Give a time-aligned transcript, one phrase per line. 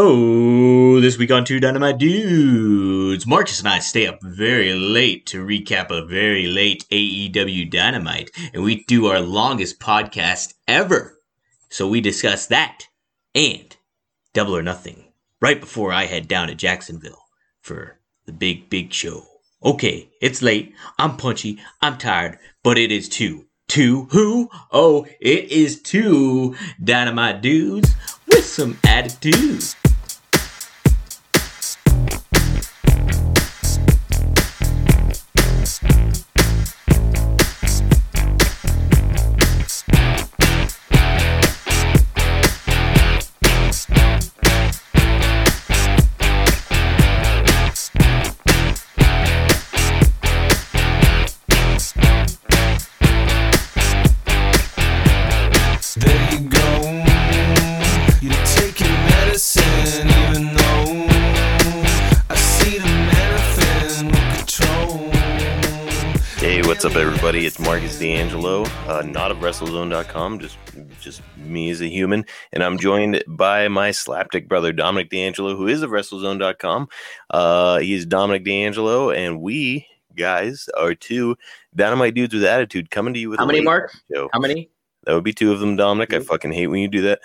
[0.00, 5.44] Oh, this week on Two Dynamite Dudes, Marcus and I stay up very late to
[5.44, 11.18] recap a very late AEW Dynamite, and we do our longest podcast ever.
[11.68, 12.84] So we discuss that
[13.34, 13.76] and
[14.34, 15.06] Double or Nothing
[15.40, 17.24] right before I head down to Jacksonville
[17.60, 19.24] for the big, big show.
[19.64, 23.46] Okay, it's late, I'm punchy, I'm tired, but it is two.
[23.66, 24.48] Two who?
[24.70, 27.92] Oh, it is two Dynamite Dudes
[28.28, 29.64] with some attitude.
[67.68, 70.56] Marcus D'Angelo, uh, not of WrestleZone.com, just
[71.02, 75.68] just me as a human, and I'm joined by my slapdick brother Dominic D'Angelo, who
[75.68, 76.88] is of WrestleZone.com.
[77.28, 81.36] Uh, he's Dominic D'Angelo, and we guys are two
[81.76, 83.92] dynamite dudes with attitude coming to you with How many, Mark?
[84.10, 84.30] show.
[84.32, 84.70] How many?
[85.08, 86.12] That would be two of them, Dominic.
[86.12, 87.20] I fucking hate when you do that.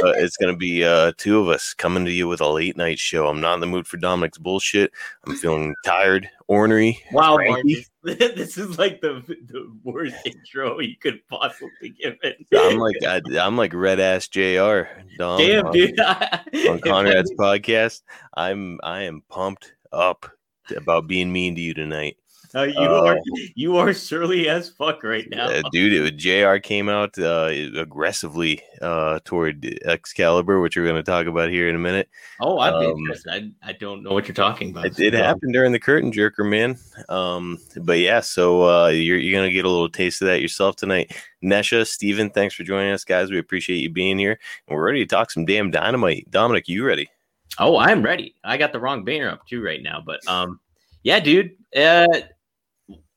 [0.00, 3.00] but it's gonna be uh, two of us coming to you with a late night
[3.00, 3.26] show.
[3.26, 4.92] I'm not in the mood for Dominic's bullshit.
[5.26, 7.02] I'm feeling tired, ornery.
[7.10, 7.38] Wow.
[7.38, 7.90] Marcus.
[8.04, 12.36] this is like the the worst intro you could possibly give it.
[12.56, 14.82] I'm like I, I'm like red ass Jr.
[15.18, 15.98] Dom, Damn, on- dude.
[16.00, 18.02] on Conrad's podcast.
[18.36, 20.30] I'm I am pumped up
[20.76, 22.16] about being mean to you tonight,
[22.54, 23.18] Uh, you Uh, are
[23.54, 25.46] you are surly as fuck right now.
[25.48, 25.92] uh, dude.
[25.92, 26.58] It, Jr.
[26.58, 31.74] came out uh, aggressively uh, toward Excalibur, which we're going to talk about here in
[31.74, 32.08] a minute.
[32.40, 32.96] oh, I'd um.
[33.28, 34.86] I, I don't know what you're talking about.
[34.86, 36.78] It, it happened during the curtain jerker, man.
[37.08, 40.76] Um, but yeah, so uh, you're you're gonna get a little taste of that yourself
[40.76, 41.16] tonight.
[41.42, 43.30] Nesha, Steven, thanks for joining us, guys.
[43.30, 44.38] We appreciate you being here,
[44.68, 46.30] and we're ready to talk some damn dynamite.
[46.30, 47.10] Dominic, you ready?
[47.58, 48.34] Oh, I'm ready.
[48.42, 50.60] I got the wrong banner up too right now, but um,
[51.02, 51.52] yeah, dude.
[51.76, 52.06] Uh,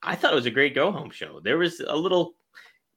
[0.02, 1.40] I thought it was a great go home show.
[1.40, 2.34] There was a little,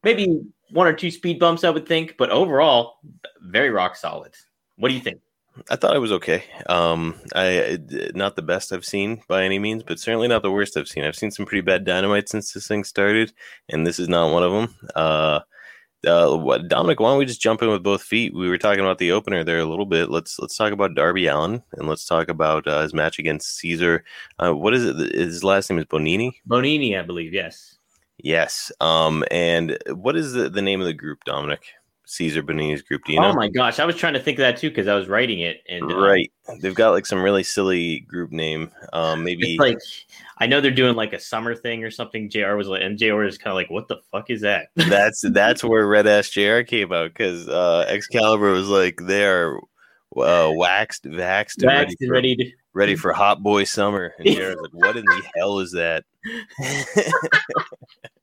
[0.03, 2.99] maybe one or two speed bumps, I would think, but overall,
[3.41, 4.33] very rock solid.
[4.77, 5.19] What do you think?
[5.69, 6.43] I thought it was okay.
[6.67, 7.77] Um, I
[8.15, 11.03] not the best I've seen by any means, but certainly not the worst I've seen.
[11.03, 13.33] I've seen some pretty bad dynamite since this thing started,
[13.67, 14.75] and this is not one of them.
[14.95, 15.41] Uh,
[16.05, 18.33] uh, what, Dominic, why don't we just jump in with both feet?
[18.33, 20.09] We were talking about the opener there a little bit.
[20.09, 24.03] Let's let's talk about Darby Allin and let's talk about uh, his match against Caesar.
[24.39, 25.15] Uh, what is it?
[25.15, 26.33] His last name is Bonini.
[26.47, 27.33] Bonini, I believe.
[27.33, 27.77] Yes.
[28.17, 28.71] Yes.
[28.79, 31.65] Um, and what is the, the name of the group, Dominic?
[32.11, 33.05] Caesar Bonini's group.
[33.05, 33.27] Do you know?
[33.27, 35.39] Oh my gosh, I was trying to think of that too because I was writing
[35.39, 36.29] it, and uh, Right.
[36.59, 38.69] They've got like some really silly group name.
[38.91, 39.77] Um, maybe It's like
[40.37, 42.29] I know they're doing like a summer thing or something.
[42.29, 42.55] Jr.
[42.55, 43.23] was like, and Jr.
[43.23, 46.61] is kind of like, "What the fuck is that?" that's that's where Red Ass JR
[46.63, 49.57] came out because uh, Excalibur was like they are
[50.17, 52.51] uh, waxed, vaxxed, and ready Waxed and for, ready to.
[52.73, 54.13] ready for hot boy summer.
[54.19, 56.03] And JR was like, "What in the hell is that?"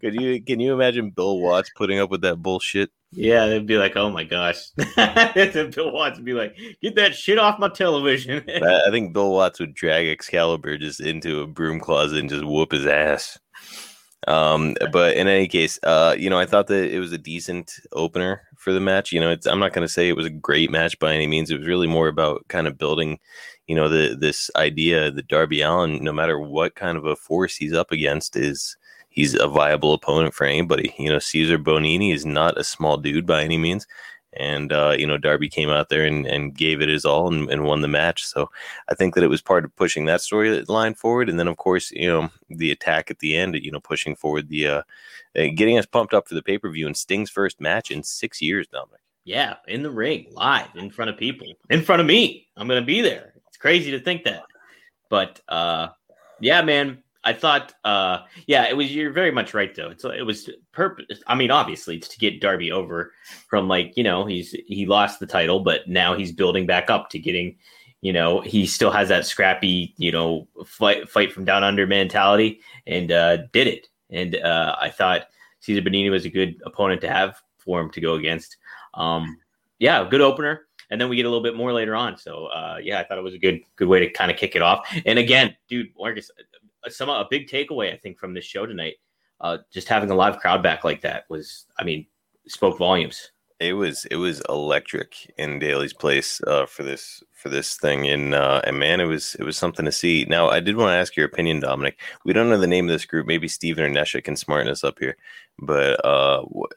[0.00, 2.90] Could you can you imagine Bill Watts putting up with that bullshit?
[3.12, 7.38] Yeah, they'd be like, "Oh my gosh!" Bill Watts would be like, "Get that shit
[7.38, 12.20] off my television." I think Bill Watts would drag Excalibur just into a broom closet
[12.20, 13.38] and just whoop his ass.
[14.28, 17.72] Um, but in any case, uh, you know, I thought that it was a decent
[17.92, 19.12] opener for the match.
[19.12, 21.26] You know, it's I'm not going to say it was a great match by any
[21.26, 21.50] means.
[21.50, 23.18] It was really more about kind of building,
[23.66, 27.56] you know, the this idea that Darby Allin, no matter what kind of a force
[27.56, 28.76] he's up against, is
[29.20, 30.94] he's a viable opponent for anybody.
[30.98, 33.86] You know, Caesar Bonini is not a small dude by any means.
[34.32, 37.50] And uh, you know, Darby came out there and, and gave it his all and,
[37.50, 38.24] and won the match.
[38.24, 38.48] So
[38.88, 41.90] I think that it was part of pushing that storyline forward, and then of course,
[41.90, 44.82] you know, the attack at the end, you know, pushing forward the, uh,
[45.36, 48.04] uh, getting us pumped up for the pay per view and Sting's first match in
[48.04, 49.00] six years, Dominic.
[49.24, 52.46] yeah, in the ring, live, in front of people, in front of me.
[52.56, 53.34] I'm gonna be there.
[53.48, 54.44] It's crazy to think that,
[55.08, 55.88] but uh,
[56.38, 57.02] yeah, man.
[57.22, 58.94] I thought, uh, yeah, it was.
[58.94, 59.90] You're very much right, though.
[59.90, 61.22] It's it was purpose.
[61.26, 63.12] I mean, obviously, it's to get Darby over
[63.48, 67.10] from like you know he's he lost the title, but now he's building back up
[67.10, 67.56] to getting.
[68.00, 72.60] You know, he still has that scrappy, you know, fight fight from down under mentality,
[72.86, 73.88] and uh, did it.
[74.08, 75.26] And uh, I thought
[75.60, 78.56] Caesar Bonini was a good opponent to have for him to go against.
[78.94, 79.38] Um,
[79.78, 80.62] yeah, good opener.
[80.90, 82.16] And then we get a little bit more later on.
[82.16, 84.56] So uh, yeah, I thought it was a good good way to kind of kick
[84.56, 84.88] it off.
[85.06, 86.30] And again, dude, Marcus,
[86.88, 88.96] some a big takeaway I think from this show tonight,
[89.40, 92.06] uh, just having a live crowd back like that was, I mean,
[92.46, 93.32] spoke volumes.
[93.58, 98.34] It was it was electric in Daily's Place uh, for this for this thing, and
[98.34, 100.24] uh, and man, it was it was something to see.
[100.26, 102.00] Now, I did want to ask your opinion, Dominic.
[102.24, 103.26] We don't know the name of this group.
[103.26, 105.18] Maybe Steven or Nesha can smarten us up here.
[105.58, 106.72] But uh, wh-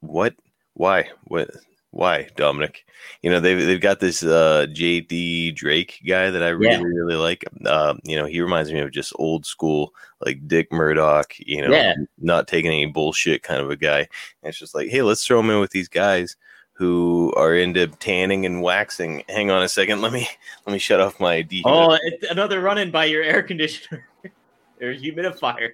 [0.00, 0.34] what?
[0.72, 1.10] Why?
[1.24, 1.50] What?
[1.92, 2.86] Why, Dominic?
[3.20, 6.80] You know they've they've got this uh, JD Drake guy that I really Yeah.
[6.82, 7.44] really like.
[7.66, 9.92] Uh, you know he reminds me of just old school
[10.24, 11.34] like Dick Murdoch.
[11.38, 11.94] You know, Yeah.
[12.18, 13.98] not taking any bullshit kind of a guy.
[14.00, 14.08] And
[14.48, 16.36] it's just like, hey, let's throw him in with these guys
[16.72, 19.22] who are into tanning and waxing.
[19.28, 20.26] Hang on a second, let me
[20.66, 21.62] let me shut off my dehumidifier.
[21.66, 24.06] Oh, it's another run in by your air conditioner
[24.80, 25.72] or humidifier.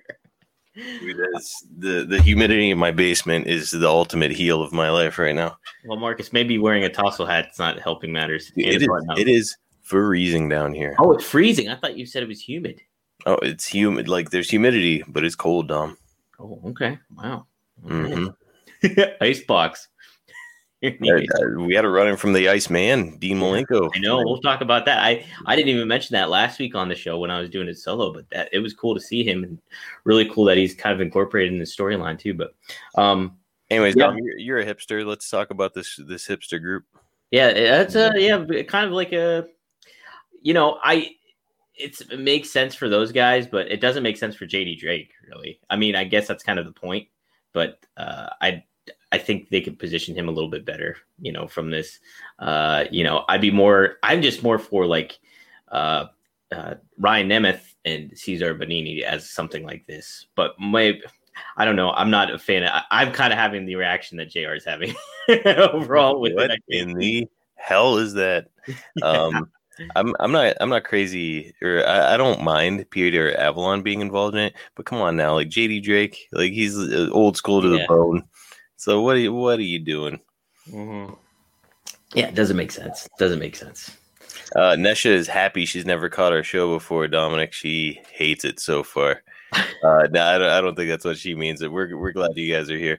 [1.79, 5.57] The the humidity in my basement is the ultimate heel of my life right now.
[5.87, 8.53] Well, Marcus, maybe wearing a tassel hat's not helping matters.
[8.57, 10.95] It, it, is, it is freezing down here.
[10.99, 11.69] Oh, it's freezing.
[11.69, 12.81] I thought you said it was humid.
[13.27, 14.09] Oh, it's humid.
[14.09, 15.97] Like there's humidity, but it's cold, Dom.
[16.39, 16.99] Oh, okay.
[17.17, 17.47] Wow.
[17.85, 18.35] Mhm.
[19.21, 19.89] Icebox.
[20.81, 23.91] We had a run in from the ice man, Dean Malenko.
[23.95, 24.19] I know.
[24.19, 25.01] We'll talk about that.
[25.01, 27.69] I I didn't even mention that last week on the show when I was doing
[27.69, 29.59] it solo, but that it was cool to see him and
[30.05, 32.35] really cool that he's kind of incorporated in the storyline too.
[32.35, 32.55] But
[32.95, 33.39] um,
[33.71, 34.07] Anyways, Yeah.
[34.07, 35.05] Dom, you're, you're a hipster.
[35.05, 36.85] Let's talk about this this hipster group.
[37.31, 39.47] yeah, that's a yeah, kind of like a,
[40.43, 41.11] you know, I.
[41.81, 45.13] It's, it makes sense for those guys, but it doesn't make sense for JD Drake,
[45.29, 45.61] really.
[45.71, 47.07] I mean, I guess that's kind of the point,
[47.53, 48.65] but uh, I
[49.11, 51.99] I think they could position him a little bit better, you know, from this.
[52.39, 53.97] Uh, you know, I'd be more.
[54.03, 55.19] I'm just more for like
[55.69, 56.07] uh,
[56.53, 60.27] uh, Ryan Nemeth and Cesar Bonini as something like this.
[60.35, 61.01] But my,
[61.57, 61.91] I don't know.
[61.93, 62.65] I'm not a fan.
[62.65, 64.55] Of, I, I'm kind of having the reaction that Jr.
[64.55, 64.95] is having
[65.47, 66.51] overall with what.
[66.69, 68.49] In the hell is that?
[69.03, 69.51] Um,
[69.95, 74.35] I'm I'm not I'm not crazy or I, I don't mind Peter Avalon being involved
[74.35, 77.69] in it, but come on now, like JD Drake, like he's uh, old school to
[77.69, 77.79] Yeah.
[77.79, 78.25] the bone.
[78.79, 80.21] So what are you what are you doing?
[80.71, 81.19] Mhm.
[82.15, 83.09] Yeah, it doesn't make sense.
[83.19, 83.91] Doesn't make sense.
[84.55, 87.07] Uh, Nesha is happy she's never caught our show before.
[87.09, 89.23] Dominic, she hates it so far.
[89.85, 91.63] Uh, no, I don't, I don't think that's what she means.
[91.63, 92.99] We're we're glad you guys are here.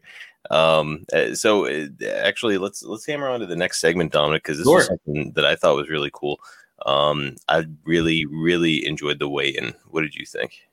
[0.49, 1.87] Um, uh, so uh,
[2.23, 4.79] actually, let's let's hammer on to the next segment, Dominic, because this Sure.
[4.79, 6.39] is something that I thought was really cool.
[6.85, 9.73] Um, I really really enjoyed the weigh-in.
[9.89, 10.68] What did you think?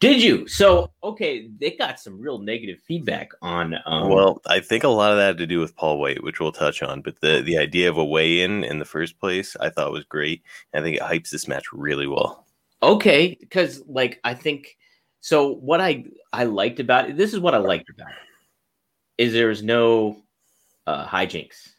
[0.00, 0.46] Did you?
[0.48, 3.74] So okay, they got some real negative feedback on.
[3.86, 6.40] Um, well, I think a lot of that had to do with Paul White, which
[6.40, 7.00] we'll touch on.
[7.02, 10.42] But the the idea of a weigh-in in the first place, I thought was great.
[10.74, 12.46] I think it hypes this match really well.
[12.82, 14.76] okay, because like I think
[15.20, 15.48] so.
[15.54, 19.48] What I I liked about it, this is what I liked about it, is there
[19.48, 20.22] was no
[20.86, 21.70] uh, hijinks.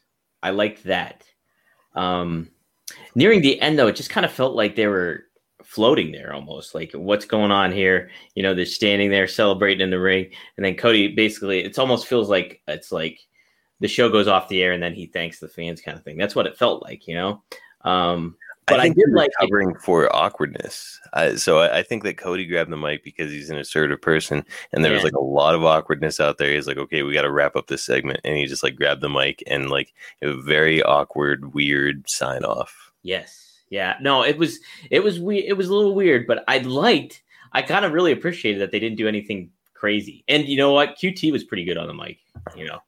[0.44, 1.24] I liked that.
[1.96, 2.50] Um,
[3.16, 5.26] nearing the end though, it just kind of felt like they were
[5.70, 9.92] floating there almost like what's going on here you know they're standing there celebrating in
[9.92, 10.28] the ring
[10.58, 13.20] and then cody basically it almost feels like it's like
[13.80, 16.18] the show goes off the air and then he thanks the fans kind of thing
[16.18, 17.44] that's what it felt like you know
[17.82, 18.36] um
[18.66, 19.34] but I i, did like it.
[19.40, 21.00] covering for awkwardness.
[21.14, 24.46] I, so I, I think that Cody grabbed the mic because he's an assertive person,
[24.72, 26.54] and there was like a lot of awkwardness out there.
[26.54, 29.02] He's like, "Okay, we got to wrap up this segment," and he just like grabbed
[29.02, 32.92] the mic and like a very awkward, weird sign off.
[33.02, 33.49] Yes.
[33.70, 33.96] Yeah.
[34.02, 37.24] No, it was it was we It was a little weird, but I liked.
[37.52, 40.24] I kind of really appreciated that they didn't do anything crazy.
[40.28, 40.98] And you know what?
[40.98, 42.20] QT was pretty good on the mic.
[42.56, 42.80] You know,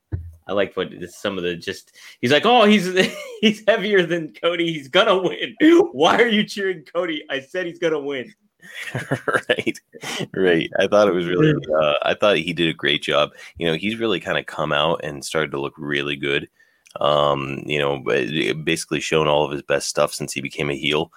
[0.47, 1.95] I like what some of the just.
[2.19, 2.93] He's like, oh, he's
[3.41, 4.71] he's heavier than Cody.
[4.71, 5.55] He's gonna win.
[5.91, 7.23] Why are you cheering Cody?
[7.29, 8.33] I said he's gonna win.
[9.49, 9.79] right,
[10.35, 10.69] right.
[10.79, 11.53] I thought it was really.
[11.81, 13.31] Uh, I thought he did a great job.
[13.57, 16.47] You know, he's really kind of come out and started to look really good.
[16.99, 21.11] Um, you know, basically shown all of his best stuff since he became a heel.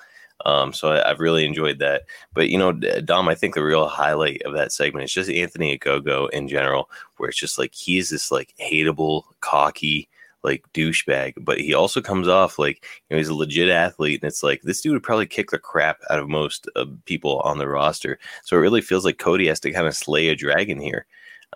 [0.44, 2.02] Um, so I, I've really enjoyed that.
[2.32, 5.78] But you know, Dom, I think the real highlight of that segment is just Anthony
[5.78, 10.08] Ogogo in general, where it's just like he's this like hateable, cocky,
[10.44, 14.28] like douchebag, but he also comes off like you know he's a legit athlete, and
[14.28, 17.58] it's like this dude would probably kick the crap out of most uh, people on
[17.58, 18.18] the roster.
[18.44, 21.06] So it really feels like Cody has to kind of slay a dragon here.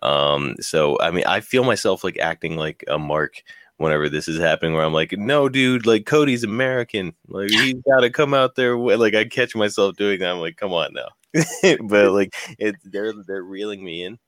[0.03, 3.43] Um, so I mean, I feel myself like acting like a mark
[3.79, 8.01] whenever this is happening, where I'm like, no, dude, like Cody's American, like he's got
[8.01, 8.77] to come out there.
[8.77, 10.31] Like I catch myself doing that.
[10.31, 11.09] I'm like, come on now,
[11.85, 14.19] but like it, they're they're reeling me in.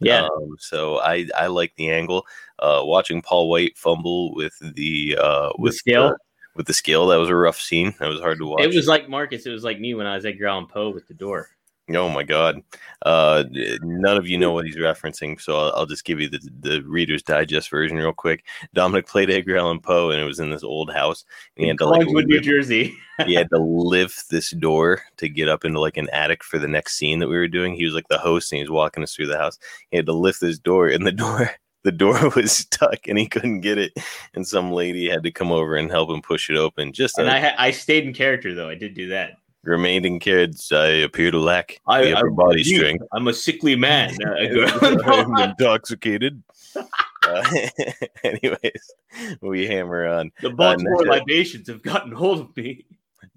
[0.00, 0.26] Yeah.
[0.26, 2.26] Um, so I I like the angle.
[2.58, 6.16] Uh, watching Paul White fumble with the uh with the scale?
[6.54, 7.94] with the scale that was a rough scene.
[7.98, 8.62] That was hard to watch.
[8.62, 9.46] It was like Marcus.
[9.46, 11.48] It was like me when I was at Allan Poe with the door.
[11.94, 12.62] Oh my god!
[13.02, 13.44] Uh,
[13.82, 16.82] none of you know what he's referencing, so I'll, I'll just give you the the
[16.82, 18.44] Reader's Digest version real quick.
[18.74, 21.24] Dominic played Edgar Allan Poe, and it was in this old house.
[21.56, 22.94] And he In had to like New lift, Jersey.
[23.26, 26.68] he had to lift this door to get up into like an attic for the
[26.68, 27.74] next scene that we were doing.
[27.74, 29.58] He was like the host, and he was walking us through the house.
[29.90, 31.50] He had to lift this door, and the door
[31.84, 33.92] the door was stuck and he couldn't get it,
[34.34, 36.92] and some lady had to come over and help him push it open.
[36.92, 38.68] Just And a I I stayed in character though.
[38.68, 39.38] I did do that.
[39.68, 43.04] Remaining kids, I appear to lack I, the upper I- body you- strength.
[43.12, 44.16] I'm a sickly man.
[44.28, 46.42] Uh, I'm intoxicated.
[46.76, 47.44] Uh,
[48.24, 48.94] anyways,
[49.40, 50.30] we hammer on.
[50.40, 52.84] the Baltimore Nesha- libations have gotten hold of me.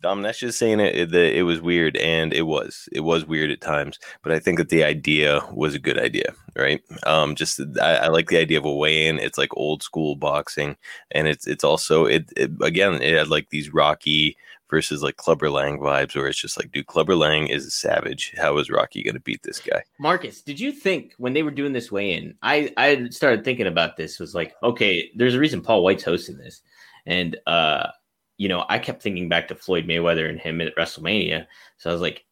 [0.01, 3.25] Dom, that's just saying it, it that it was weird, and it was it was
[3.25, 4.00] weird at times.
[4.23, 6.81] But I think that the idea was a good idea, right?
[7.05, 9.19] Um, just I, I like the idea of a weigh-in.
[9.19, 10.75] It's like old school boxing,
[11.11, 14.35] and it's it's also it, it again it had like these Rocky
[14.72, 18.34] versus like Clubber Lang vibes, where it's just like, dude, Clubber Lang is a savage.
[18.38, 19.84] How is Rocky gonna beat this guy?
[20.00, 22.36] Marcus, did you think when they were doing this weigh in?
[22.42, 24.20] I I started thinking about this.
[24.20, 26.62] Was like, okay, there's a reason Paul White's hosting this,
[27.06, 27.90] and uh,
[28.38, 31.46] you know, I kept thinking back to Floyd Mayweather and him at WrestleMania.
[31.78, 32.25] So I was like,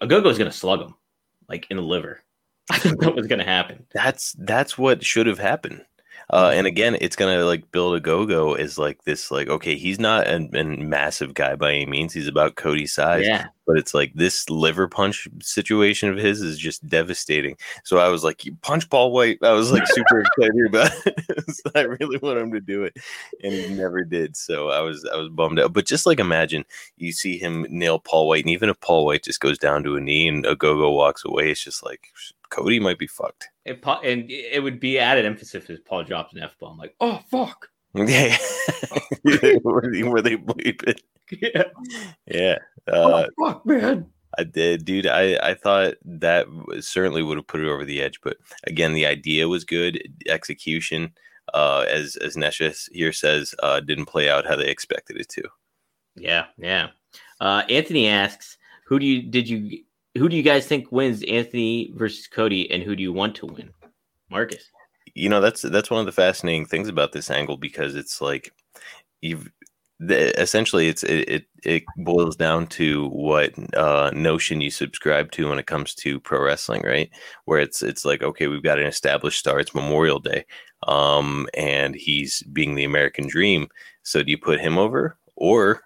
[0.00, 0.94] Ogogo's gonna slug him,
[1.48, 2.22] like in the liver.
[2.70, 3.86] I thought that was gonna happen.
[3.92, 5.84] That's that's what should have happened.
[6.30, 10.26] Uh, and again, it's gonna like build Ogogo as like this, like okay, he's not
[10.26, 12.12] a, a massive guy by any means.
[12.12, 16.58] He's about Cody's size, Yeah, but it's like this liver punch situation of his is
[16.58, 17.56] just devastating.
[17.84, 19.38] So I was like, you punch Paul White.
[19.42, 21.50] I was like super excited about it.
[21.50, 22.96] So I really want him to do it,
[23.42, 24.36] and he never did.
[24.36, 25.72] So I was I was bummed out.
[25.72, 26.64] But just like imagine
[26.98, 29.96] you see him nail Paul White, and even if Paul White just goes down to
[29.96, 32.00] a knee and Ogogo walks away, it's just like
[32.50, 33.48] Cody might be fucked.
[33.64, 36.78] it, and it would be added emphasis if Paul drops an f bomb.
[36.78, 37.68] Like, oh fuck.
[37.94, 38.36] Yeah,
[39.62, 41.02] where, they, where they bleep it.
[41.30, 41.64] Yeah.
[42.26, 42.58] Yeah,
[42.90, 44.06] uh, oh fuck, man.
[44.38, 45.06] I did, dude.
[45.06, 46.46] I I thought that
[46.80, 50.00] certainly would have put it over the edge, but again, the idea was good.
[50.28, 51.12] Execution,
[51.54, 55.42] uh, as as Nesha here says, uh, didn't play out how they expected it to.
[56.14, 56.88] Yeah, yeah.
[57.40, 59.82] Uh, Anthony asks, "Who do you did you
[60.18, 63.46] who do you guys think wins Anthony versus Cody, and who do you want to
[63.46, 63.70] win?"
[64.30, 64.70] Marcus.
[65.14, 68.52] You know, that's that's one of the fascinating things about this angle because it's like
[69.20, 69.48] you've
[70.00, 75.48] the, essentially it's it, it it boils down to what uh notion you subscribe to
[75.48, 77.10] when it comes to pro wrestling right
[77.46, 80.44] where it's it's like okay we've got an established star it's memorial day
[80.86, 83.66] um and he's being the american dream
[84.04, 85.82] so do you put him over or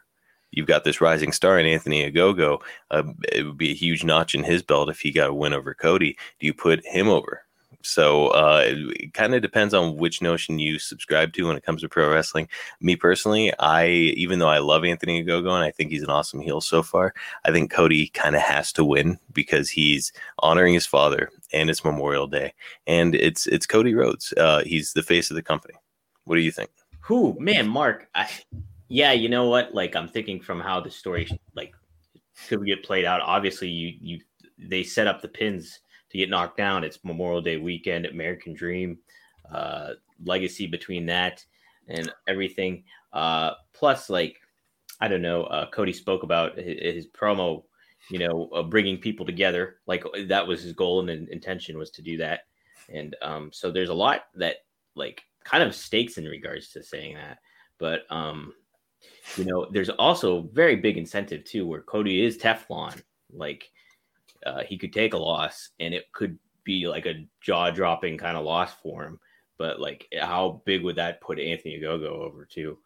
[0.52, 4.34] you've got this rising star in anthony ogogo uh, it would be a huge notch
[4.34, 7.44] in his belt if he got a win over cody do you put him over
[7.82, 11.64] so uh, it, it kind of depends on which notion you subscribe to when it
[11.64, 12.48] comes to pro wrestling.
[12.80, 16.40] Me personally, I even though I love Anthony Agogo and I think he's an awesome
[16.40, 20.86] heel so far, I think Cody kind of has to win because he's honoring his
[20.86, 22.54] father and it's Memorial Day
[22.86, 24.32] and it's it's Cody Rhodes.
[24.36, 25.74] Uh, he's the face of the company.
[26.24, 26.70] What do you think?
[27.00, 28.08] Who man, Mark?
[28.14, 28.28] I,
[28.92, 29.74] yeah, you know what?
[29.74, 31.72] Like I'm thinking from how the story like
[32.46, 33.22] could get played out.
[33.22, 34.20] Obviously, you you
[34.58, 35.80] they set up the pins
[36.10, 36.84] to get knocked down.
[36.84, 38.98] It's Memorial Day weekend, American Dream,
[39.50, 41.42] uh, legacy between that
[41.88, 42.84] and everything.
[43.14, 44.36] Uh, plus, like
[45.00, 47.62] I don't know, uh, Cody spoke about his, his promo.
[48.10, 49.76] You know, uh, bringing people together.
[49.86, 52.40] Like that was his goal and in- intention was to do that.
[52.92, 54.56] And um, so there's a lot that
[54.96, 57.38] like kind of stakes in regards to saying that.
[57.78, 58.52] But um,
[59.36, 63.02] you know, there's also very big incentive too, where Cody is Teflon.
[63.32, 63.70] Like
[64.44, 68.36] uh, he could take a loss, and it could be like a jaw dropping kind
[68.36, 69.20] of loss for him.
[69.58, 72.78] But like, how big would that put Anthony Ogogo over too?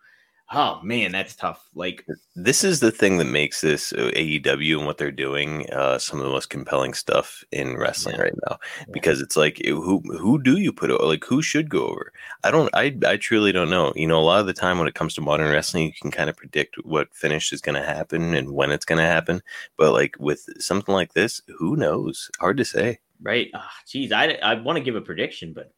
[0.52, 1.68] Oh man, that's tough.
[1.74, 5.98] Like, This is the thing that makes this uh, AEW and what they're doing uh,
[5.98, 8.22] some of the most compelling stuff in wrestling Yeah.
[8.22, 8.58] right now.
[8.92, 11.04] Because it's like, eh, who who do you put over?
[11.04, 12.12] Like, who should go over?
[12.44, 12.70] I don't.
[12.74, 13.92] I I truly don't know.
[13.96, 16.12] You know, a lot of the time when it comes to modern wrestling, you can
[16.12, 19.42] kind of predict what finish is going to happen and when it's going to happen.
[19.76, 22.30] But like with something like this, who knows?
[22.38, 23.00] Hard to say.
[23.20, 23.50] right?
[23.52, 25.72] Jeez, geez, I I want to give a prediction, but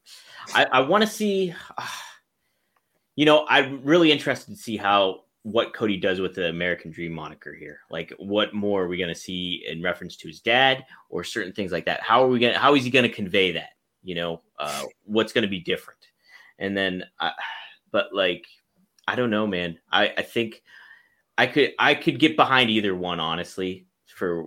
[0.54, 1.54] I I want to see.
[1.78, 2.04] ah,
[3.18, 7.10] you know, I'm really interested to see how what Cody does with the American Dream
[7.10, 7.80] moniker here.
[7.90, 11.52] Like, what more are we going to see in reference to his dad or certain
[11.52, 12.00] things like that?
[12.00, 12.52] How are we going?
[12.52, 13.70] to How is he going to convey that?
[14.04, 15.98] You know, uh, what's going to be different?
[16.60, 17.32] And then, I,
[17.90, 18.46] but like,
[19.08, 19.80] I don't know, man.
[19.90, 20.62] I I think
[21.36, 23.86] I could I could get behind either one honestly.
[24.14, 24.46] For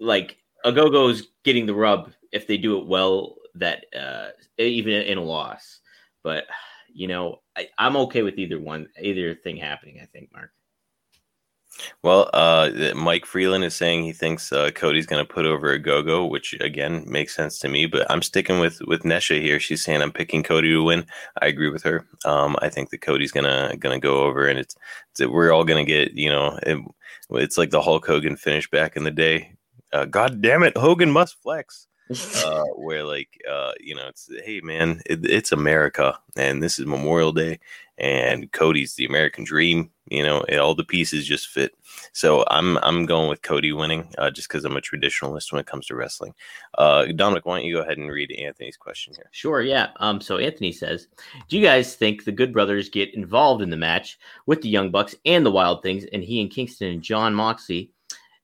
[0.00, 3.36] like, Ogogo's getting the rub if they do it well.
[3.54, 5.80] That uh, even in a loss,
[6.22, 6.44] but
[6.94, 9.98] you know, I, I'm okay with either one, either thing happening.
[10.02, 10.50] I think, Mark.
[12.02, 16.28] Well, uh, Mike Freeland is saying he thinks uh, Cody's going to put over Ogogo,
[16.28, 17.86] which again makes sense to me.
[17.86, 19.58] But I'm sticking with with Nesha here.
[19.58, 21.06] She's saying I'm picking Cody to win.
[21.40, 22.06] I agree with her.
[22.24, 24.76] Um, I think that Cody's gonna gonna go over, and it's,
[25.12, 26.78] it's we're all gonna get you know it,
[27.30, 29.54] it's like the Hulk Hogan finish back in the day.
[29.92, 31.86] Uh, God damn it, Hogan must flex.
[32.44, 36.86] Uh, where like uh, you know it's hey man, it, it's America, and this is
[36.86, 37.60] Memorial Day,
[37.98, 39.90] and Cody's the American Dream.
[40.08, 41.74] You know, and all the pieces just fit.
[42.12, 45.66] So I'm I'm going with Cody winning, uh, just because I'm a traditionalist when it
[45.66, 46.34] comes to wrestling.
[46.76, 49.28] Uh, Dominic, why don't you go ahead and read Anthony's question here?
[49.30, 49.88] Sure, yeah.
[49.96, 51.08] Um, so Anthony says,
[51.48, 54.90] Do you guys think the Good Brothers get involved in the match with the Young
[54.90, 57.90] Bucks and the Wild Things, and he and Kingston and John Moxley?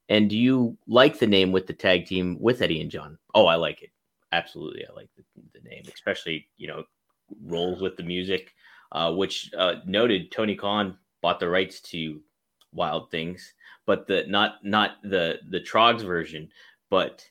[0.08, 3.18] And do you like the name with the tag team with Eddie and John?
[3.34, 3.90] Oh, I like it.
[4.32, 5.24] Absolutely, I like the,
[5.58, 6.84] the name, especially you know
[7.44, 8.54] rolls with the music,
[8.92, 12.20] uh, which uh, noted Tony Khan bought the rights to
[12.72, 13.54] Wild Things,
[13.86, 16.48] but the not not the the Troggs version,
[16.90, 17.24] but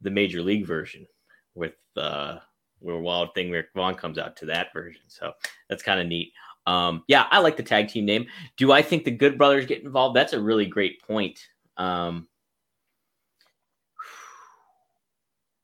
[0.00, 1.06] the Major League version
[1.54, 2.38] with uh,
[2.80, 5.02] where Wild Thing Rick Vaughn comes out to that version.
[5.08, 5.32] So
[5.68, 6.32] that's kind of neat.
[6.66, 8.26] Um, yeah, I like the tag team name.
[8.56, 10.16] Do I think the Good Brothers get involved?
[10.16, 11.40] That's a really great point.
[11.76, 12.28] Um,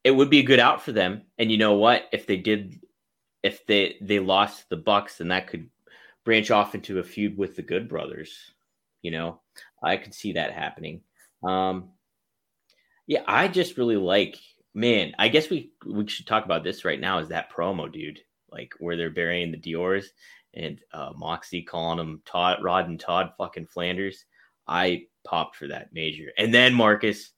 [0.05, 1.23] it would be a good out for them.
[1.39, 2.09] And you know what?
[2.13, 2.81] If they did,
[3.43, 5.69] if they they lost the Bucks, then that could
[6.25, 8.37] branch off into a feud with the Good Brothers.
[9.03, 9.41] You know,
[9.83, 11.03] I could see that happening.
[11.43, 11.91] Um,
[13.07, 14.39] yeah, I just really like.
[14.73, 17.19] Man, I guess we we should talk about this right now.
[17.19, 18.21] Is that promo, dude?
[18.53, 20.13] Like where they're burying the Dior's
[20.55, 24.25] and uh, Moxie calling them Todd, Rod, and Todd fucking Flanders.
[24.71, 26.31] I popped for that major.
[26.39, 27.33] And then Marcus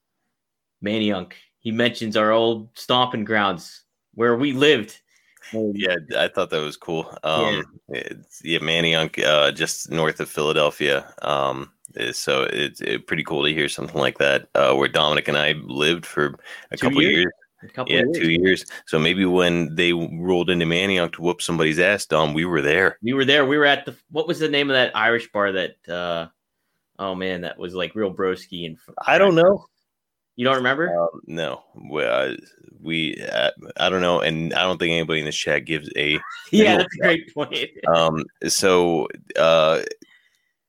[0.85, 4.99] Manayunk, he mentions our old stomping grounds where we lived.
[5.53, 7.15] Yeah, I thought that was cool.
[7.23, 11.13] Um, it's, yeah, Manayunk, uh, just north of Philadelphia.
[11.21, 11.69] Um,
[12.11, 14.47] so it's it, pretty cool to hear something like that.
[14.55, 16.39] Uh, where Dominic and I lived for
[16.71, 17.17] a Two couple years?
[17.17, 17.33] years.
[17.61, 18.17] A couple Yeah, years.
[18.17, 18.65] two years.
[18.87, 22.97] So maybe when they rolled into Manayunk to whoop somebody's ass, Dom, we were there.
[23.03, 23.45] We were there.
[23.45, 26.29] We were at the what was the name of that Irish bar that uh
[26.99, 29.65] oh man, that was like real broski and I don't know.
[30.35, 30.97] You don't remember?
[30.99, 32.35] Um, no, we, uh,
[32.81, 36.19] we uh, I don't know, and I don't think anybody in this chat gives a
[36.51, 37.69] yeah, that's a great point.
[37.95, 39.07] um so
[39.37, 39.81] uh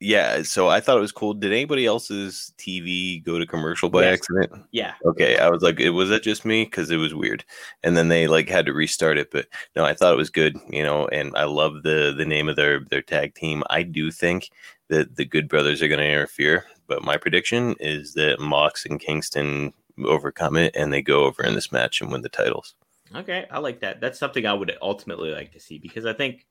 [0.00, 4.02] yeah so i thought it was cool did anybody else's tv go to commercial by
[4.02, 4.18] Yes.
[4.18, 4.94] accident yeah.
[5.06, 7.44] okay i was like it was that just me because it was weird
[7.82, 10.58] and then they like had to restart it but no i thought it was good
[10.68, 14.10] you know and i love the the name of their their tag team i do
[14.10, 14.50] think
[14.88, 19.00] that the good brothers are going to interfere but my prediction is that mox and
[19.00, 19.72] kingston
[20.04, 22.74] overcome it and they go over in this match and win the titles
[23.14, 24.00] Okay, I like that.
[24.00, 26.46] That's something I would ultimately like to see because I think,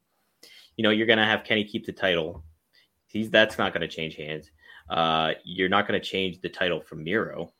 [0.78, 2.44] you know, you're gonna have Kenny keep the title.
[3.08, 4.52] He's that's not gonna change hands.
[4.90, 7.52] Uh, you're not gonna change the title from Miro.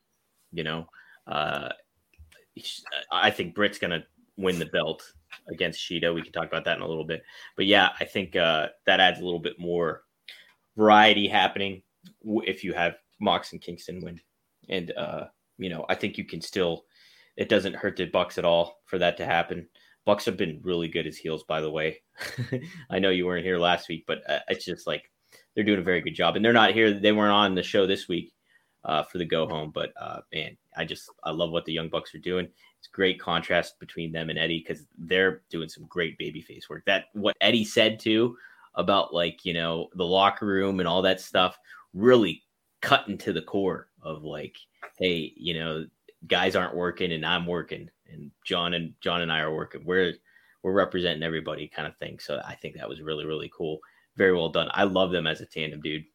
[0.52, 0.88] You know,
[1.28, 1.70] uh,
[3.12, 4.06] I think Britt's gonna
[4.38, 5.04] win the belt
[5.50, 6.14] against Shida.
[6.14, 7.24] We can talk about that in a little bit.
[7.58, 10.04] But yeah, I think uh, that adds a little bit more
[10.78, 11.82] variety happening
[12.24, 14.20] if you have Mox and Kingston win.
[14.70, 15.26] And uh,
[15.58, 16.86] you know, I think you can still
[17.36, 19.68] it doesn't hurt the Bucks at all for that to happen.
[20.06, 22.02] Bucks have been really good as heels, by the way.
[22.90, 25.10] I know you weren't here last week, but uh, it's just like
[25.56, 26.94] they're doing a very good job, and they're not here.
[26.94, 28.34] They weren't on the show this week
[28.84, 31.90] uh, for the go home, but uh, man, I just I love what the Young
[31.90, 32.48] Bucks are doing.
[32.80, 36.84] It's great contrast between them and Eddie because they're doing some great babyface work.
[36.86, 38.36] That what Eddie said too
[38.76, 41.58] about like you know the locker room and all that stuff
[41.94, 42.44] really
[42.82, 44.58] cut into the core of like,
[44.98, 45.86] hey, you know,
[46.28, 49.84] guys aren't working and I'm working and John and John and I are working.
[49.86, 50.14] We're
[50.62, 52.20] we're representing everybody kind of thing.
[52.20, 53.80] So I think that was really, really cool.
[54.16, 54.70] Very well done.
[54.72, 56.06] I love them as a tandem, dude.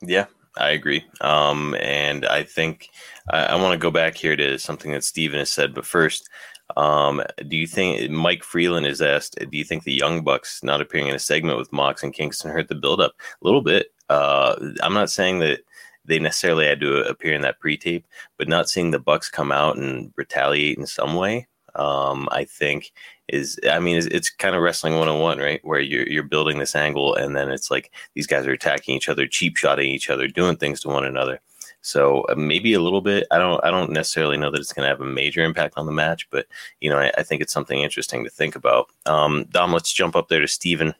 [0.00, 1.04] Yeah, I agree.
[1.20, 2.90] Um, and I think
[3.30, 5.74] I, I want to go back here to something that Steven has said.
[5.74, 6.28] But first,
[6.76, 10.80] um, do you think Mike Freeland is asked, do you think the Young Bucks not
[10.80, 13.12] appearing in a segment with Mox and Kingston hurt the buildup?
[13.12, 13.88] A little bit.
[14.08, 15.60] Uh, I'm not saying that
[16.04, 19.76] they necessarily had to appear in that pre-tape, but not seeing the Bucks come out
[19.76, 22.92] and retaliate in some way, um, I think
[23.28, 25.60] is, I mean, it's, it's kind of wrestling 101, right?
[25.64, 29.08] Where you're, you're building this angle and then it's like these guys are attacking each
[29.08, 31.40] other, cheap shotting each other, doing things to one another.
[31.82, 33.26] So uh, maybe a little bit.
[33.30, 33.62] I don't.
[33.64, 36.28] I don't necessarily know that it's going to have a major impact on the match,
[36.30, 36.46] but
[36.80, 38.86] you know, I, I think it's something interesting to think about.
[39.04, 40.94] Um, Dom, let's jump up there to Steven.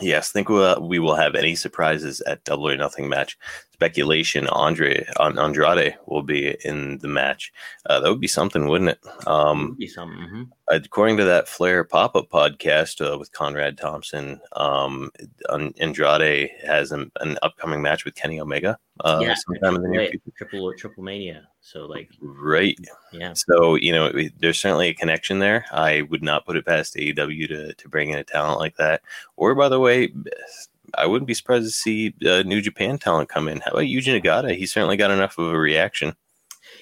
[0.00, 3.38] Yes, think we'll, we will have any surprises at Double or Nothing match.
[3.84, 7.52] Speculation: Andre on Andrade will be in the match.
[7.84, 9.26] Uh, that would be something, wouldn't it?
[9.26, 10.18] Um, Would be something.
[10.18, 10.48] mhm.
[10.70, 15.10] according to that Flair pop up podcast uh, with Conrad Thompson, um,
[15.50, 19.88] An- Andrade has an, an upcoming match with Kenny Omega uh, yeah, sometime in the
[19.88, 20.30] near future.
[20.38, 21.46] triple triple mania.
[21.60, 22.78] So like, Right.
[23.12, 25.66] yeah, So, you know, it- there's certainly a connection there.
[25.72, 29.02] I would not put it past AEW to, to bring in a talent like that.
[29.36, 30.10] Or, by the way,
[30.94, 33.60] I wouldn't be surprised to see uh, New Japan talent come in.
[33.60, 34.56] How about Yuji Nagata?
[34.56, 36.14] He certainly got enough of a reaction.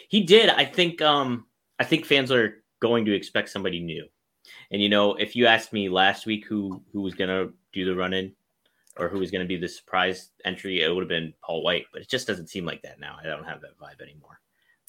[0.08, 0.50] he did.
[0.50, 1.00] I think.
[1.00, 1.46] Um,
[1.78, 4.06] I think fans are going to expect somebody new.
[4.70, 7.94] And you know, if you asked me last week who who was gonna do the
[7.94, 8.32] run in
[8.96, 11.86] or who was gonna be the surprise entry, it would have been Paul White.
[11.92, 13.16] But it just doesn't seem like that now.
[13.20, 14.40] I don't have that vibe anymore.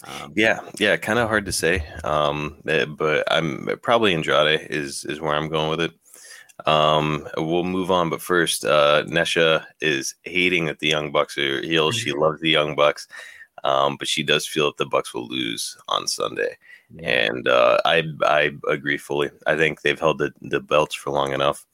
[0.05, 1.85] Um, Yeah, yeah, kind of hard to say.
[2.03, 5.91] Um, eh, but I'm probably Andrade is is where I'm going with it.
[6.65, 11.61] Um, we'll move on, but first, uh, Nesha is hating that the Young Bucks are
[11.61, 11.95] heels.
[11.95, 13.07] She loves the Young Bucks,
[13.63, 16.57] um, but she does feel that the Bucks will lose on Sunday,
[17.01, 19.31] and uh, I I agree fully.
[19.47, 21.65] I think they've held the, the belts for long enough.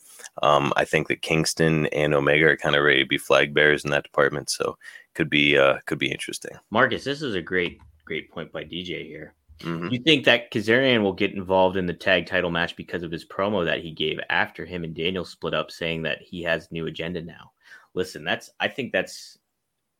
[0.41, 3.83] Um, I think that Kingston and Omega are kind of ready to be flag bearers
[3.83, 4.77] in that department, so
[5.13, 6.51] could be uh, could be interesting.
[6.71, 9.33] Marcus, this is a great great point by DJ here.
[9.59, 9.91] Mhm.
[9.91, 13.25] You think that Kazarian will get involved in the tag title match because of his
[13.25, 16.87] promo that he gave after him and Daniel split up, saying that he has new
[16.87, 17.51] agenda now?
[17.93, 19.37] Listen, that's I think that's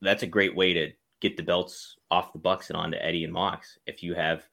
[0.02, 3.34] that's a great way to get the belts off the Bucks and onto Eddie and
[3.34, 3.78] Mox.
[3.86, 4.48] If you have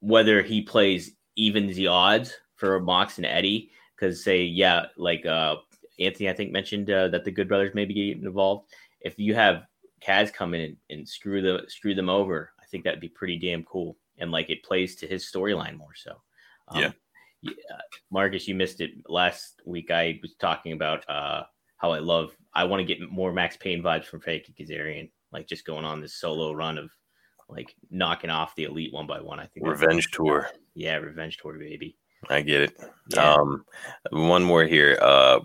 [0.00, 5.56] whether he plays evens the odds for Mox and Eddie, because say yeah, like uh
[6.00, 8.70] Anthony I think mentioned uh, that the Good Brothers maybe get involved.
[9.00, 9.66] If you have
[10.00, 13.38] Kaz come in and, and screw the screw them over, I think that'd be pretty
[13.38, 13.96] damn cool.
[14.18, 16.20] And like it plays to his storyline more so.
[16.74, 16.92] Yeah.
[17.42, 17.78] y- uh,
[18.10, 19.90] Marcus, you missed it last week.
[19.90, 21.44] I was talking about uh,
[21.76, 22.36] how I love.
[22.54, 26.00] I want to get more Max Payne vibes from Frankie Kazarian, like just going on
[26.00, 26.90] this solo run of
[27.48, 29.38] like knocking off the elite one by one.
[29.40, 30.50] I think Revenge tour.
[30.74, 31.96] Yeah, revenge tour, baby.
[32.28, 32.78] I get it.
[33.14, 33.34] Yeah.
[33.34, 33.64] Um,
[34.10, 34.98] one more here.
[35.00, 35.40] Uh,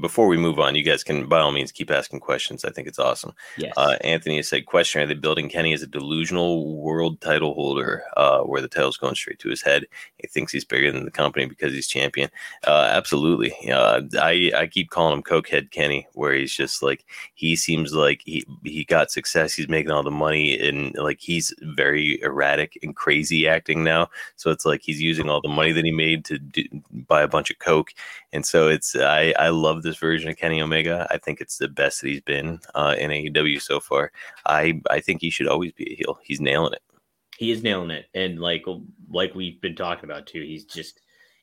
[0.00, 2.64] before we move on, you guys can by all means keep asking questions.
[2.64, 3.32] I think it's awesome.
[3.56, 3.72] Yes.
[3.76, 8.02] Uh, Anthony has said, "Question: Are they building Kenny as a delusional world title holder,
[8.16, 9.86] uh, where the title's going straight to his head?
[10.18, 12.30] He thinks he's bigger than the company because he's champion.
[12.66, 13.54] Uh, absolutely.
[13.70, 17.04] Uh, I I keep calling him Cokehead Kenny, where he's just like
[17.34, 19.54] he seems like he he got success.
[19.54, 24.08] He's making all the money, and like he's very erratic and crazy acting now.
[24.36, 26.64] So it's like he's using all the money that he made to do,
[27.06, 27.92] buy a bunch of coke,
[28.32, 31.06] and so it's I I love this version of Kenny Omega.
[31.10, 34.10] I think it's the best that he's been uh, in AEW so far.
[34.46, 36.18] I I think he should always be a heel.
[36.22, 36.82] He's nailing it.
[37.38, 38.64] he is nailing it and like
[39.10, 41.00] like we've been talking about too he's just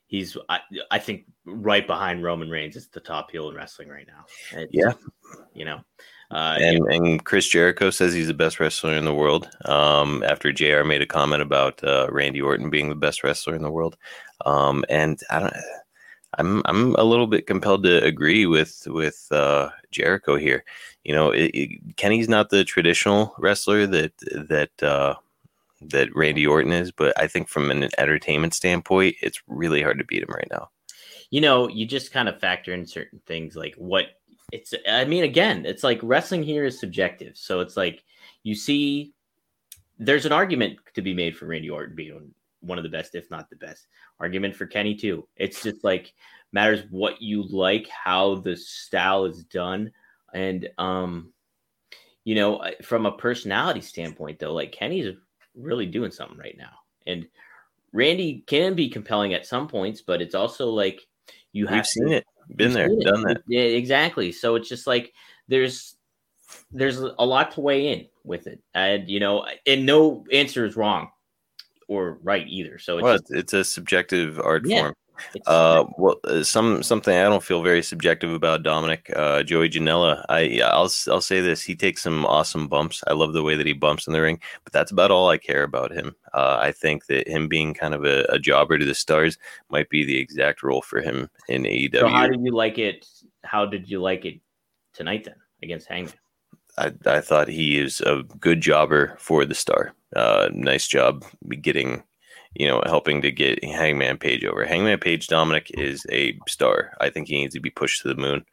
[0.08, 0.60] he's i,
[0.91, 4.25] I think right behind roman reigns is the top heel in wrestling right now
[4.60, 4.91] It's- Yeah.
[5.54, 5.80] you know
[6.36, 9.50] uh and and Chris Jericho says he's the best wrestler in the world.
[9.65, 10.84] Um, after Jr.
[10.84, 13.95] made a comment about uh, Randy Orton being the best wrestler in the world,
[14.45, 15.54] um, and I don't.
[16.38, 20.65] I'm I'm a little bit compelled to agree with with uh, Jericho here.
[21.06, 24.13] You know, it, it- Kenny's not the traditional wrestler that
[24.50, 25.15] that uh,
[25.82, 30.06] that Randy Orton is, but I think from an entertainment standpoint, it's really hard to
[30.06, 30.69] beat him right now.
[31.32, 34.06] you know you just kind of factor in certain things like what
[34.51, 37.38] it's i mean again it's like wrestling here is subjective.
[37.38, 38.03] So it's like
[38.43, 39.13] you see
[39.97, 43.29] there's an argument to be made for randy orton being one of the best if
[43.31, 43.88] not the best.
[44.19, 45.27] Argument for kenny too.
[45.36, 46.13] It's just like
[46.51, 49.91] matters what you like how the style is done.
[50.34, 51.34] And um
[52.23, 55.15] you know from a personality standpoint though like kenny's
[55.55, 56.73] really doing something right now.
[57.08, 57.27] And
[57.93, 61.01] randy can be compelling at some points but it's also like
[61.53, 63.41] you have We've seen it, been there, done that.
[63.47, 64.31] Yeah, exactly.
[64.31, 65.13] So it's just like
[65.47, 65.95] there's
[66.71, 70.75] there's a lot to weigh in with it, and you know, and no answer is
[70.75, 71.10] wrong
[71.88, 72.77] or right either.
[72.79, 74.81] So it's Well, just, it's, it's a subjective art Yeah.
[74.81, 74.93] form.
[75.45, 80.23] Uh, well, uh, some something I don't feel very subjective about Dominic uh, Joey Janela.
[80.30, 83.04] I I'll I'll say this: he takes some awesome bumps.
[83.08, 85.38] I love the way that he bumps in the ring, but that's about all I
[85.38, 86.15] care about him.
[86.34, 89.38] Uh, I think that him being kind of a, a jobber to the stars
[89.69, 91.99] might be the exact role for him in AEW.
[91.99, 93.06] so how did you like it?
[93.43, 94.39] How did you like it
[94.93, 96.13] tonight then against Hangman?
[96.78, 99.93] I, I thought he is a good jobber for the star.
[100.15, 101.23] Uh, nice job
[101.62, 102.04] getting,
[102.56, 104.65] you know, helping to get Hangman Page over.
[104.65, 106.94] Hangman Page Dominic is a star.
[107.02, 108.46] I think he needs to be pushed to the moon.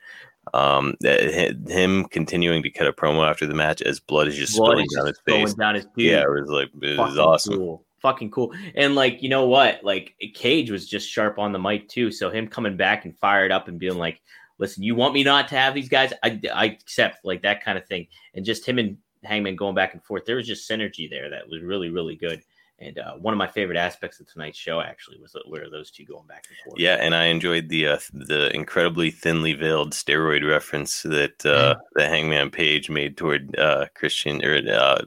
[0.55, 4.73] Um, him continuing to cut a promo after the match as blood is just Blood
[4.73, 5.55] spilling is down his face.
[5.55, 5.87] down his.
[5.97, 7.57] Yeah, it was like it was awesome.
[7.57, 7.85] Cool.
[8.01, 8.53] Fucking cool.
[8.75, 9.85] And like, you know what?
[9.85, 12.11] Like Cage was just sharp on the mic too.
[12.11, 14.21] So him coming back and fired up and being like,
[14.59, 16.13] listen, you want me not to have these guys?
[16.25, 18.09] I, I accept like that kind of thing.
[18.35, 20.25] And just him and Hangman going back and forth.
[20.25, 22.43] There was just synergy there that was really, really good.
[22.83, 26.05] And uh, one of my favorite aspects of tonight's show actually was where those two
[26.05, 26.81] going back and forth.
[26.81, 32.09] Yeah, and I enjoyed the uh, the incredibly thinly veiled steroid reference that uh, the
[32.09, 35.03] Hangman Page made toward uh, Christian or uh,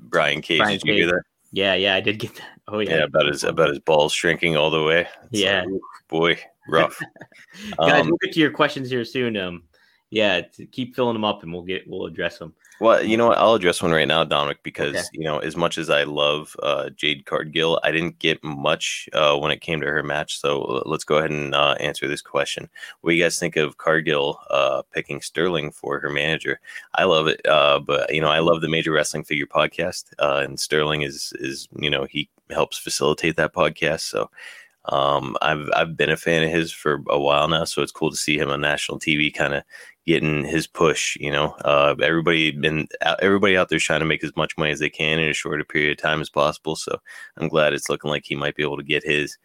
[0.00, 0.58] Brian Cage.
[0.58, 1.12] Brian Did you hear Cage.
[1.14, 1.22] that?
[1.52, 2.48] yeah, yeah, I did get that.
[2.66, 5.06] Oh yeah, yeah, about his about his balls shrinking all the way.
[5.30, 5.62] It's Yeah.
[5.62, 6.38] like, boy,
[6.68, 6.98] rough.
[7.78, 9.36] Guys, Um, we'll get to your questions here soon.
[9.36, 9.62] Um,
[10.10, 12.52] yeah, to keep filling them up, and we'll get we'll address them.
[12.80, 13.38] Well, you know what?
[13.38, 15.04] I'll address one right now, Dominic, because Okay.
[15.12, 19.36] you know, as much as I love uh, Jade Cargill, I didn't get much uh,
[19.36, 20.40] when it came to her match.
[20.40, 22.68] So uh, let's go ahead and uh, answer this question.
[23.02, 26.58] What do you guys think of Cargill uh, picking Sterling for her manager?
[26.94, 30.40] I love it, uh, but you know, I love the Major Wrestling Figure podcast, uh,
[30.42, 34.00] and Sterling is is you know he helps facilitate that podcast.
[34.00, 34.30] So
[34.86, 38.10] um, I've I've been a fan of his for a while now, so it's cool
[38.10, 39.62] to see him on national TV, kind of
[40.06, 41.16] getting his push.
[41.16, 42.88] You know, uh, everybody been
[43.20, 45.60] everybody out there trying to make as much money as they can in as short
[45.60, 46.76] a period of time as possible.
[46.76, 46.98] So
[47.36, 49.38] I'm glad it's looking like he might be able to get his.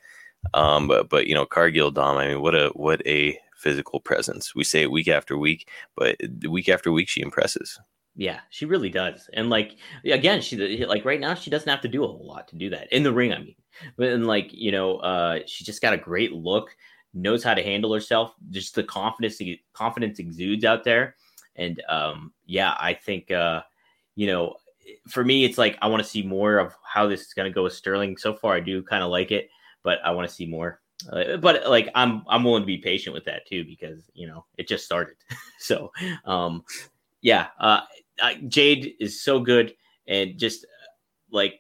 [0.54, 4.54] Um, but but you know, Cargill Dom, I mean, what a what a physical presence.
[4.56, 7.80] We say it week after week, but week after week she impresses.
[8.18, 9.30] Yeah, she really does.
[9.34, 12.48] And like again, she like right now she doesn't have to do a whole lot
[12.50, 13.34] to do that in the ring.
[13.34, 13.56] I mean,
[13.98, 16.76] and like you know, uh, she just got a great look,
[17.16, 18.34] knows how to handle herself.
[18.52, 19.42] Just the confidence,
[19.74, 21.16] confidence exudes out there.
[21.56, 23.62] And um, yeah, I think uh,
[24.16, 24.56] you know,
[25.08, 27.54] for me, it's like I want to see more of how this is going to
[27.54, 28.18] go with Sterling.
[28.18, 29.50] So far, I do kind of like it,
[29.84, 30.82] but I want to see more.
[31.12, 34.46] Uh, but like I'm I'm willing to be patient with that too because you know
[34.58, 35.16] it just started.
[35.60, 35.92] so
[36.26, 36.64] um,
[37.22, 37.82] yeah, uh,
[38.48, 39.74] Jade is so good
[40.08, 40.92] and just uh,
[41.32, 41.60] like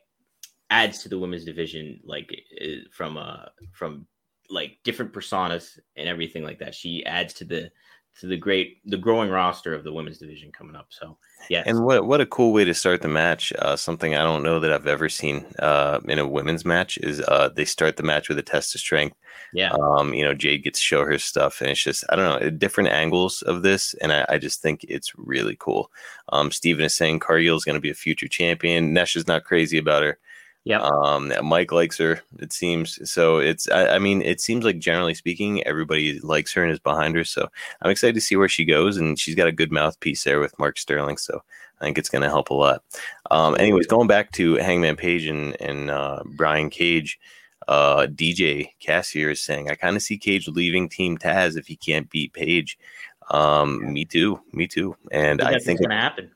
[0.69, 2.29] adds to the women's division like
[2.61, 4.07] uh, from uh from
[4.49, 6.75] like different personas and everything like that.
[6.75, 7.71] She adds to the
[8.19, 10.87] to the great the growing roster of the women's division coming up.
[10.89, 11.17] So
[11.49, 13.51] yeah, And what what a cool way to start the match.
[13.59, 17.21] Uh, something I don't know that I've ever seen uh, in a women's match is
[17.21, 19.17] uh, they start the match with a test of strength.
[19.53, 22.41] yeah, Um, you know, Jade gets to show her stuff, and it's just I don't
[22.41, 25.91] know different angles of this, and I, I just think it's really cool.
[26.29, 28.93] Um, Steven is saying Cargill is going to be a future champion.
[28.93, 30.17] Nesh is not crazy about her.
[30.65, 30.81] Yep.
[30.81, 32.21] Um, Mike likes her.
[32.39, 33.37] It seems so.
[33.37, 37.15] It's I, I mean, it seems like generally speaking, everybody likes her and is behind
[37.15, 37.23] her.
[37.23, 37.47] So
[37.81, 40.57] I'm excited to see where she goes, and she's got a good mouthpiece there with
[40.57, 41.17] Mark Sterling.
[41.17, 41.43] So
[41.79, 42.83] I think it's going to help a lot.
[43.29, 47.19] Um, anyways, going back to Hangman Page and and uh, Brian Cage.
[47.67, 51.75] Uh, DJ Cassier is saying, I kind of see Cage leaving Team Taz if he
[51.75, 52.77] can't beat Page.
[53.31, 54.95] Um, me too, me too.
[55.11, 56.29] And I that's think what's gonna happen.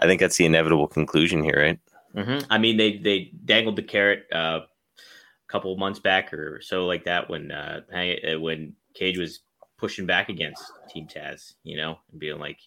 [0.00, 1.78] I think that's the inevitable conclusion here, right?
[2.14, 6.86] Hmm I mean, they they dangled the carrot uh, a couple months back or so
[6.86, 9.40] like that when uh, uh, when Cage was
[9.78, 12.58] pushing back against Team Taz, you know, and being like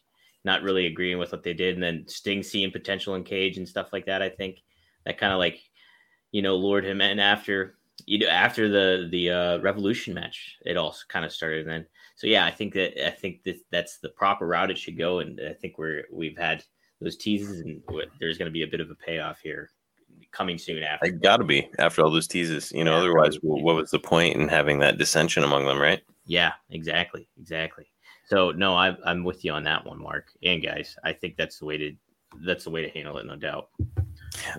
[0.43, 3.67] not really agreeing with what they did, and then Sting seeing potential in Cage and
[3.67, 4.21] stuff like that.
[4.21, 4.59] I think
[5.05, 5.59] that kind of like
[6.31, 10.77] you know lured him in after you know after the the uh, Revolution match, it
[10.77, 11.85] all kind of started then.
[12.15, 15.19] So yeah, I think that I think that that's the proper route it should go,
[15.19, 16.63] and I think we're we've had
[17.01, 17.81] those teases, and
[18.19, 19.69] there's going to be a bit of a payoff here
[20.31, 21.07] coming soon after.
[21.07, 22.93] It got to be after all those teases, you know.
[22.93, 22.99] Yeah.
[22.99, 26.01] otherwise, wh- what was the point in having that dissension among them, right?
[26.25, 27.85] Yeah, exactly, exactly.
[28.27, 30.95] So no, I'm I'm with you on that one, Mark and guys.
[31.03, 31.95] I think that's the way to
[32.43, 33.69] that's the way to handle it, no doubt.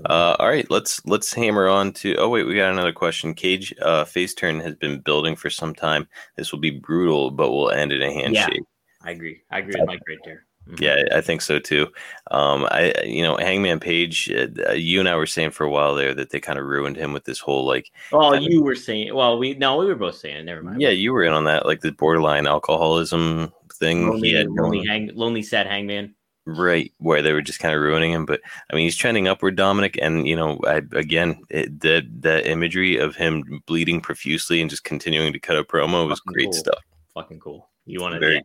[0.09, 2.15] Uh, all right, let's let's hammer on to.
[2.17, 3.35] Oh wait, we got another question.
[3.35, 6.07] Cage uh, face turn has been building for some time.
[6.37, 8.55] This will be brutal, but we'll end in a handshake.
[8.55, 9.43] Yeah, I agree.
[9.51, 10.46] I agree with Mike right there.
[10.81, 11.87] Yeah, I think so too.
[12.31, 15.95] Um, I, you know, Hangman Page, uh, you and I were saying for a while
[15.95, 19.15] there that they kind of ruined him with this whole like, Well, you were saying.
[19.15, 20.37] Well, we no, we were both saying.
[20.37, 20.45] it.
[20.45, 20.81] Never mind.
[20.81, 24.09] yeah, you were in on that, like the borderline alcoholism thing.
[24.09, 26.15] lonely, he had lonely, hang, lonely, sad hangman.
[26.47, 28.27] right where they were just kind of ruining him.
[28.27, 32.49] But I mean, he's trending upward, Dominic, and you know, I, again, it, the the
[32.51, 36.45] imagery of him bleeding profusely and just continuing to cut a promo was Fucking great
[36.47, 36.53] cool.
[36.55, 36.83] stuff.
[37.15, 37.69] Fucking cool.
[37.85, 38.21] You want to?
[38.21, 38.41] Very Yeah,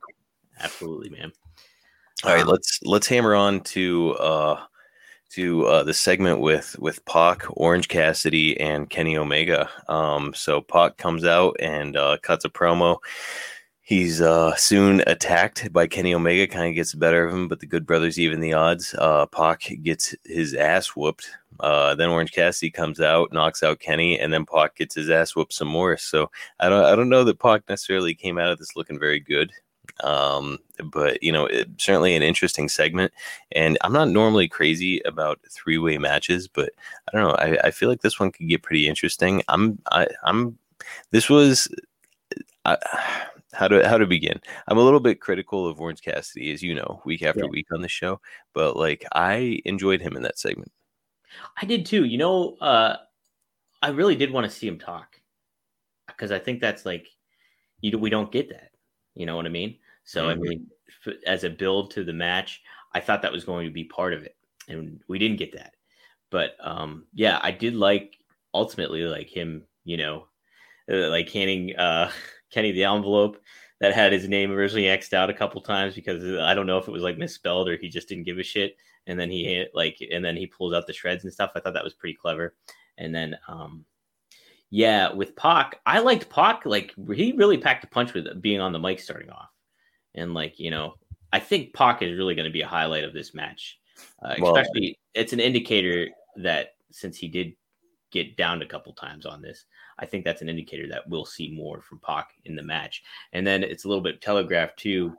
[0.59, 1.31] absolutely, man.
[2.23, 4.63] All right, Um, let's let's hammer on to uh
[5.31, 9.69] to uh the segment with with Pac, Orange Cassidy, and Kenny Omega.
[9.87, 12.97] Um so Pac comes out and uh cuts a promo.
[13.81, 17.59] He's uh soon attacked by Kenny Omega, kind of gets the better of him, but
[17.59, 18.93] the good brothers even the odds.
[18.99, 21.27] Uh Pac gets his ass whooped.
[21.59, 25.35] Uh then Orange Cassidy comes out, knocks out Kenny, and then Pac gets his ass
[25.35, 25.97] whooped some more.
[25.97, 26.29] So
[26.59, 29.51] I don't I don't know that Pac necessarily came out of this looking very good
[30.03, 33.11] um but you know it, certainly an interesting segment
[33.51, 36.71] and i'm not normally crazy about three-way matches but
[37.07, 40.07] i don't know i, I feel like this one could get pretty interesting i'm I,
[40.23, 40.57] i'm
[41.11, 41.67] this was
[42.65, 42.77] I,
[43.53, 46.73] how to how to begin i'm a little bit critical of orange cassidy as you
[46.73, 47.49] know week after Yeah.
[47.49, 48.19] week on the show
[48.53, 50.71] but like i enjoyed him in that segment
[51.61, 52.03] I did too.
[52.05, 52.97] You know, uh,
[53.81, 55.19] I really did want to see him talk
[56.07, 57.07] because I think that's like
[57.81, 57.97] you.
[57.97, 58.71] We don't get that.
[59.15, 59.77] You know what I mean?
[60.03, 60.39] So I Mhm.
[60.41, 60.71] mean,
[61.05, 62.61] f- as a build to the match,
[62.93, 64.35] I thought that was going to be part of it,
[64.67, 65.75] and we didn't get that.
[66.29, 68.17] But um, yeah, I did like
[68.53, 69.65] ultimately like him.
[69.83, 70.27] You know,
[70.91, 72.11] uh, like handing uh,
[72.51, 73.41] Kenny the envelope.
[73.79, 76.87] that had his name originally xed out a couple times because I don't know if
[76.87, 78.77] it was like misspelled or he just didn't give a shit.
[79.07, 81.51] And then he hit like, and then he pulls out the shreds and stuff.
[81.55, 82.55] I thought that was pretty clever.
[82.99, 83.85] And then, um,
[84.69, 86.65] yeah, with Pac, I liked Pac.
[86.65, 89.49] Like he really packed a punch with being on the mic starting off,
[90.15, 90.95] and like you know,
[91.33, 93.79] I think Pac is really going to be a highlight of this match.
[94.21, 97.53] Uh, Well- especially, it's an indicator that since he did
[98.11, 99.65] get downed a couple times on this,
[99.99, 103.03] I think that's an indicator that we'll see more from Pac in the match.
[103.33, 105.15] And then it's a little bit telegraphed too,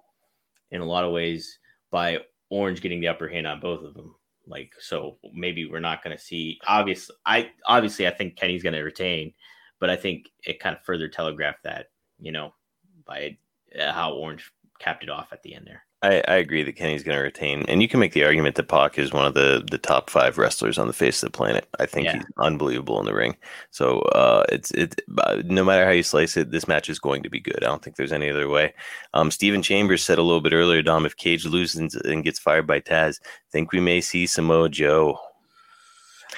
[0.70, 1.58] in a lot of ways,
[1.90, 2.18] by
[2.50, 4.14] Orange getting the upper hand on both of them.
[4.46, 6.58] Like, so maybe we're not going to see.
[6.66, 9.32] Obviously, I obviously I think Kenny's going to retain,
[9.78, 11.86] but I think it kind of further telegraphed that,
[12.20, 12.52] you know,
[13.06, 13.38] by
[13.78, 15.84] uh, how Orange capped it off at the end there.
[16.04, 18.66] I, I agree that Kenny's going to retain, and you can make the argument that
[18.66, 21.68] Pac is one of the the top five wrestlers on the face of the planet.
[21.78, 22.14] I think Yeah.
[22.16, 23.36] he's unbelievable in the ring.
[23.70, 25.00] So uh, it's it.
[25.18, 27.62] uh, No matter how you slice it, this match is going to be good.
[27.62, 28.74] I don't think there's any other way.
[29.14, 32.66] Um, Stephen Chambers said a little bit earlier, Dom, if Cage loses and gets fired
[32.66, 33.20] by Taz,
[33.52, 35.20] think we may see Samoa Joe.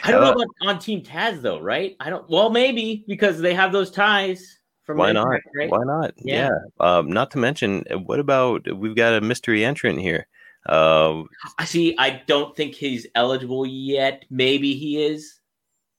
[0.02, 1.96] I don't know Uh, about on Team Taz though, right?
[2.00, 2.28] I don't.
[2.28, 5.26] Well, maybe because they have those ties from Why not?
[5.26, 5.70] Impact, Right?
[5.70, 6.14] Why not?
[6.16, 6.50] Yeah.
[6.50, 6.58] Yeah.
[6.80, 10.26] Um, not to mention, uh, what about we've got a mystery entrant here?
[10.66, 11.24] Uh,
[11.58, 11.94] I see.
[11.98, 14.24] I don't think he's eligible yet.
[14.30, 15.40] Maybe he is.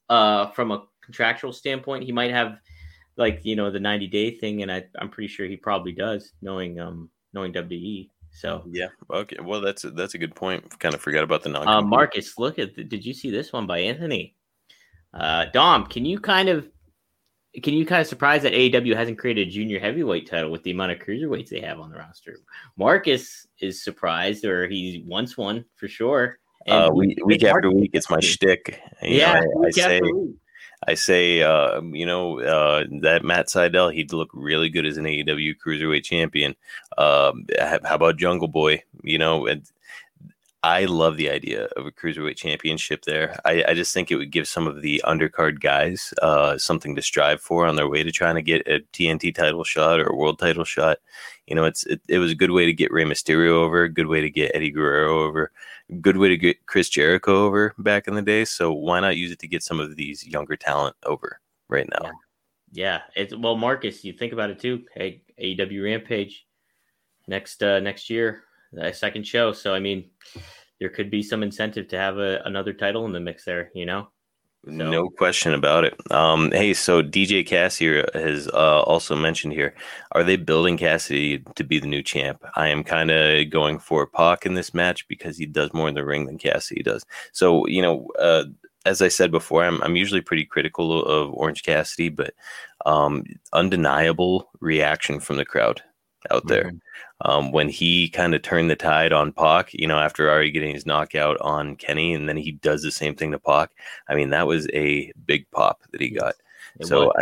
[0.08, 2.58] Uh, from a contractual standpoint, he might have
[3.16, 6.32] like you know the ninety day thing, and I, I'm pretty sure he probably does,
[6.42, 8.10] knowing um knowing WWE.
[8.32, 8.88] So, yeah.
[9.10, 9.38] Okay.
[9.42, 10.78] Well, that's a, that's a good point.
[10.78, 11.66] Kind of forgot about the non.
[11.66, 14.34] uh, Marcus, look at the, did you see this one by Anthony?
[15.14, 16.68] Uh, Dom, can you kind of
[17.62, 20.70] can you kind of surprise that AEW hasn't created a junior heavyweight title with the
[20.70, 22.38] amount of cruiserweights they have on the roster?
[22.76, 26.38] Marcus is surprised, or he wants one for sure.
[26.68, 28.80] uh, week, week after week, it's my shtick.
[29.02, 30.00] You Yeah, know, I, I say.
[30.86, 35.04] I say, uh, you know, uh, that Matt Sydal, he'd look really good as an
[35.06, 36.54] AEW cruiserweight champion.
[36.98, 38.82] Um, how how about Jungle Boy?
[39.02, 39.62] You know, and
[40.66, 43.38] I love the idea of a cruiserweight championship there.
[43.44, 47.02] I, I just think it would give some of the undercard guys uh, something to
[47.02, 50.16] strive for on their way to trying to get a TNT title shot or a
[50.16, 50.98] world title shot.
[51.46, 53.88] You know, it's it, it was a good way to get Rey Mysterio over, a
[53.88, 55.52] good way to get Eddie Guerrero over,
[56.00, 58.44] good way to get Chris Jericho over back in the day.
[58.44, 62.06] So why not use it to get some of these younger talent over right now?
[62.06, 62.10] Yeah.
[62.72, 64.04] Yeah, it's well, Marcus.
[64.04, 64.84] You think about it too.
[64.92, 66.44] Hey, AEW Rampage
[67.28, 68.42] next uh, next year,
[68.76, 69.52] the second show.
[69.52, 70.10] So I mean,
[70.80, 73.70] there could be some incentive to have a, another title in the mix there.
[73.74, 74.08] You know,
[74.64, 75.94] So- No question about it.
[76.10, 79.74] Um, hey, so DJ Cass here has uh, also mentioned here:
[80.12, 82.42] Are they building Cassidy to be the new champ?
[82.56, 85.94] I am kind of going for Pac in this match because he does more in
[85.94, 87.04] the ring than Cassidy does.
[87.32, 88.44] So you know, uh,
[88.84, 92.34] as I said before, I'm I'm usually pretty critical of Orange Cassidy, but
[92.84, 95.82] um, undeniable reaction from the crowd
[96.30, 96.72] out there
[97.22, 100.74] um, when he kind of turned the tide on Pac, you know, after already getting
[100.74, 103.70] his knockout on Kenny, and then he does the same thing to Pac.
[104.08, 106.34] I mean, that was a big pop that he got.
[106.78, 107.12] It so.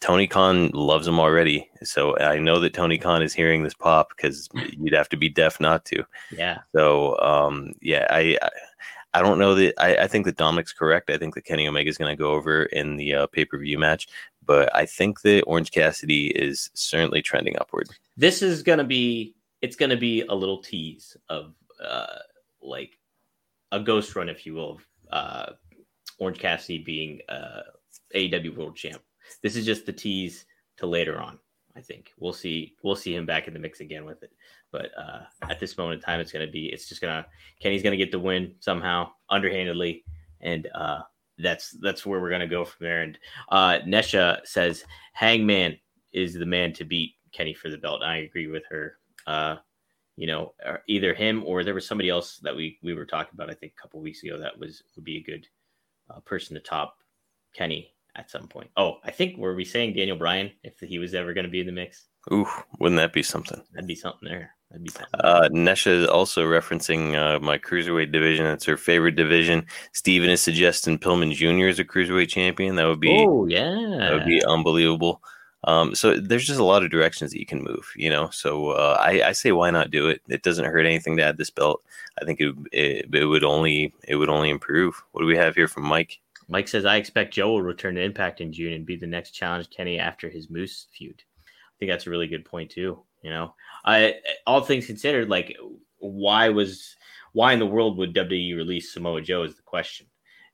[0.00, 1.70] Tony Khan loves him already.
[1.82, 5.28] So I know that Tony Khan is hearing this pop because you'd have to be
[5.28, 6.04] deaf not to.
[6.36, 8.38] yeah, So um, yeah, I.
[8.42, 8.48] I
[9.14, 11.10] I don't know that I, I think that Dominic's correct.
[11.10, 13.58] I think that Kenny Omega is going to go over in the uh, pay per
[13.58, 14.08] view match,
[14.44, 17.88] but I think that Orange Cassidy is certainly trending upward.
[18.16, 19.34] this is gonna be.
[19.60, 22.18] It's gonna be a little tease of uh,
[22.60, 22.98] like
[23.70, 25.52] a ghost run, if you will, uh,
[26.18, 27.62] Orange Cassidy being uh,
[28.14, 29.02] AEW World Champ.
[29.42, 30.46] This is just the tease
[30.78, 31.38] to later on.
[31.76, 32.74] I think we'll see.
[32.82, 34.32] We'll see him back in the mix again with it.
[34.70, 36.66] But uh, at this moment in time, it's going to be.
[36.66, 37.26] It's just gonna.
[37.60, 40.04] Kenny's going to get the win somehow, underhandedly,
[40.40, 41.00] and uh,
[41.38, 43.02] that's that's where we're going to go from there.
[43.02, 43.18] And
[43.50, 45.78] uh, Nesha says Hangman
[46.12, 48.02] is the man to beat Kenny for the belt.
[48.02, 48.98] I agree with her.
[49.26, 49.56] Uh,
[50.16, 50.52] you know,
[50.88, 53.50] either him or there was somebody else that we we were talking about.
[53.50, 55.46] I think a couple weeks ago that was would be a good
[56.10, 56.98] uh, person to top
[57.54, 58.70] Kenny at some point.
[58.76, 61.60] Oh, I think were we saying Daniel Bryan if he was ever going to be
[61.60, 62.06] in the mix?
[62.32, 62.46] Ooh,
[62.78, 63.60] wouldn't that be something?
[63.72, 64.54] That'd be something there.
[64.70, 65.20] That'd be something.
[65.20, 68.46] Uh, Nesha is also referencing uh, my cruiserweight division.
[68.46, 69.66] It's her favorite division.
[69.92, 71.68] Steven is suggesting Pillman Jr.
[71.68, 72.76] is a cruiserweight champion.
[72.76, 75.22] That would be oh yeah, that would be unbelievable.
[75.64, 78.30] Um, so there's just a lot of directions that you can move, you know.
[78.30, 80.20] So uh, I, I say why not do it?
[80.28, 81.82] It doesn't hurt anything to add this belt.
[82.20, 85.00] I think it, it it would only it would only improve.
[85.12, 86.20] What do we have here from Mike?
[86.52, 89.30] Mike says I expect Joe will return to Impact in June and be the next
[89.30, 91.22] challenge Kenny after his Moose feud.
[91.48, 93.02] I think that's a really good point too.
[93.22, 93.54] You know,
[93.86, 95.56] I all things considered, like
[95.98, 96.94] why was
[97.32, 100.06] why in the world would WWE release Samoa Joe is the question,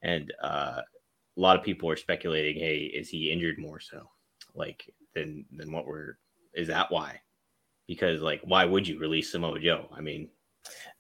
[0.03, 4.09] and uh, a lot of people are speculating, hey, is he injured more so,
[4.55, 4.85] like
[5.17, 6.19] than than what we're
[6.55, 7.21] is that why?
[7.89, 9.89] because like why would you release Samoa Joe?
[9.93, 10.29] I mean,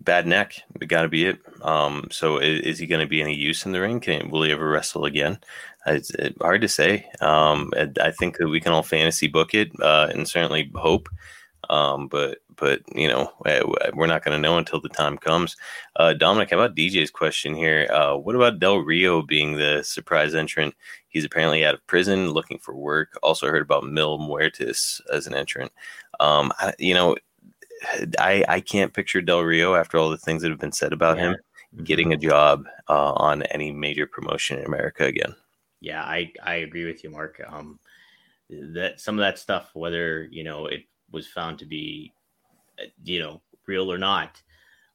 [0.01, 0.55] Bad neck,
[0.87, 1.41] got to be it.
[1.63, 4.01] Um, so is, is he going to be any use in the ring?
[4.01, 5.39] Can will he ever wrestle again?
[5.87, 7.07] It's it, hard to say.
[7.21, 11.09] Um, and I think that we can all fantasy book it uh, and certainly hope.
[11.71, 13.63] Um, but but you know eh,
[13.95, 15.57] we're not going to know until the time comes.
[15.97, 17.89] Uh, Dominic, how about DJ's question here?
[17.93, 20.75] Uh, what about Del Rio being the surprise entrant?
[21.09, 23.19] He's apparently out of prison, looking for work.
[23.23, 25.73] Also heard about Mil Muertes as an entrant.
[26.21, 27.17] Um, I, you know,
[28.19, 31.19] I I can't picture Del Rio after all the things that have been said about
[31.19, 31.31] Yeah.
[31.31, 31.37] him
[31.85, 35.35] getting a job uh, on any major promotion in America again.
[35.81, 37.41] yeah, I I agree with you, Mark.
[37.47, 37.79] Um,
[38.51, 42.13] that some of that stuff, whether you know it was found to be,
[43.05, 44.43] you know, real or not,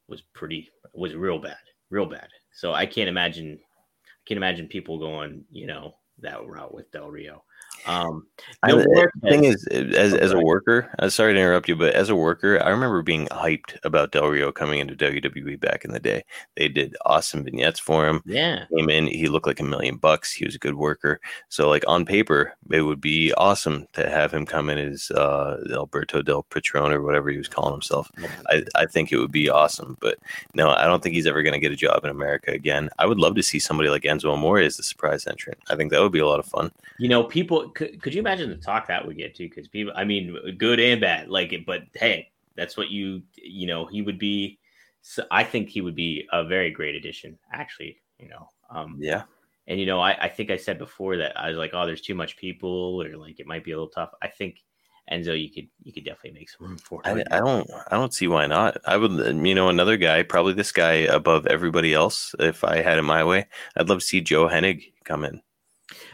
[0.08, 1.58] was pretty was real bad,
[1.90, 2.28] real bad.
[2.52, 7.10] So I can't imagine, I can't imagine people going, you know, that route with Del
[7.10, 7.44] Rio.
[7.86, 8.28] Um,
[8.62, 11.94] I, Mil the thing is, as, as a worker, I'm sorry to interrupt you, but
[11.94, 15.92] as a worker, I remember being hyped about Del Rio coming into WWE back in
[15.92, 16.24] the day.
[16.56, 18.22] They did awesome vignettes for him.
[18.26, 20.32] yeah, Came in, he looked like a million bucks.
[20.32, 21.20] He was a good worker.
[21.50, 25.58] So, like on paper, it would be awesome to have him come in as uh,
[25.72, 28.12] Alberto Del Patron or whatever he was calling himself.
[28.50, 30.20] I, I think it would be awesome, but
[30.54, 32.90] no, I don't think he's ever going to get a job in America again.
[33.00, 35.60] I would love to see somebody like Enzo Amore as the surprise entrant.
[35.70, 36.72] I think that would be a lot of fun.
[36.98, 39.44] you know, people could, could you imagine the talk that would get to?
[39.48, 41.66] Because people, I mean, good and bad, like it.
[41.66, 44.60] But hey, that's what you, you know, he would be.
[45.02, 47.98] So I think he would be a very great addition, actually.
[48.20, 49.24] You know, um, Yeah.
[49.68, 52.02] and you know, I, I think I said before that I was like, oh, there's
[52.02, 54.12] too much people, or like it might be a little tough.
[54.22, 54.64] I think
[55.12, 57.02] Enzo, you could, you could definitely make some room for.
[57.04, 57.22] I.
[57.32, 58.78] I don't I don't see why not.
[58.86, 59.12] I would
[59.46, 62.34] you know another guy, probably this guy above everybody else.
[62.40, 65.42] If I had it my way, I'd love to see Joe Hennig come in.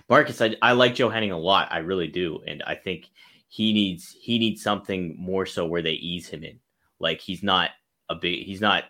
[0.10, 1.72] Marcus, I, I like Joe Hennig a lot.
[1.72, 3.10] I really do, and I think
[3.48, 6.60] he needs he needs something more so where they ease him in.
[7.00, 7.72] Like he's not
[8.10, 8.86] a big he's not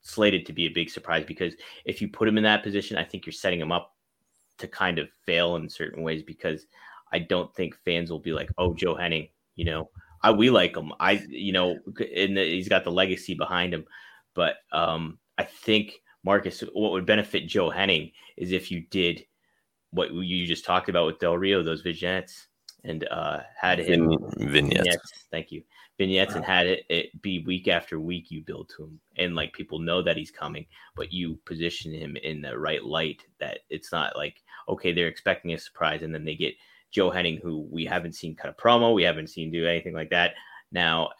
[0.00, 1.54] slated to be a big surprise because
[1.84, 3.94] if you put him in that position, I think you're setting him up
[4.58, 6.66] to kind of fail in certain ways because
[7.12, 9.90] I don't think fans will be like, oh, Joe Hennig, you know,
[10.22, 10.92] I we like him.
[10.98, 13.84] I you know, and he's got the legacy behind him,
[14.34, 19.24] but um, I think Marcus, what would benefit Joe Hennig is if you did
[19.96, 22.48] what you just talked about with Del Rio, those vignettes,
[22.84, 25.26] and uh, had him Vin, vignettes.
[25.30, 25.62] Thank you.
[25.98, 29.52] Vignettes and had it, it be week after week you build to him, and like
[29.54, 33.22] people know that he's coming, but you position him in the right light.
[33.40, 36.54] That it's not like okay, they're expecting a surprise, and then they get
[36.90, 40.10] Joe Hennig, who we haven't seen cut a promo, we haven't seen do anything like
[40.10, 40.34] that.
[40.70, 41.10] Now,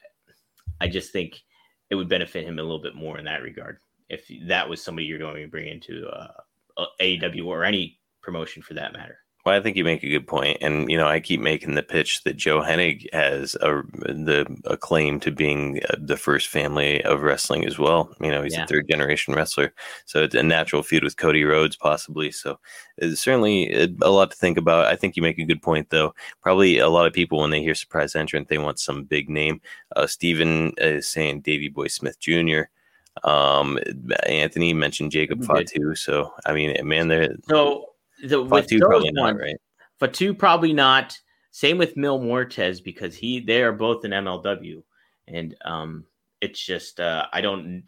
[0.81, 1.43] I just think
[1.89, 5.07] it would benefit him a little bit more in that regard if that was somebody
[5.07, 9.21] you're going to bring into uh, AEW or any promotion for that matter.
[9.45, 11.83] Well, I think you make a good point, and you know I keep making the
[11.85, 17.01] pitch that Joe Hennig has a, the a claim to being uh, the first family
[17.05, 18.13] of wrestling as well.
[18.21, 18.65] You know, he's Yeah.
[18.65, 19.73] a third generation wrestler,
[20.05, 22.33] so it's a natural feud with Cody Rhodes possibly.
[22.33, 22.59] So
[22.97, 24.87] it's certainly a, a lot to think about.
[24.87, 26.13] I think you make a good point though.
[26.43, 29.61] Probably a lot of people when they hear surprise entrant, they want some big name.
[29.95, 32.63] Uh, Steven is saying Davy Boy Smith Jr.
[33.23, 33.79] Um,
[34.27, 35.45] Anthony mentioned Jacob.
[35.45, 35.95] Fatu.
[35.95, 37.91] So I mean, man, they're So
[38.25, 39.57] the with Fatu probably not right.
[39.99, 41.19] Fatu probably not.
[41.51, 44.83] Same with Mil Muertes because he they are both in MLW,
[45.27, 46.05] and um,
[46.41, 47.85] it's just uh, I don't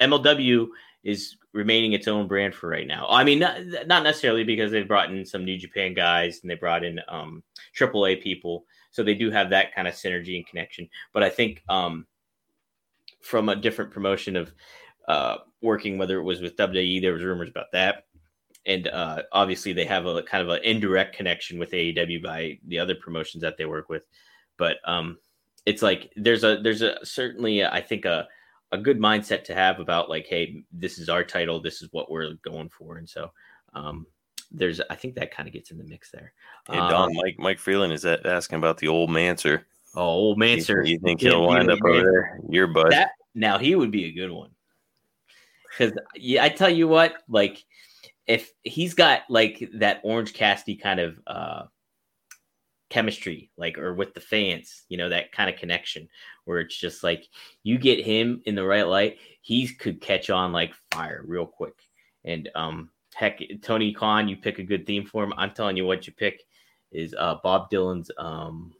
[0.00, 0.68] MLW
[1.02, 3.06] is remaining its own brand for right now.
[3.08, 6.56] I mean, not, not necessarily because they've brought in some New Japan guys and they
[6.56, 7.42] brought in um,
[7.78, 10.88] AAA people, so they do have that kind of synergy and connection.
[11.12, 12.06] But I think um,
[13.22, 14.52] from a different promotion of
[15.08, 18.04] uh, working, whether it was with WWE, there was rumors about that
[18.66, 22.78] and uh, obviously they have a kind of an indirect connection with AEW by the
[22.78, 24.02] other promotions that they work with.
[24.58, 25.18] But um,
[25.64, 28.26] it's like there's a there's a certainly I think a
[28.72, 32.10] a good mindset to have about like, hey, this is our title, this is what
[32.10, 33.30] we're going for, and so
[33.74, 34.06] um,
[34.50, 36.32] there's I think that kind of gets in the mix there.
[36.70, 39.62] Hey Um, Dom, Mike Mike Freeland is asking about the old Manser.
[39.94, 42.40] oh, old man, You- you think he'll wind up over there?
[42.50, 42.90] Your bud.
[42.92, 44.50] That now he would be a good one.
[45.70, 47.62] Because yeah, I tell you what, like
[48.26, 51.64] if he's got like that Orange Cassidy kind of uh
[52.88, 56.08] chemistry, like or with the fans, you know, that kind of connection
[56.44, 57.26] where it's just like
[57.62, 61.74] you get him in the right light, he could catch on like fire real quick.
[62.24, 65.32] And um heck, Tony Khan, you pick a good theme for him.
[65.36, 66.42] I'm telling you what you pick
[66.92, 68.72] is uh Bob Dylan's um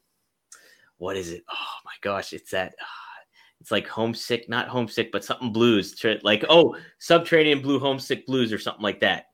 [0.99, 1.45] what is it?
[1.51, 3.07] Oh my gosh, it's that uh,
[3.61, 5.95] it's like homesick, not homesick, but something blues.
[6.23, 9.27] Like oh, subterranean blue, homesick blues, or something like that.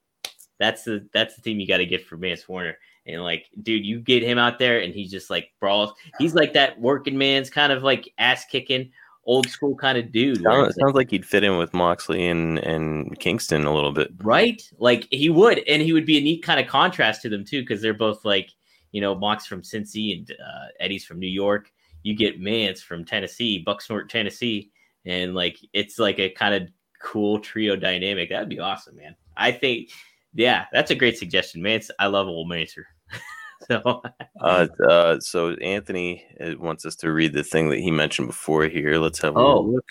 [0.62, 3.84] That's the that's the team you got to get for Mance Warner, And like, dude,
[3.84, 5.92] you get him out there and he's just like brawls.
[6.18, 8.92] He's like that working man's kind of like ass kicking,
[9.24, 10.40] old school kind of dude.
[10.42, 14.10] Sounds, like- sounds like he'd fit in with Moxley and and Kingston a little bit.
[14.22, 14.62] right?
[14.78, 17.62] Like he would, and he would be a neat kind of contrast to them too,
[17.62, 18.50] because they're both like,
[18.92, 21.72] you know, Mox from Cincy and uh, Eddie's from New York.
[22.04, 24.70] You get Mance from Tennessee, Bucksnort, Tennessee,
[25.04, 26.68] and like it's like a kind of
[27.02, 28.28] cool trio dynamic.
[28.30, 29.16] That'd be awesome, man.
[29.36, 29.90] I think,
[30.34, 31.90] yeah, that's a great suggestion, Mance.
[31.98, 32.84] I love old Mancer.
[33.68, 34.02] so
[34.40, 38.64] Uh, uh, so Anthony uh, wants us to read the thing that he mentioned before
[38.64, 38.98] here.
[38.98, 39.60] Let's have a Oh.
[39.60, 39.84] look.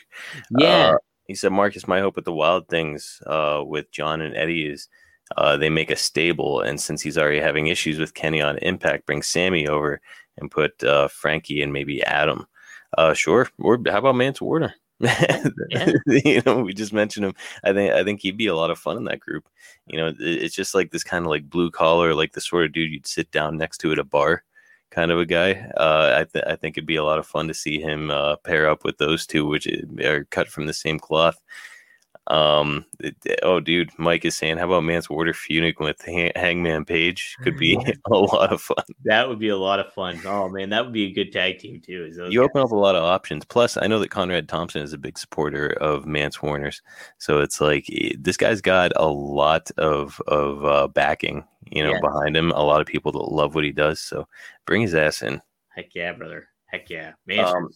[0.57, 4.35] yeah, Uh, he said, Marcus, my hope with the Wild Things uh, with John and
[4.35, 4.89] Eddie is
[5.37, 6.59] uh, they make a stable.
[6.61, 10.01] And since he's already having issues with Kenny on Impact, bring Sammy over
[10.37, 12.45] and put uh, Frankie and maybe Adam.
[12.97, 13.47] Uh, sure.
[13.59, 14.73] Or how about Mance Warner?
[16.07, 17.33] you know, we just mentioned him.
[17.63, 19.47] I think I think he'd be a lot of fun in that group.
[19.87, 22.65] You know, it- it's just like this kind of like blue collar, like the sort
[22.65, 24.43] of dude you'd sit down next to at a bar,
[24.91, 25.53] kind of a guy.
[25.77, 28.35] Uh, I th- I think it'd be a lot of fun to see him uh,
[28.37, 29.67] pair up with those two, which
[30.03, 31.41] are cut from the same cloth.
[32.31, 36.85] Um, it- oh, dude, Mike is saying, how about Mance Warner feuding with Hang- Hangman
[36.85, 37.35] Page?
[37.43, 37.75] Could be
[38.11, 38.83] a lot of fun.
[39.03, 40.19] that would be a lot of fun.
[40.25, 42.09] Oh man, that would be a good tag team too.
[42.29, 43.43] You open up a lot of options.
[43.45, 46.81] Plus, I know that Conrad Thompson is a big supporter of Mance Warner's,
[47.17, 51.99] so it's like eh, this guy's got a lot of of uh, backing, you know,
[51.99, 52.51] behind him.
[52.51, 53.99] A lot of people that love what he does.
[53.99, 54.25] So
[54.65, 55.41] bring his ass in.
[55.75, 56.47] Heck yeah, brother.
[56.67, 57.43] Heck yeah, man.
[57.45, 57.69] Um,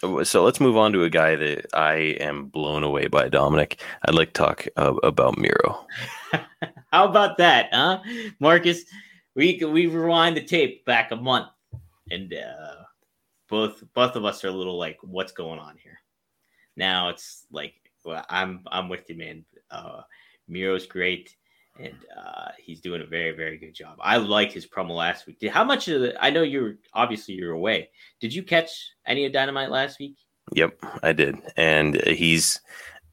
[0.00, 3.82] So let's move on to a guy that I am blown away by, Dominic.
[4.04, 5.86] I'd like to talk uh, about Miro.
[6.92, 8.00] How about that, huh,
[8.38, 8.84] Marcus?
[9.34, 11.48] We we rewind the tape back a month,
[12.12, 12.84] and uh,
[13.48, 15.98] both both of us are a little like, what's going on here?
[16.76, 17.74] Now it's like,
[18.04, 19.44] well, I'm I'm with you, man.
[19.68, 20.02] Uh,
[20.46, 21.34] Miro's great,
[21.78, 23.98] and uh, he's doing a very very good job.
[24.00, 25.38] I liked his promo last week.
[25.38, 26.24] Did, how much of the?
[26.24, 27.90] I know you're obviously you're away.
[28.20, 28.70] Did you catch
[29.06, 30.16] any of Dynamite last week?
[30.54, 31.36] Yep, I did.
[31.56, 32.60] And he's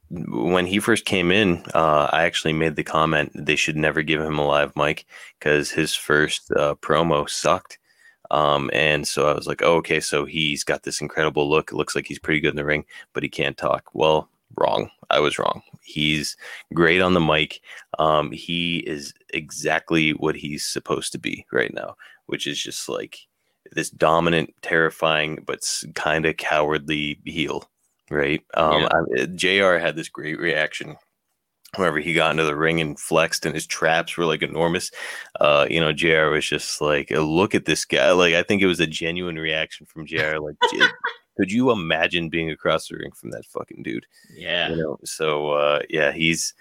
[0.10, 4.22] when he first came in, uh, I actually made the comment they should never give
[4.22, 5.06] him a live mic
[5.40, 7.80] because his first uh, promo sucked.
[8.32, 11.72] Um, and so I was like, oh, okay, so he's got this incredible look.
[11.72, 13.90] It looks like he's pretty good in the ring, but he can't talk.
[13.94, 14.90] Well, wrong.
[15.10, 15.62] I was wrong.
[15.82, 16.36] He's
[16.74, 17.62] great on the mic.
[18.00, 21.96] Um, he is exactly what he's supposed to be right now,
[22.26, 23.20] which is just like
[23.72, 25.60] this dominant, terrifying, but
[25.96, 27.70] kind of cowardly heel,
[28.10, 28.42] right?
[28.56, 28.90] Um, Yeah.
[29.22, 29.80] I, J.R.
[29.80, 30.96] had this great reaction
[31.76, 34.92] whenever he got into the ring and flexed, and his traps were like enormous.
[35.42, 36.30] Uh, you know, J.R.
[36.30, 39.86] was just like, "Look at this guy!" Like, I think it was a genuine reaction
[39.86, 40.40] from J.R.
[40.40, 40.88] Like, "J-
[41.36, 44.06] could you imagine being across the ring from that fucking dude?
[44.36, 46.54] Yeah, you know so uh yeah he's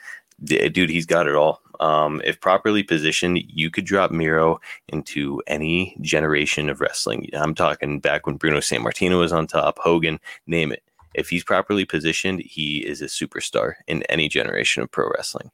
[0.42, 1.60] dude he's got it all.
[1.80, 7.28] Um if properly positioned you could drop miro into any generation of wrestling.
[7.32, 10.82] I'm talking back when Bruno Sammartino was on top hogan name it.
[11.14, 15.50] If he's properly positioned he is a superstar in any generation of pro wrestling.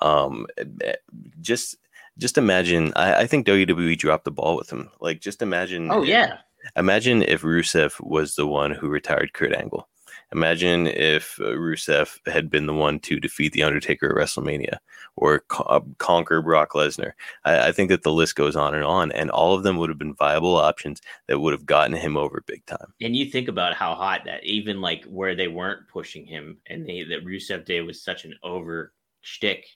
[0.00, 0.46] Um
[0.80, 0.94] eh,
[1.40, 1.76] just
[2.16, 4.90] just imagine I, I think wwe dropped the ball with him.
[5.00, 6.38] Like just imagine Oh yeah,
[6.76, 9.88] Imagine if Rusev was the one who retired Kurt Angle.
[10.32, 14.78] Imagine if uh, Rusev had been the one to defeat The Undertaker at WrestleMania
[15.16, 17.12] or uh, conquer Brock Lesnar.
[17.44, 19.90] I, I think that the list goes on and on, and all of them would
[19.90, 22.92] have been viable options that would have gotten him over big time.
[23.00, 26.84] And you think about how hot that even like where they weren't pushing him and
[26.84, 29.66] they that Rusev Day was such an over shtick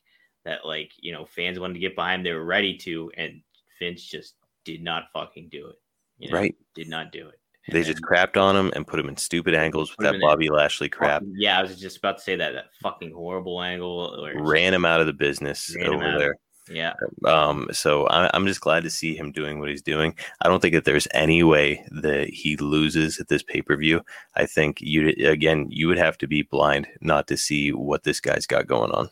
[0.44, 3.42] that like you know fans wanted to get behind, they were ready to, and
[3.78, 4.34] Vince just
[4.64, 5.76] did not fucking do it.
[6.18, 6.54] You know, Right.
[6.74, 7.34] Did not do it.
[7.70, 10.88] They just crapped on him and put him in stupid angles with that Bobby Lashley
[10.88, 11.20] crap.
[11.20, 14.16] Fucking- Yeah, I was just about to say that that fucking horrible angle.
[14.24, 16.34] Or Ran him out of the business over there.
[16.70, 16.92] Yeah,
[17.24, 20.14] Um, so I, I'm just glad to see him doing what he's doing.
[20.42, 24.02] I don't think that there's any way that he loses at this pay per view.
[24.34, 28.20] I think you again you would have to be blind not to see what this
[28.20, 29.08] guy's got going on.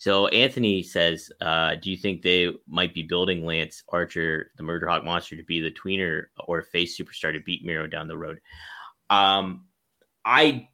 [0.00, 4.88] So Anthony says, uh, do you think they might be building Lance Archer, the Murder
[4.88, 8.40] Hawk Monster, to be the tweener or face superstar to beat Miro down the road?
[9.10, 9.66] Um,
[10.24, 10.70] I,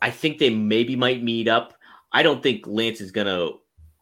[0.00, 1.74] I think they maybe might meet up.
[2.12, 3.48] I don't think Lance is gonna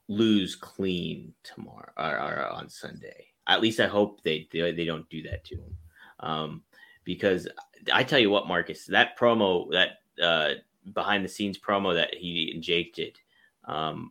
[0.09, 3.29] lose clean tomorrow or, or on Sunday.
[3.47, 5.77] At least I hope they they, they don't do that to him.
[6.21, 6.63] Um,
[7.05, 7.49] because
[7.91, 10.61] I tell you what, Marcus, that promo that uh,
[10.93, 13.19] behind the scenes promo that he and Jake did.
[13.67, 14.11] Um,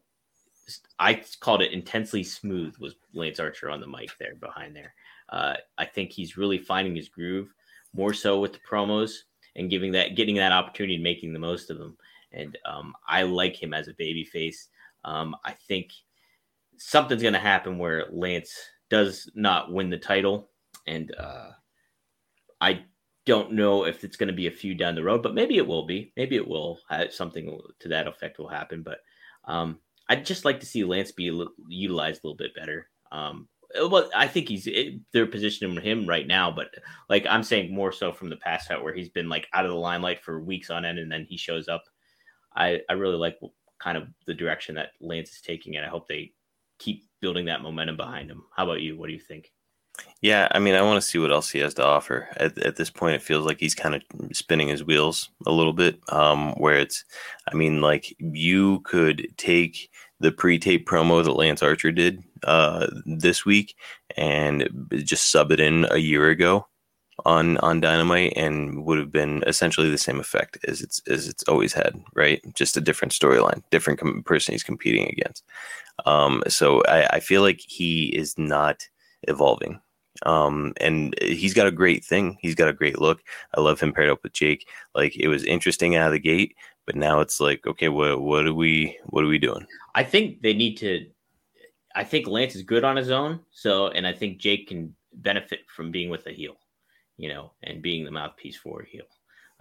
[0.99, 2.75] I called it intensely smooth.
[2.79, 4.93] Was Lance Archer on the mic there behind there?
[5.29, 7.53] Uh, I think he's really finding his groove
[7.93, 9.13] more so with the promos
[9.55, 11.97] and giving that getting that opportunity and making the most of them.
[12.31, 14.67] And um, I like him as a baby face.
[15.05, 15.91] Um, I think
[16.77, 18.53] something's going to happen where Lance
[18.89, 20.49] does not win the title,
[20.87, 21.51] and uh,
[22.59, 22.83] I
[23.25, 25.65] don't know if it's going to be a few down the road, but maybe it
[25.65, 26.11] will be.
[26.15, 26.79] Maybe it will.
[27.09, 28.83] Something to that effect will happen.
[28.83, 28.99] But
[29.45, 29.79] um,
[30.09, 32.89] I'd just like to see Lance be li- utilized a little bit better.
[33.11, 36.67] Um, well, I think he's it, they're positioning him right now, but
[37.09, 39.71] like I'm saying more so from the past out where he's been like out of
[39.71, 41.83] the limelight for weeks on end, and then he shows up.
[42.55, 43.37] I I really like
[43.79, 46.31] kind of the direction that Lance is taking, and I hope they
[46.79, 48.43] keep building that momentum behind him.
[48.55, 48.97] How about you?
[48.97, 49.51] What do you think?
[50.21, 52.27] Yeah, I mean, I want to see what else he has to offer.
[52.37, 54.01] At, at this point, it feels like he's kind of
[54.33, 55.99] spinning his wheels a little bit.
[56.09, 57.03] Um, where it's,
[57.51, 59.89] I mean, like you could take
[60.19, 63.75] the pre-tape promo that Lance Archer did uh, this week
[64.17, 64.67] and
[65.03, 66.67] just sub it in a year ago
[67.25, 71.43] on on Dynamite, and would have been essentially the same effect as it's as it's
[71.43, 72.41] always had, right?
[72.55, 75.43] Just a different storyline, different com- person he's competing against.
[76.05, 78.87] Um, so I, I feel like he is not
[79.27, 79.79] evolving
[80.23, 82.37] um, and he's got a great thing.
[82.41, 83.21] He's got a great look.
[83.55, 84.67] I love him paired up with Jake.
[84.93, 86.55] Like it was interesting out of the gate,
[86.85, 89.65] but now it's like, okay, what what are we what are we doing?
[89.93, 91.07] I think they need to.
[91.95, 93.39] I think Lance is good on his own.
[93.51, 96.57] So, and I think Jake can benefit from being with a heel,
[97.17, 99.05] you know, and being the mouthpiece for a heel.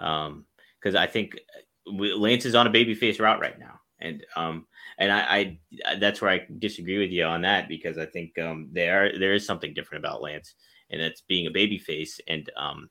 [0.01, 0.45] Um,
[0.81, 1.39] because I think
[1.87, 4.67] Lance is on a babyface route right now, and um,
[4.99, 8.69] and I, I that's where I disagree with you on that because I think um
[8.73, 10.55] there there is something different about Lance,
[10.91, 12.91] and it's being a babyface, and um,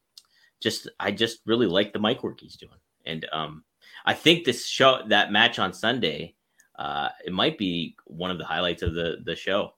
[0.62, 3.64] just I just really like the mic work he's doing, and um,
[4.06, 6.36] I think this show that match on Sunday
[6.78, 9.74] uh, it might be one of the highlights of the the show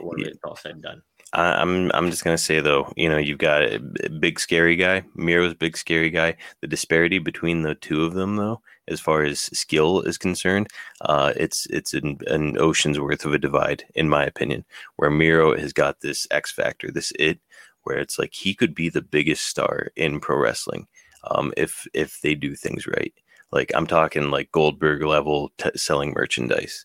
[0.00, 1.02] when it's all said and done.
[1.32, 3.78] I'm I'm just gonna say though, you know, you've got a
[4.20, 6.36] big scary guy, Miro's big scary guy.
[6.60, 10.68] The disparity between the two of them, though, as far as skill is concerned,
[11.02, 14.64] uh, it's it's an, an ocean's worth of a divide, in my opinion.
[14.96, 17.40] Where Miro has got this X factor, this it,
[17.82, 20.86] where it's like he could be the biggest star in pro wrestling,
[21.30, 23.14] um, if if they do things right.
[23.52, 26.84] Like I'm talking like Goldberg level t- selling merchandise,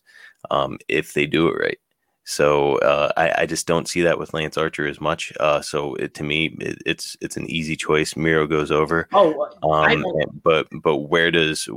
[0.50, 1.78] um, if they do it right.
[2.24, 5.32] So uh, I, I just don't see that with Lance Archer as much.
[5.40, 8.16] Uh, so it, to me, it, it's it's an easy choice.
[8.16, 10.04] Miro goes over, Oh, um,
[10.44, 11.68] but but where does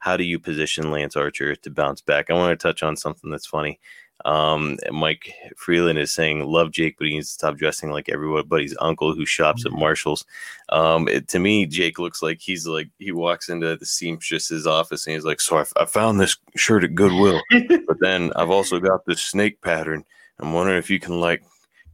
[0.00, 2.30] how do you position Lance Archer to bounce back?
[2.30, 3.78] I want to touch on something that's funny.
[4.24, 8.76] Um, Mike Freeland is saying, "Love Jake, but he needs to stop dressing like everybody's
[8.80, 10.24] uncle who shops at Marshalls."
[10.68, 15.06] Um, it, to me, Jake looks like he's like he walks into the seamstress's office
[15.06, 18.78] and he's like, "So I, I found this shirt at Goodwill." but then I've also
[18.78, 20.04] got this snake pattern.
[20.38, 21.42] I'm wondering if you can like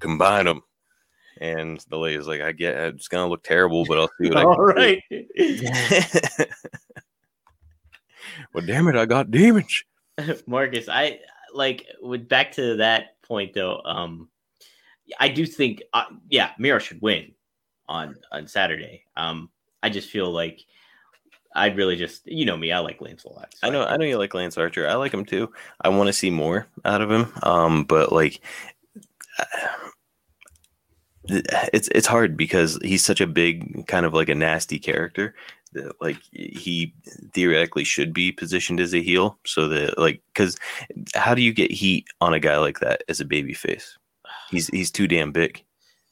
[0.01, 0.63] combine them.
[1.39, 4.43] And the lady's like, I get it's gonna look terrible, but I'll see what I
[4.45, 5.03] all right.
[5.11, 5.27] do."
[8.55, 9.85] well, damn it, I got demons.
[10.47, 11.21] Marcus, I
[11.57, 13.81] like with back to that point though.
[13.85, 14.29] Um,
[15.19, 17.33] I do think, uh, yeah, Miro should win
[17.89, 19.05] on on Saturday.
[19.17, 19.51] Um,
[19.83, 20.65] I just feel like
[21.55, 23.55] I'd really just, you know me, I like Lance a lot.
[23.55, 24.87] so I know, I know you like Lance Archer.
[24.87, 25.53] I like him too.
[25.81, 27.33] I want to see more out of him.
[27.43, 28.41] Um, but like,
[31.29, 35.35] it's it's hard because he's such a big kind of like a nasty character
[35.73, 36.95] that like he
[37.33, 39.39] theoretically should be positioned as a heel.
[39.45, 40.57] So that like, because
[41.15, 43.99] how do you get heat on a guy like that as a baby face?
[44.51, 45.65] He's he's too damn big.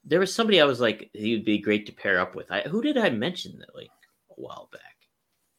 [0.04, 2.50] there was somebody I was like, he would be great to pair up with.
[2.50, 3.90] I who did I mention that like
[4.30, 4.82] a while back?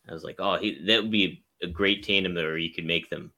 [0.09, 3.09] I was like, oh, he that would be a great tandem where you could make
[3.09, 3.31] them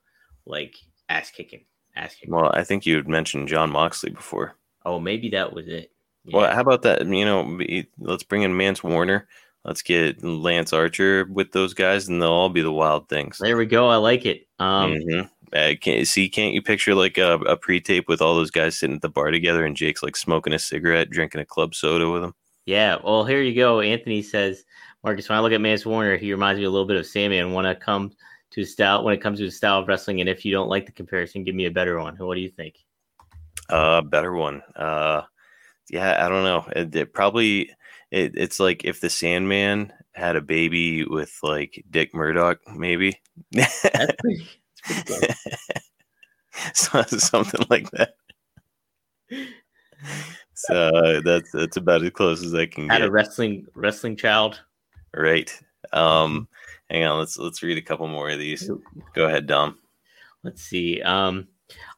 [0.46, 0.76] like
[1.10, 1.66] ass kicking,
[1.96, 2.34] ass kicking.
[2.34, 4.56] Well, I think you had mentioned John Moxley before.
[4.86, 5.92] oh, maybe that was it.
[6.32, 6.56] Well, Yeah.
[6.56, 7.06] how about that?
[7.06, 7.60] You know,
[8.00, 9.28] let's bring in Mance Warner.
[9.66, 13.38] Let's get Lance Archer with those guys, and they'll all be the wild things.
[13.40, 13.88] there we go.
[13.90, 14.48] I like it.
[14.60, 15.30] Um, Mhm.
[15.54, 18.98] Uh, can't, see, can't you picture like a, a pre-tape with all those guys sitting
[18.98, 22.22] at the bar together, and Jake's like smoking a cigarette, drinking a club soda with
[22.22, 22.36] them?
[22.66, 23.80] Yeah, well, here you go.
[23.80, 24.66] Anthony says,
[25.04, 27.38] Marcus, when I look at Mance Warner, he reminds me a little bit of Sammy,
[27.38, 28.12] and when I come
[28.52, 30.22] to his style when it comes to his style of wrestling.
[30.22, 32.16] And if you don't like the comparison, give me a better one.
[32.18, 32.76] What do you think?
[33.70, 34.62] Uh, better one.
[34.76, 35.24] Uh,
[35.90, 36.66] yeah, I don't know.
[36.76, 37.70] It, it probably
[38.12, 43.20] it, it's like if the Sandman had a baby with like Dick Murdoch, maybe.
[43.52, 43.82] That's
[44.20, 44.50] pretty,
[44.88, 45.34] that's pretty.
[46.74, 48.16] So- something like that.
[50.54, 53.08] So that's that's about as close as I can Had get.
[53.08, 54.60] a wrestling wrestling child.
[55.14, 55.52] right.
[55.94, 56.48] Um,
[56.90, 57.20] hang on.
[57.20, 58.70] Let's let's read a couple more of these.
[59.14, 59.78] Go ahead, Dom.
[60.44, 61.02] Let's see.
[61.04, 61.48] Um,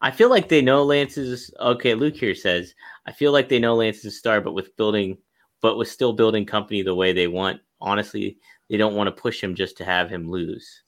[0.02, 1.94] I feel like they know Lance is okay.
[1.94, 2.74] Luke here says,
[3.10, 5.18] I feel like they know Lance is a star, but with building,
[5.64, 7.60] but with still building company the way they want.
[7.82, 8.38] Honestly,
[8.70, 10.84] they don't want to push him just to have him lose.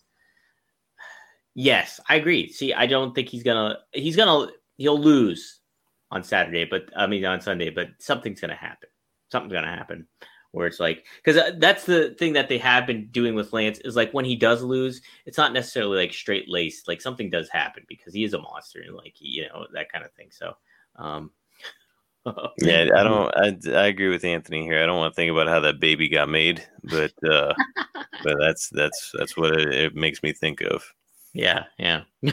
[1.56, 2.52] Yes, I agree.
[2.52, 3.80] See, I don't think he's gonna.
[3.92, 4.52] He's gonna.
[4.78, 5.62] He'll lose.
[6.12, 8.90] on Saturday, but I mean on Sunday, but something's gonna happen.
[9.32, 10.08] Something's gonna happen
[10.52, 13.96] where it's like because that's the thing that they have been doing with Lance is
[13.96, 16.88] like when he does lose, it's not necessarily like straight laced.
[16.88, 20.06] Like something does happen because he is a monster and like you know that kind
[20.06, 20.28] of thing.
[20.32, 20.54] So,
[20.98, 21.32] um,
[22.62, 23.32] Yeah, I don't.
[23.36, 24.84] I, I agree with Anthony here.
[24.84, 27.54] I don't want to think about how that baby got made, but uh,
[28.24, 30.84] but that's that's that's what it, it makes me think of.
[31.34, 32.04] Yeah, yeah.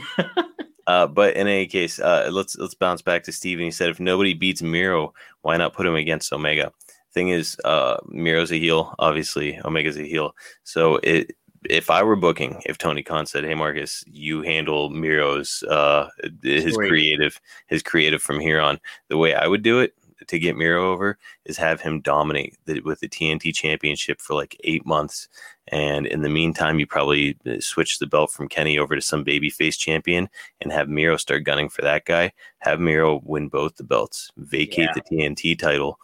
[0.89, 3.67] Uh, but in any case, uh, let's let's bounce back to Steven.
[3.67, 5.13] He said, if nobody beats Miro,
[5.43, 6.73] why not put him against Omega?
[7.13, 9.59] Thing is, uh, Miro's a heel, obviously.
[9.67, 10.33] Omega's a heel.
[10.65, 15.63] So it, if I were booking, if Tony Khan said, "Hey Marcus, you handle Miro's
[15.65, 16.09] uh,
[16.43, 19.95] his creative, his creative from here on," the way I would do it
[20.27, 24.57] to get Miro over is have him dominate the, with the TNT Championship for like
[24.65, 25.29] eight months,
[25.69, 29.25] and in the meantime, you probably uh, switch the belt from Kenny over to some
[29.25, 30.29] babyface champion
[30.61, 32.33] and have Miro start gunning for that guy.
[32.59, 34.93] Have Miro win both the belts, vacate Yeah.
[34.95, 35.99] the TNT title,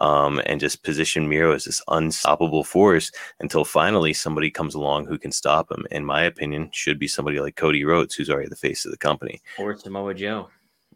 [0.00, 5.18] um, and just position Miro as this unstoppable force until finally somebody comes along who
[5.18, 5.86] can stop him.
[5.90, 8.98] In my opinion, should be somebody like Cody Rhodes, who's already the face of the
[8.98, 10.48] company, or Samoa Joe.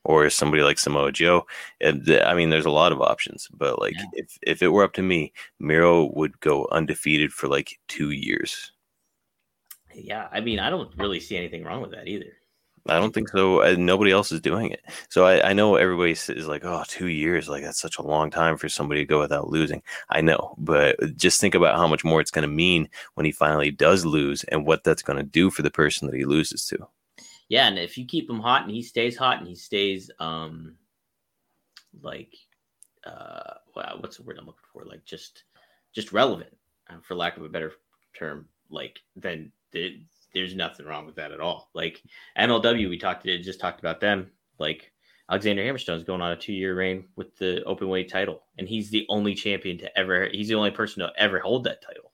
[0.04, 1.46] or somebody like Samoa Joe.
[1.84, 4.04] I mean, there's a lot of options, but like Yeah.
[4.14, 8.72] if if it were up to me, Miro would go undefeated for like two years.
[9.94, 12.32] Yeah, I mean, I don't really see anything wrong with that either.
[12.88, 13.62] I don't think so.
[13.62, 14.80] Uh, nobody else is doing it.
[15.10, 18.30] So I, I know everybody is like, oh, two years, like that's such a long
[18.30, 19.82] time for somebody to go without losing.
[20.08, 23.32] I know, but just think about how much more it's going to mean when he
[23.32, 26.64] finally does lose and what that's going to do for the person that he loses
[26.66, 26.88] to.
[27.48, 30.76] Yeah, and if you keep him hot and he stays hot and he stays um
[32.00, 32.34] like
[33.04, 34.84] uh wow, what's the word I'm looking for?
[34.84, 35.44] Like just
[35.92, 36.56] just relevant,
[36.88, 37.72] uh, for lack of a better
[38.16, 40.00] term, like then th-
[40.32, 41.70] there's nothing wrong with that at all.
[41.74, 42.02] Like
[42.38, 44.30] MLW, we talked it just talked about them.
[44.58, 44.92] Like
[45.30, 48.90] Alexander Hammerstone's going on a two year reign with the open weight title, and he's
[48.90, 50.28] the only champion to ever.
[50.30, 52.12] He's the only person to ever hold that title.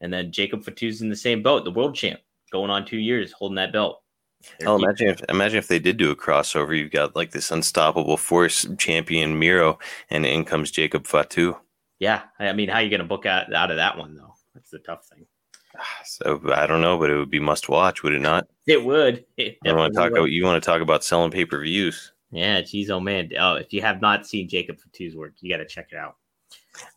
[0.00, 2.20] And then Jacob Fatu's in the same boat, the world champ,
[2.52, 4.02] going on two years holding that belt.
[4.58, 6.78] They're Hell, imagine if imagine if they did do a crossover.
[6.78, 9.78] You've got like this unstoppable force champion Miro,
[10.10, 11.56] and in comes Jacob Fatu.
[11.98, 14.34] Yeah, I mean, how are you going to book out out of that one though?
[14.54, 15.26] That's the tough thing.
[16.04, 18.46] So I don't know, but it would be must watch, would it not?
[18.66, 19.24] It would.
[19.36, 20.18] It You want to talk would.
[20.18, 22.12] about you want to talk about selling pay per views.
[22.30, 23.30] Yeah, geez, oh man.
[23.38, 26.16] Oh, if you have not seen Jacob Fatu's work, you got to check it out.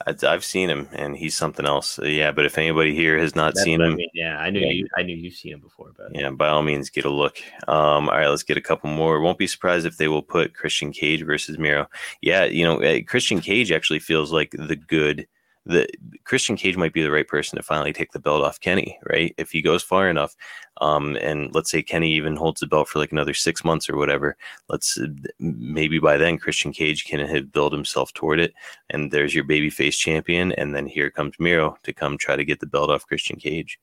[0.06, 2.00] I- I've seen him, and he's something else.
[2.00, 4.10] Uh, Yeah, but if anybody here has not That's seen what I him, mean.
[4.14, 4.72] Yeah, I knew Yeah.
[4.72, 4.88] you.
[4.98, 7.38] I knew you've seen him before, but yeah, by all means, get a look.
[7.68, 9.22] Um, all right, let's get a couple more.
[9.22, 11.88] Won't be surprised if they will put Christian Cage versus Miro.
[12.22, 15.28] Yeah, you know, uh, Christian Cage actually feels like the good.
[15.70, 15.88] The
[16.24, 19.36] Christian Cage might be the right person to finally take the belt off Kenny, right?
[19.38, 20.36] If he goes far enough,
[20.82, 23.96] um, and let's say Kenny even holds the belt for like another six months or
[23.96, 24.36] whatever.
[24.68, 25.08] Let's uh,
[25.40, 28.54] maybe by then Christian Cage can built himself toward it,
[28.90, 32.60] and there's your babyface champion, and then here comes Miro to come try to get
[32.60, 33.80] the belt off Christian Cage.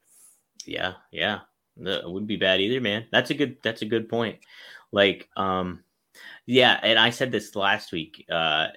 [0.66, 1.40] yeah, yeah,
[1.76, 3.06] it wouldn't be bad either, man.
[3.12, 3.58] That's a good.
[3.62, 4.38] That's a good point.
[4.90, 5.84] Like, um,
[6.46, 8.24] yeah, and I said this last week.
[8.30, 8.68] Uh,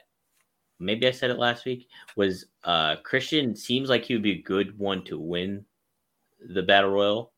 [0.80, 1.88] maybe I said it last week.
[2.16, 5.66] Was uh Christian seems like he would be a good one to win
[6.54, 7.34] the battle royal,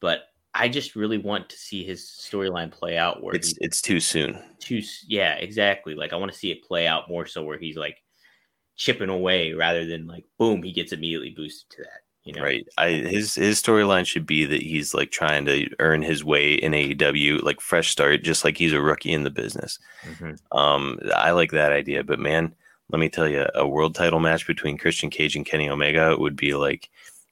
[0.00, 0.20] but
[0.54, 4.00] I just really want to see his storyline play out where It's he it's too
[4.00, 4.38] soon.
[4.58, 7.76] too yeah exactly like i want to see it play out more so where he's
[7.76, 8.02] like
[8.74, 12.66] chipping away rather than like boom he gets immediately boosted to that you know Right.
[12.78, 16.72] I his his storyline should be that he's like trying to earn his way in
[16.72, 19.78] AEW, like fresh start, just like he's a rookie in the business.
[20.04, 20.38] Mhm.
[20.52, 22.54] Um, I like that idea, but man,
[22.90, 26.36] let me tell you, a world title match between Christian Cage and Kenny Omega would
[26.36, 26.88] be like,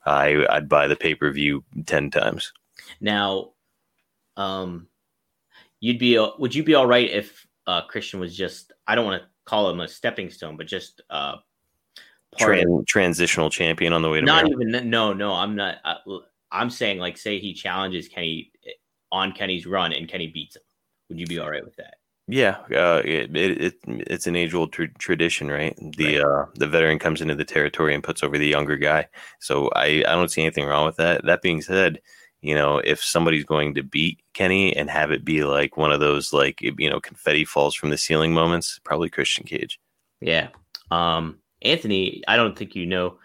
[0.06, 2.52] I I'd buy the pay per view ten times.
[3.00, 3.50] now
[4.36, 4.88] um
[5.80, 9.22] you'd be would you be all right if uh christian was just i don't want
[9.22, 11.36] to call him a stepping stone but just uh
[12.36, 15.96] part of- transitional champion on the way to not even no no i'm not I,
[16.50, 18.50] i'm saying like say he challenges kenny
[19.12, 20.62] on kenny's run and kenny beats him.
[21.08, 21.94] Would you be all right with that
[22.26, 25.76] Yeah, uh, it, it, it it's an age old tr- tradition, right?
[25.96, 26.24] The Right.
[26.24, 29.08] uh, the veteran comes into the territory and puts over the younger guy.
[29.40, 31.24] So I I don't see anything wrong with that.
[31.26, 32.00] That being said,
[32.40, 36.00] you know, if somebody's going to beat Kenny and have it be like one of
[36.00, 39.78] those like you know confetti falls from the ceiling moments, probably Christian Cage.
[40.22, 40.48] Yeah.
[40.90, 43.18] Um, Anthony, I don't think you know,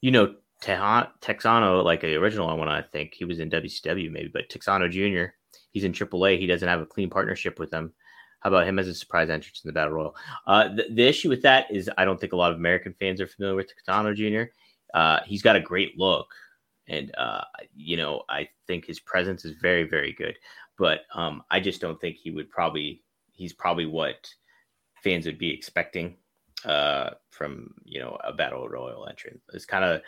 [0.00, 4.48] you know, Texano, like the original one, I think he was in WCW maybe, but
[4.48, 5.32] Texano Jr.,
[5.72, 6.38] he's in AAA.
[6.38, 7.92] He doesn't have a clean partnership with them.
[8.40, 10.16] How about him as a surprise entrance in the Battle Royal?
[10.46, 13.20] Uh, the, the issue with that is I don't think a lot of American fans
[13.20, 14.50] are familiar with Texano Jr.
[14.94, 16.28] Uh, he's got a great look.
[16.86, 17.42] And, uh,
[17.76, 20.36] you know, I think his presence is very, very good.
[20.78, 24.32] But um, I just don't think he would probably, he's probably what
[25.02, 26.16] fans would be expecting
[26.64, 29.40] uh, from you know a battle royal entrant.
[29.52, 30.00] It's kind of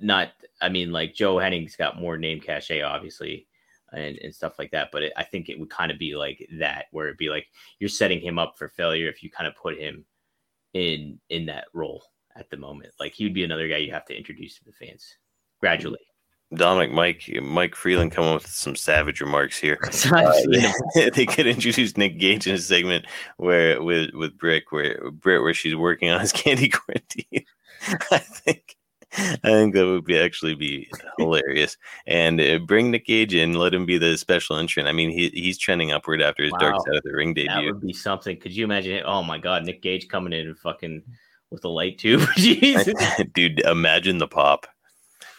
[0.00, 0.30] not.
[0.60, 3.46] I mean, like Joe Hennig's got more name cachet, obviously,
[3.92, 4.90] and, and stuff like that.
[4.92, 7.46] But it, I think it would kind of be like that, where it'd be like
[7.78, 10.04] you're setting him up for failure if you kind of put him
[10.74, 12.04] in in that role
[12.36, 12.92] at the moment.
[12.98, 15.16] Like he would be another guy you have to introduce to the fans
[15.60, 16.00] gradually.
[16.52, 19.78] Dominic, Mike, Mike Freeland coming with some savage remarks here.
[20.12, 20.32] Uh,
[21.14, 25.54] they could introduce Nick Gage in a segment where with with Brick, where Britt, where
[25.54, 27.46] she's working on his candy corn teeth.
[28.10, 28.76] I think,
[29.16, 30.88] I think that would be actually be
[31.18, 31.76] hilarious.
[32.06, 34.88] And uh, bring Nick Gage in, let him be the special entrant.
[34.88, 37.54] I mean, he he's trending upward after his Dark Side of the Ring debut.
[37.54, 38.38] That would be something.
[38.38, 39.04] Could you imagine it?
[39.04, 41.02] Oh my god, Nick Gage coming in and fucking
[41.50, 42.26] with a light tube.
[42.36, 42.94] Jesus.
[43.34, 44.66] Dude, imagine the pop.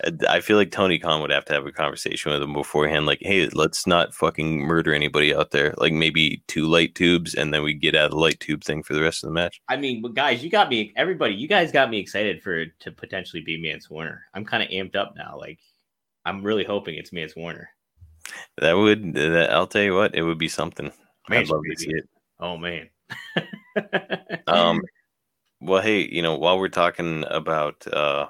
[0.03, 3.05] Uh, I feel like Tony Khan would have to have a conversation with him beforehand.
[3.05, 5.73] Like, hey, let's not fucking murder anybody out there.
[5.77, 8.83] Like, maybe two light tubes, and then we get out of the light tube thing
[8.83, 9.61] for the rest of the match.
[9.69, 10.93] I mean, guys, you got me.
[10.95, 14.23] Everybody, you guys got me excited for it to potentially be Mance Warner.
[14.33, 15.37] I'm kind of amped up now.
[15.37, 15.59] Like,
[16.25, 17.69] I'm really hoping it's Mance Warner.
[18.57, 20.91] That would, that, I'll tell you what, it would be something.
[21.29, 22.09] Man, I'd love to see it.
[22.39, 22.89] Oh man.
[24.47, 24.81] Um,
[25.61, 28.27] well, hey, you know, while we're talking about uh,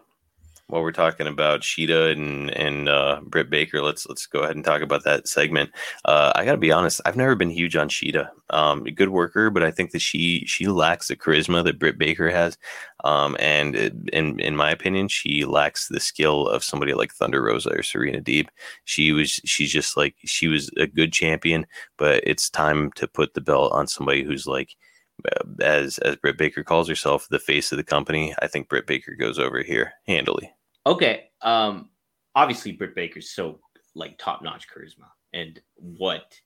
[0.71, 4.63] while we're talking about Shida and and uh, Britt Baker, let's let's go ahead and
[4.63, 5.69] talk about that segment.
[6.05, 8.29] Uh, I got to be honest, I've never been huge on Shida.
[8.51, 11.97] Um, a good worker, but I think that she she lacks the charisma that Britt
[11.97, 12.57] Baker has.
[13.03, 13.75] Um, and
[14.13, 18.21] in in my opinion, she lacks the skill of somebody like Thunder Rosa or Serena
[18.21, 18.47] Deeb.
[18.85, 21.65] She was she's just like she was a good champion,
[21.97, 24.77] but it's time to put the belt on somebody who's like
[25.25, 28.33] uh, as as Britt Baker calls herself, the face of the company.
[28.41, 30.53] I think Britt Baker goes over here handily.
[30.85, 31.29] Okay.
[31.41, 31.89] Um,
[32.35, 33.59] obviously Britt Baker's so
[33.95, 36.39] like top notch charisma, and what,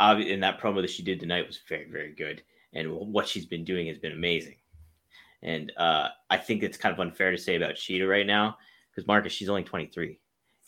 [0.00, 2.42] in that promo that she did tonight was very very good,
[2.72, 4.56] and what she's been doing has been amazing.
[5.42, 8.56] And uh, I think it's kind of unfair to say about Shida right now
[8.90, 10.18] because Marcus, she's only 23,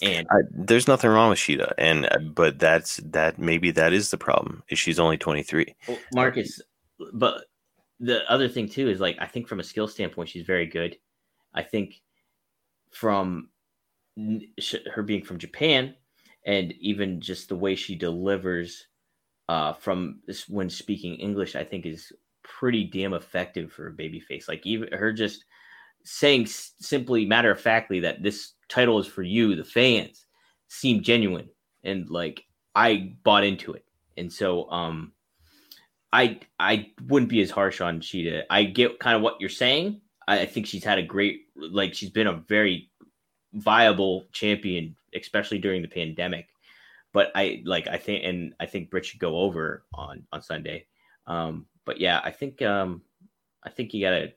[0.02, 4.10] and I, there's nothing wrong with Shida, and uh, but that's that maybe that is
[4.10, 4.62] the problem.
[4.68, 5.74] Is she's only 23.
[5.88, 6.60] Well, Marcus,
[7.14, 7.44] but
[7.98, 10.98] the other thing too is like I think from a skill standpoint, she's very good.
[11.54, 12.02] I think
[12.96, 13.50] from
[14.94, 15.94] her being from Japan
[16.46, 18.86] and even just the way she delivers
[19.48, 24.48] uh, from when speaking English, I think is pretty damn effective for a baby face.
[24.48, 25.44] Like even her just
[26.04, 30.26] saying s- simply matter of factly that this title is for you, the fans,
[30.68, 31.48] seemed genuine
[31.84, 32.44] and like
[32.74, 33.84] I bought into it.
[34.16, 35.12] And so um
[36.12, 38.44] I I wouldn't be as harsh on Shida.
[38.48, 40.00] I get kind of what you're saying.
[40.26, 42.90] I, I think she's had a great like she's been a very
[43.54, 46.48] viable champion, especially during the pandemic.
[47.12, 50.86] But I like I think and I think Britt should go over on on Sunday.
[51.26, 53.02] Um, but yeah, I think um
[53.62, 54.32] I think you gotta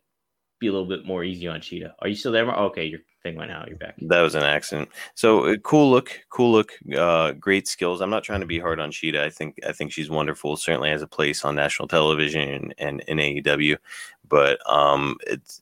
[0.59, 1.93] be a little bit more easy on Shida.
[1.99, 2.45] Are you still there?
[2.45, 3.67] Mar- Okay, your thing went out.
[3.67, 3.95] You're back.
[4.01, 4.89] That was an accident.
[5.15, 8.01] So uh, cool look, cool look, uh, great skills.
[8.01, 9.20] I'm not trying to be hard on Shida.
[9.20, 10.55] I think I think she's wonderful.
[10.55, 13.78] Certainly has a place on national television and, and in AEW,
[14.28, 15.61] but um, it's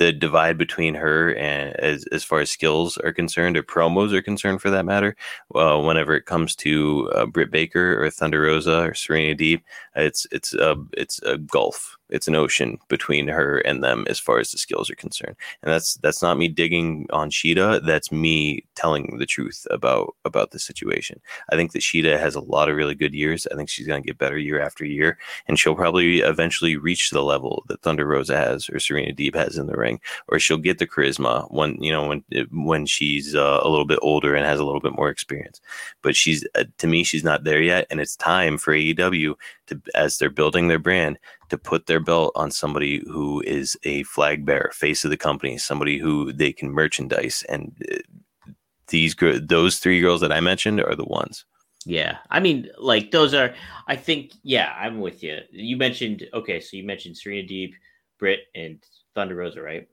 [0.00, 4.22] the divide between her and as as far as skills are concerned or promos are
[4.22, 5.14] concerned, for that matter.
[5.54, 9.60] Uh, whenever it comes to uh, Britt Baker or Thunder Rosa or Serena Deeb,
[9.94, 11.98] it's it's a it's a gulf.
[12.08, 15.72] It's an ocean between her and them as far as the skills are concerned and
[15.72, 17.84] that's that's not me digging on Shida.
[17.84, 21.20] That's me telling the truth about about the situation.
[21.50, 23.46] I think that Shida has a lot of really good years.
[23.50, 27.10] I think she's going to get better year after year, and she'll probably eventually reach
[27.10, 29.89] the level that Thunder Rosa has or Serena Deeb has in the ring,
[30.28, 33.98] or she'll get the charisma when you know when when she's uh, a little bit
[34.02, 35.60] older and has a little bit more experience.
[36.02, 39.34] But she's uh, to me, she's not there yet, and it's time for AEW
[39.68, 41.18] to as they're building their brand
[41.48, 45.58] to put their belt on somebody who is a flag bearer, face of the company,
[45.58, 47.44] somebody who they can merchandise.
[47.48, 48.52] And uh,
[48.88, 51.44] these those three girls that I mentioned are the ones.
[51.86, 53.54] Yeah, I mean, like those are.
[53.86, 54.32] I think.
[54.42, 55.38] Yeah, I'm with you.
[55.50, 56.26] You mentioned.
[56.34, 57.72] Okay, so you mentioned Serena Deeb,
[58.18, 58.82] Britt, and
[59.14, 59.88] Thunder Rosa, right?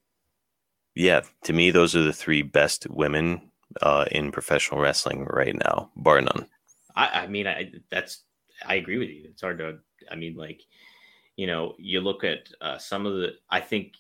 [0.96, 3.52] Yeah, to me, those are the three best women
[3.82, 6.48] uh, in professional wrestling right now, bar none.
[6.96, 8.24] I, I mean, I that's
[8.66, 9.26] I agree with you.
[9.30, 9.80] It's hard to.
[10.10, 10.62] I mean, like,
[11.36, 13.34] you know, you look at uh, some of the.
[13.50, 13.94] I think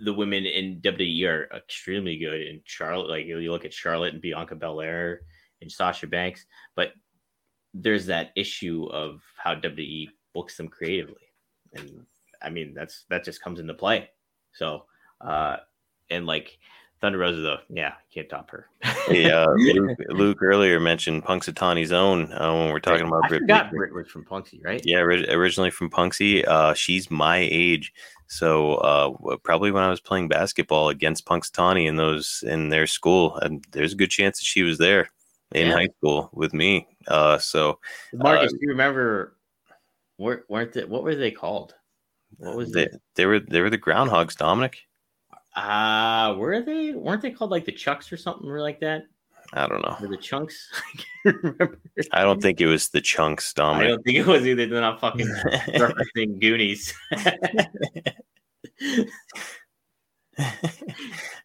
[0.00, 2.42] the women in WWE are extremely good.
[2.42, 5.22] And Charlotte, like you look at Charlotte and Bianca Belair
[5.62, 6.46] and Sasha Banks,
[6.76, 6.92] but
[7.72, 11.32] there's that issue of how WWE books them creatively,
[11.72, 12.04] and
[12.44, 14.10] I mean that's that just comes into play.
[14.52, 14.84] So,
[15.20, 15.56] uh,
[16.10, 16.58] and like
[17.00, 18.66] Thunder Rosa though, yeah, can't top her.
[19.10, 23.70] yeah, Luke, Luke earlier mentioned Punxsutawney's own uh, when we're talking about I Britt forgot.
[23.70, 24.80] Britt was from Punxsy, right?
[24.84, 26.46] Yeah, ori- originally from Punxsy.
[26.46, 27.92] Uh, she's my age,
[28.28, 33.36] so uh, probably when I was playing basketball against Punxsutawney in those in their school,
[33.36, 35.10] and there's a good chance that she was there
[35.52, 35.74] in Yeah.
[35.74, 36.86] high school with me.
[37.08, 37.80] Uh, so
[38.14, 39.36] Marcus, Uh, do you remember?
[40.16, 41.74] Were, weren't they, what were they called?
[42.38, 43.00] What was they, it?
[43.14, 44.78] they were they were the groundhogs, Dominic.
[45.56, 46.92] Uh were they?
[46.92, 49.04] Weren't they called like the Chucks or something like that?
[49.52, 49.96] I don't know.
[50.00, 50.68] Or the Chunks?
[50.74, 51.80] I can't remember.
[52.12, 53.86] I don't think it was the chunks, Dominic.
[53.86, 54.66] I don't think it was either.
[54.66, 55.26] They're not fucking
[55.68, 56.92] referencing Goonies.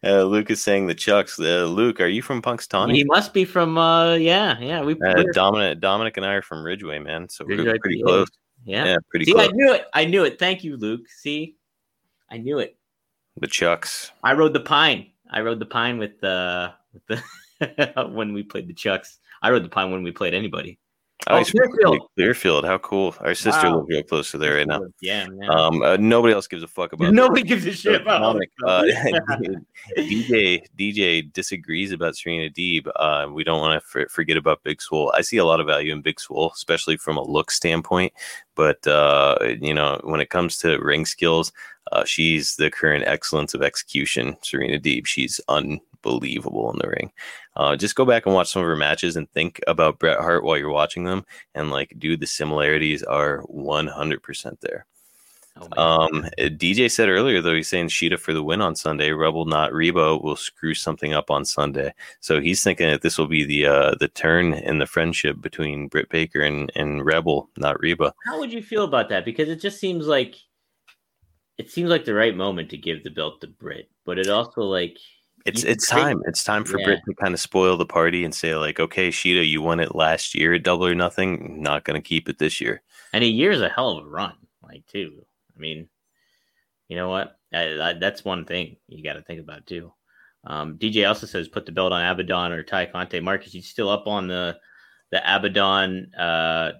[0.02, 1.38] uh, Luke is saying the chucks.
[1.38, 2.94] Uh, Luke, are you from Punxsutawney?
[2.94, 3.78] he must be from.
[3.78, 4.82] uh Yeah, yeah.
[4.82, 4.94] We.
[5.00, 7.28] Uh, Dominic, Dominic, and I are from Ridgway, man.
[7.28, 8.28] So we're pretty close.
[8.64, 8.84] Yeah.
[8.84, 9.48] Yeah, pretty See, close.
[9.48, 9.86] I knew it.
[9.94, 10.38] I knew it.
[10.38, 11.08] Thank you, Luke.
[11.08, 11.56] See,
[12.30, 12.76] I knew it.
[13.38, 14.12] The chucks.
[14.22, 15.06] I rode the pine.
[15.30, 17.22] I rode the pine with the with the
[18.12, 19.18] when we played the Chucks.
[19.42, 20.78] I rode the pine when we played anybody.
[21.26, 21.98] Oh, Oh, Clearfield.
[22.16, 22.64] Clearfield.
[22.64, 23.14] How cool.
[23.20, 23.76] Our sister Wow.
[23.78, 24.82] lives real close to there right now.
[25.02, 25.50] Yeah, man.
[25.50, 28.82] Um, uh, nobody else gives a fuck about Nobody gives a shit about uh,
[29.98, 32.88] DJ DJ disagrees about Serena Deeb.
[32.96, 35.12] Uh, we don't want to f- forget about Big Swole.
[35.16, 38.12] I see a lot of value in Big Swole, especially from a look standpoint.
[38.54, 41.52] But uh, you know, when it comes to ring skills,
[41.92, 44.36] uh, she's the current excellence of execution.
[44.42, 45.40] Serena Deeb, she's
[46.04, 47.12] unbelievable in the ring.
[47.56, 50.44] Uh, just go back and watch some of her matches and think about Bret Hart
[50.44, 51.24] while you're watching them,
[51.54, 54.86] and like, dude, the similarities are 100% there.
[55.76, 56.08] Oh.
[56.08, 59.10] Um, DJ said earlier though he's saying Shida for the win on Sunday.
[59.10, 61.92] Rebel not Reba will screw something up on Sunday.
[62.20, 65.88] So he's thinking that this will be the uh the turn in the friendship between
[65.88, 68.14] Britt Baker and and Rebel, not Reba.
[68.24, 69.24] How would you feel about that?
[69.24, 70.36] Because it just seems like
[71.58, 74.62] it seems like the right moment to give the belt to Britt, but it also
[74.62, 74.98] like
[75.46, 76.22] It's it's think- time.
[76.26, 76.84] It's time for Yeah.
[76.86, 79.94] Britt to kind of spoil the party and say like, okay, Shida, you won it
[79.94, 81.62] last year at Double or Nothing.
[81.62, 82.82] Not gonna keep it this year.
[83.12, 85.24] And a year's a hell of a run, like too.
[85.56, 85.88] I mean,
[86.88, 87.36] you know what?
[87.52, 89.92] I, I, that's one thing you got to think about too.
[90.44, 93.20] Um, DJ also says put the belt on Abaddon or Tay Conti.
[93.20, 94.56] Marcus, you still up on the
[95.10, 96.72] the Abaddon uh,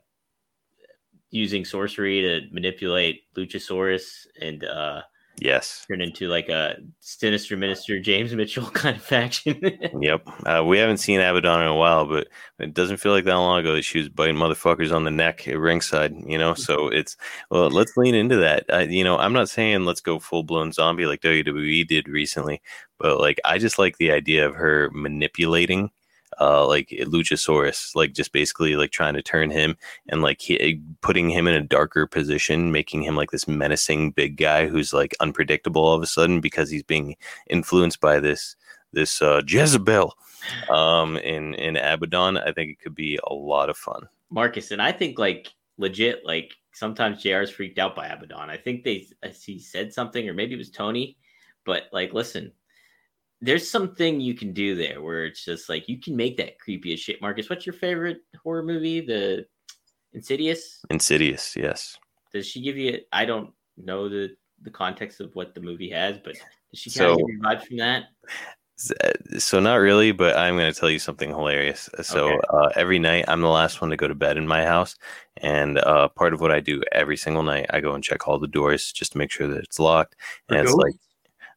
[1.30, 5.02] using sorcery to manipulate Luchasaurus and uh,
[5.40, 5.86] Yes.
[5.90, 9.60] turn into like a sinister minister James Mitchell kind of faction.
[10.00, 10.28] Yep.
[10.46, 12.28] Uh, we haven't seen Abaddon in a while, but
[12.58, 15.46] it doesn't feel like that long ago that she was biting motherfuckers on the neck
[15.48, 16.54] at ringside, you know?
[16.54, 17.16] So it's,
[17.50, 18.64] well, let's lean into that.
[18.72, 22.62] Uh, you know, I'm not saying let's go full blown zombie like WWE did recently,
[22.98, 25.90] but like, I just like the idea of her manipulating.
[26.40, 29.76] Uh, like Luchasaurus, like just basically like trying to turn him
[30.08, 34.38] and like he, putting him in a darker position, making him like this menacing big
[34.38, 37.14] guy who's like unpredictable all of a sudden because he's being
[37.50, 38.56] influenced by this
[38.92, 40.16] this uh, Jezebel
[40.70, 42.38] um, in in Abaddon.
[42.38, 44.08] I think it could be a lot of fun.
[44.30, 48.50] Marcus, and I think like legit, like sometimes JR is freaked out by Abaddon.
[48.50, 49.06] I think they
[49.44, 51.16] he said something, or maybe it was Tony,
[51.64, 52.52] but like, listen,
[53.40, 56.92] there's something you can do there where it's just like you can make that creepy
[56.92, 57.22] as shit.
[57.22, 59.00] Marcus, what's your favorite horror movie?
[59.00, 59.46] The
[60.12, 60.80] Insidious.
[60.90, 61.96] Insidious, yes.
[62.32, 63.00] Does she give you?
[63.12, 66.96] I don't know the the context of what the movie has, but does she kind
[66.98, 68.04] So- of give you vibes from that?
[69.38, 71.90] So not really, but I'm going to tell you something hilarious.
[72.00, 72.38] So Okay.
[72.50, 74.96] uh, every night, I'm the last one to go to bed in my house,
[75.36, 78.38] and uh, part of what I do every single night, I go and check all
[78.38, 80.16] the doors just to make sure that it's locked.
[80.48, 80.82] And For it's ghosts?
[80.82, 80.94] like,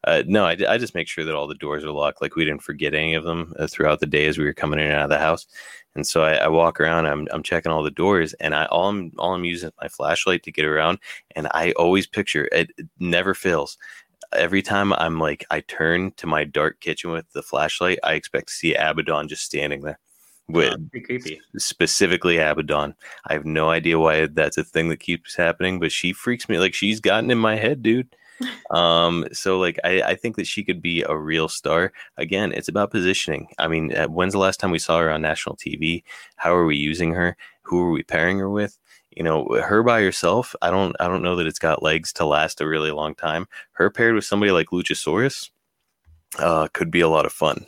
[0.05, 2.21] uh, no, I, I just make sure that all the doors are locked.
[2.21, 4.79] Like we didn't forget any of them uh, throughout the day as we were coming
[4.79, 5.47] in and out of the house.
[5.95, 8.89] And so I, I walk around, I'm, I'm checking all the doors, and I all
[8.89, 10.99] I'm all I'm using is my flashlight to get around.
[11.35, 13.77] And I always picture it, it never fails.
[14.35, 18.47] Every time I'm like I turn to my dark kitchen with the flashlight, I expect
[18.47, 19.99] to see Abaddon just standing there.
[20.49, 20.75] With
[21.05, 21.39] creepy.
[21.57, 22.95] specifically Abaddon.
[23.27, 26.59] I have no idea why that's a thing that keeps happening, but she freaks me
[26.59, 28.13] like she's gotten in my head, dude.
[28.71, 31.91] Um, so like I, I think that she could be a real star.
[32.17, 33.47] Again, it's about positioning.
[33.59, 36.03] I mean, uh, when's the last time we saw her on national TV?
[36.37, 37.37] How are we using her?
[37.63, 38.79] Who are we pairing her with?
[39.15, 42.25] You know, her by herself, I don't I don't know that it's got legs to
[42.25, 43.47] last a really long time.
[43.73, 45.49] Her paired with somebody like Luchasaurus
[46.39, 47.65] uh could be a lot of fun.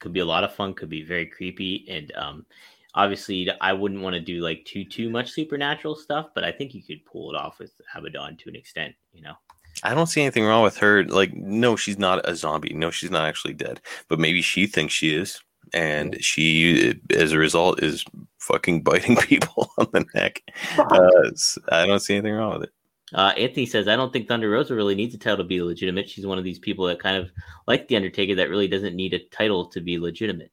[0.00, 2.46] could be a lot of fun could be very creepy and um
[2.94, 6.74] obviously i wouldn't want to do like too too much supernatural stuff but i think
[6.74, 9.34] you could pull it off with abaddon to an extent you know
[9.82, 11.04] I don't see anything wrong with her.
[11.04, 12.74] Like, no, she's not a zombie.
[12.74, 13.80] No, she's not actually dead.
[14.08, 15.40] But maybe she thinks she is.
[15.72, 18.04] And she, as a result, is
[18.38, 20.42] fucking biting people on the neck.
[20.78, 21.30] Uh,
[21.70, 22.72] I don't see anything wrong with it.
[23.12, 26.08] Uh, Anthony says, I don't think Thunder Rosa really needs a title to be legitimate.
[26.08, 27.30] She's one of these people that kind of
[27.66, 30.50] like The Undertaker that really doesn't need a title to be legitimate.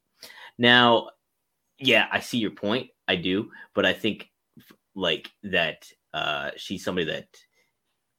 [0.57, 1.09] Now,
[1.79, 2.89] yeah, I see your point.
[3.07, 3.49] I do.
[3.73, 4.29] But I think
[4.95, 7.27] like that uh, she's somebody that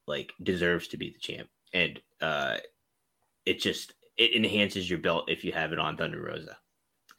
[0.07, 1.49] like deserves to be the champ.
[1.73, 2.57] And uh,
[3.47, 6.57] it just, it enhances your belt if you have it on Thunder Rosa.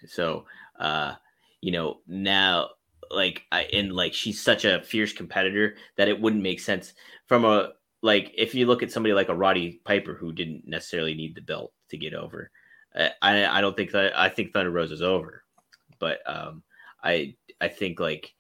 [0.08, 0.46] So,
[0.80, 1.14] uh,
[1.62, 2.70] you know, now
[3.12, 6.94] like I and like she's such a fierce competitor that it wouldn't make sense
[7.28, 7.72] from a
[8.02, 11.42] like if you look at somebody like a Roddy Piper who didn't necessarily need the
[11.42, 12.52] belt to get over.
[12.96, 15.44] Uh, I I don't think that I think Thunder Rosa's over,
[16.00, 16.64] but um
[17.04, 18.34] I I think like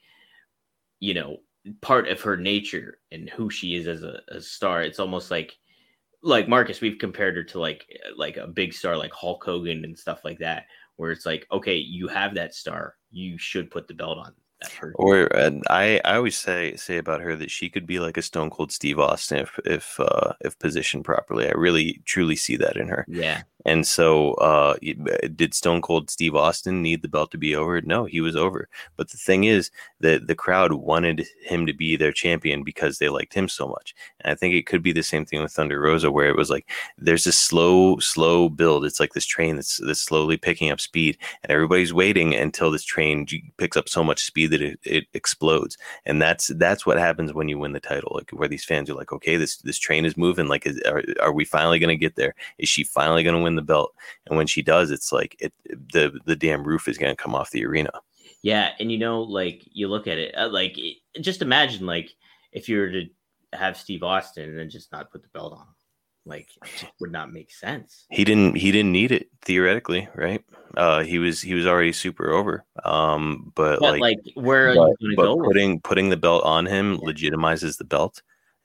[0.99, 1.37] you know
[1.81, 4.83] part of her nature and who she is as a, a star.
[4.83, 5.57] It's almost like
[6.21, 7.85] like Marcus, we've compared her to like
[8.15, 11.75] like a big star like Hulk Hogan and stuff like that, where it's like, okay,
[11.75, 14.33] you have that star, you should put the belt on.
[14.95, 18.21] Or and I, I always say say about her that she could be like a
[18.21, 21.47] Stone Cold Steve Austin if if uh, if positioned properly.
[21.47, 23.05] I really truly see that in her.
[23.09, 24.75] Yeah, And so, uh,
[25.35, 27.81] did Stone Cold Steve Austin need the belt to be over?
[27.81, 28.67] No, he was over.
[28.97, 33.09] But the thing is that the crowd wanted him to be their champion because they
[33.09, 33.95] liked him so much.
[34.21, 36.49] And I think it could be the same thing with Thunder Rosa, where it was
[36.49, 38.85] like there's this slow, slow build.
[38.85, 42.83] It's like this train that's, that's slowly picking up speed, and everybody's waiting until this
[42.83, 43.25] train
[43.57, 45.77] picks up so much speed that it, it explodes.
[46.05, 48.11] And that's that's what happens when you win the title.
[48.15, 50.47] Like where these fans are like, okay, this this train is moving.
[50.47, 52.35] Like, is, are, are we finally going to get there?
[52.57, 53.93] Is she finally going to win the belt?
[54.27, 57.35] And when she does, it's like it the the damn roof is going to come
[57.35, 57.91] off the arena.
[58.41, 62.11] yeah, and you know, like you look at it, uh, like it, just imagine like
[62.51, 63.05] if you were to
[63.53, 65.75] have Steve Austin and then just not put the belt on, him.
[66.25, 68.05] like it would not make sense.
[68.09, 70.43] He didn't he didn't need it theoretically, right?
[70.75, 72.65] Uh, he was he was already super over.
[72.83, 75.35] Um, but, But like, like, where are but, you going to but go?
[75.35, 78.21] with putting putting the belt on him legitimizes the belt.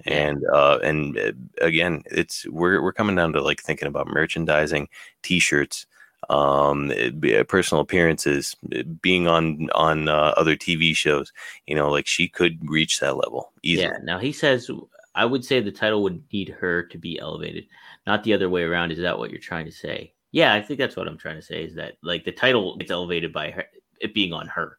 [0.07, 4.89] And uh, and uh, again, it's we're we're coming down to like thinking about merchandising,
[5.23, 5.87] T-shirts,
[6.31, 11.33] um, be- uh, personal appearances, uh, being on on uh, other TV shows.
[11.67, 13.89] You know, like she could reach that level easily.
[13.89, 13.99] Yeah.
[14.03, 14.71] Now he says,
[15.15, 17.67] I would say the title would need her to be elevated,
[18.07, 18.93] not the other way around.
[18.93, 20.15] Is that what you're trying to say?
[20.31, 21.65] Yeah, I think that's what I'm trying to say.
[21.65, 23.65] Is that like the title gets elevated by her,
[24.01, 24.79] it being on her,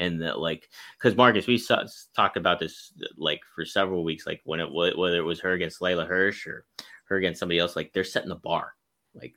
[0.00, 1.84] and that like because Marcus, we saw,
[2.16, 5.80] talked about this like for several weeks, like when it whether it was her against
[5.80, 6.64] Leyla Hirsch or
[7.04, 8.74] her against somebody else, like they're setting the bar.
[9.14, 9.34] Like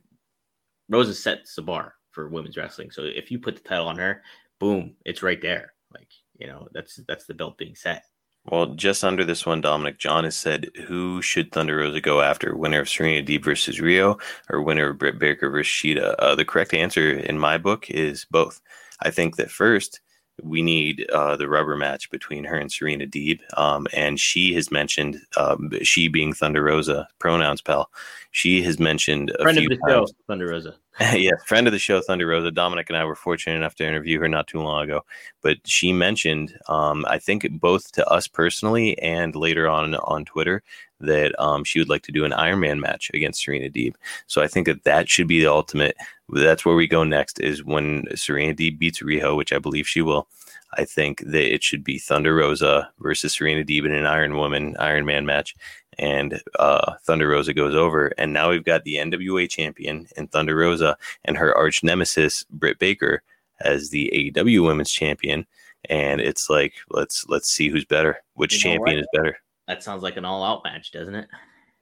[0.88, 2.90] Rosa sets the bar for women's wrestling.
[2.90, 4.22] So if you put the title on her,
[4.58, 5.74] boom, it's right there.
[5.92, 6.08] Like
[6.38, 8.04] you know, that's that's the belt being set.
[8.46, 12.56] Well, just under this one, Dominic John has said, "Who should Thunder Rosa go after?
[12.56, 16.44] Winner of Serena Deeb versus Riho, or winner of Britt Baker versus Shida?" Uh, the
[16.44, 18.60] correct answer in my book is both.
[19.00, 20.00] I think that first
[20.42, 24.70] we need uh, the rubber match between her and Serena Deeb, um, and she has
[24.70, 27.90] mentioned um, she being Thunder Rosa pronouns pal.
[28.32, 30.74] She has mentioned a Friend few of the show, Thunder Rosa.
[31.14, 32.52] yeah, friend of the show, Thunder Rosa.
[32.52, 35.04] Dominic and I were fortunate enough to interview her not too long ago.
[35.42, 40.62] But she mentioned, um, I think both to us personally and later on on Twitter,
[41.00, 43.94] that um, she would like to do an Iron Man match against Serena Deeb.
[44.28, 45.96] So I think that that should be the ultimate.
[46.28, 47.40] That's where we go next.
[47.40, 50.28] Is when Serena Deeb beats Riho, which I believe she will.
[50.76, 54.76] I think that it should be Thunder Rosa versus Serena Deeb in an Iron Woman
[54.78, 55.54] Iron Man match,
[55.98, 58.12] and uh, Thunder Rosa goes over.
[58.18, 62.78] And now we've got the NWA champion and Thunder Rosa and her arch nemesis Britt
[62.78, 63.22] Baker
[63.60, 65.46] as the AEW Women's Champion.
[65.90, 68.22] And it's like let's let's see who's better.
[68.34, 69.38] Which You champion is better?
[69.68, 71.28] That sounds like an all-out match, doesn't it?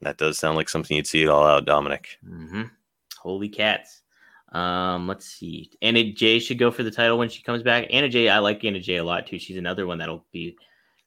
[0.02, 2.18] That does sound like something you'd see it all out, Dominic.
[2.24, 2.62] Mm-hmm.
[3.18, 4.02] Holy cats.
[4.52, 5.70] Um, let's see.
[5.80, 7.86] Anna Jay should go for the title when she comes back.
[7.90, 9.38] Anna Jay, I like Anna Jay a lot too.
[9.38, 10.56] She's another one that'll be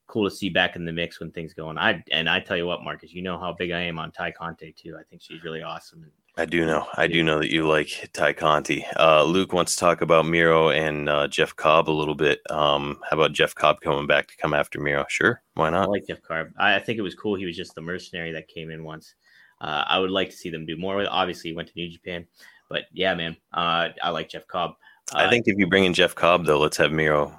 [0.07, 1.77] cool to see back in the mix when things go on.
[1.77, 4.31] I and I tell you what, Marcus, you know how big I am on Tay
[4.31, 4.95] Conti too.
[4.99, 6.05] I think she's really awesome.
[6.37, 6.85] I do know.
[6.95, 8.85] I do know that you like Tay Conti.
[8.99, 12.41] Uh, Luke wants to talk about Miro and uh, Jeff Cobb a little bit.
[12.49, 15.05] Um, how about Jeff Cobb coming back to come after Miro?
[15.07, 15.89] Sure, why I not?
[15.89, 16.47] like Jeff Cobb.
[16.57, 17.35] I, I think it was cool.
[17.35, 19.15] He was just the mercenary that came in once.
[19.61, 21.07] Uh, I would like to see them do more with.
[21.09, 22.27] Obviously, he went to New Japan,
[22.69, 24.71] but yeah, man, uh, I like Jeff Cobb.
[25.13, 27.33] Uh, I think if you bring in Jeff Cobb, though, let's have Miro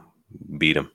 [0.56, 0.90] beat him.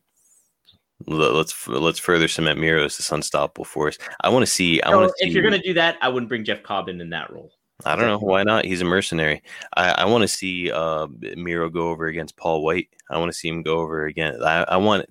[1.08, 3.98] Let- Let's let's further cement Miro as this unstoppable force.
[4.22, 4.82] I want to see.
[4.82, 5.28] I want to see.
[5.28, 7.52] if you're gonna do that, I wouldn't bring Jeff Cobb in in that role.
[7.84, 8.66] I don't know why not.
[8.66, 9.42] He's a mercenary.
[9.76, 12.90] I, I want to see uh, Miro go over against Paul White.
[13.10, 14.38] I want to see him go over again.
[14.44, 15.08] I, I want,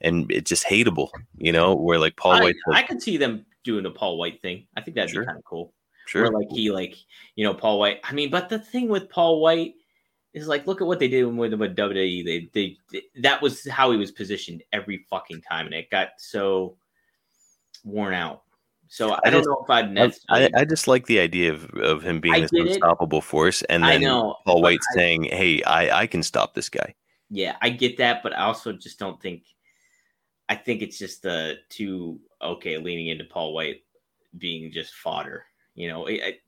[0.00, 2.56] and it's just hateable, you know, where like Paul I, White.
[2.72, 4.66] I could see them doing a Paul White thing.
[4.76, 5.22] I think that'd Sure.
[5.22, 5.72] be kind of cool.
[6.06, 6.22] sure.
[6.24, 6.96] Where like he like
[7.36, 8.00] you know Paul White.
[8.02, 9.74] I mean, but the thing with Paul White
[10.40, 12.24] is like look at what they did with him with WWE.
[12.24, 16.08] They, they they that was how he was positioned every fucking time, and it got
[16.18, 16.76] so
[17.84, 18.42] worn out.
[18.90, 20.54] So I, I don't just- know if I'd I, necessarily.
[20.54, 22.72] I just like the idea of, of him being I this get it.
[22.72, 26.54] unstoppable force, and I then know, Paul White I- saying, "Hey, I I can stop
[26.54, 26.94] this guy."
[27.30, 29.42] yeah, I get that, but I also just don't think.
[30.48, 33.82] I think it's just uh, too okay leaning into Paul White
[34.38, 35.44] being just fodder.
[35.74, 36.38] You know, I, I-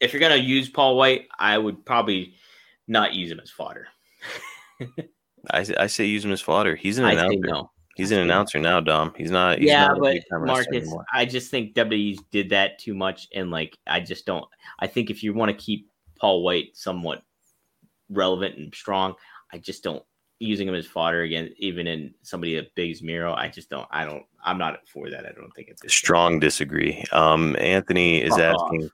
[0.00, 2.34] if you're gonna use Paul White, I would probably
[2.92, 3.88] not use him as fodder.
[5.50, 6.76] I say use him as fodder.
[6.76, 7.38] He's an I announcer.
[7.40, 7.70] no.
[7.96, 9.12] He's an announcer now, Dom.
[9.18, 9.58] He's not.
[9.58, 11.04] He's yeah, not but Marcus, anymore.
[11.12, 14.46] I just think WWE did that too much, and like I just don't.
[14.78, 17.22] I think if you want to keep Paul White somewhat
[18.08, 19.14] relevant and strong,
[19.52, 20.02] I just don't
[20.42, 23.32] using him as fodder again, even in somebody as big as Miro.
[23.32, 23.86] I just don't.
[23.90, 24.24] I don't.
[24.44, 25.24] I'm not for that.
[25.24, 27.04] I don't think it's Strong disagree.
[27.12, 28.90] Um, Anthony is Fuck asking.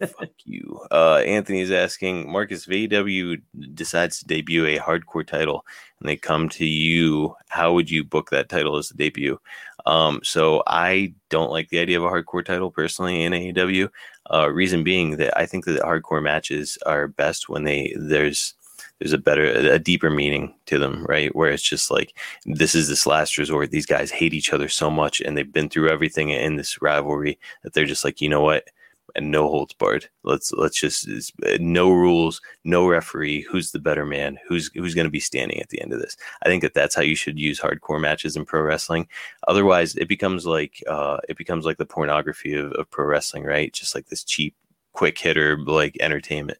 [0.00, 0.80] fuck you.
[0.90, 2.30] Uh, Anthony is asking.
[2.30, 3.40] Marcus, AEW
[3.74, 5.64] decides to debut a hardcore title,
[6.00, 9.38] and they come to you, how would you book that title as the debut?
[9.86, 13.88] Um, so I don't like the idea of a hardcore title personally in AEW.
[14.32, 18.54] Uh, reason being that I think that hardcore matches are best when they there's
[19.00, 21.34] there's a better a deeper meaning to them right?
[21.34, 23.70] Where it's just like this is this last resort.
[23.70, 27.38] These guys hate each other so much and they've been through everything in this rivalry
[27.62, 28.68] that they're just like you know what?
[29.16, 30.08] And no holds barred.
[30.22, 31.08] Let's let's just
[31.44, 33.40] uh, no rules no referee.
[33.50, 34.38] Who's the better man?
[34.46, 36.16] Who's who's going to be standing at the end of this?
[36.44, 39.08] I think that that's how you should use hardcore matches in pro wrestling.
[39.48, 43.72] Otherwise it becomes like uh it becomes like the pornography of, of pro wrestling right?
[43.72, 44.54] Just like this cheap
[44.92, 46.58] quick hitter like entertainment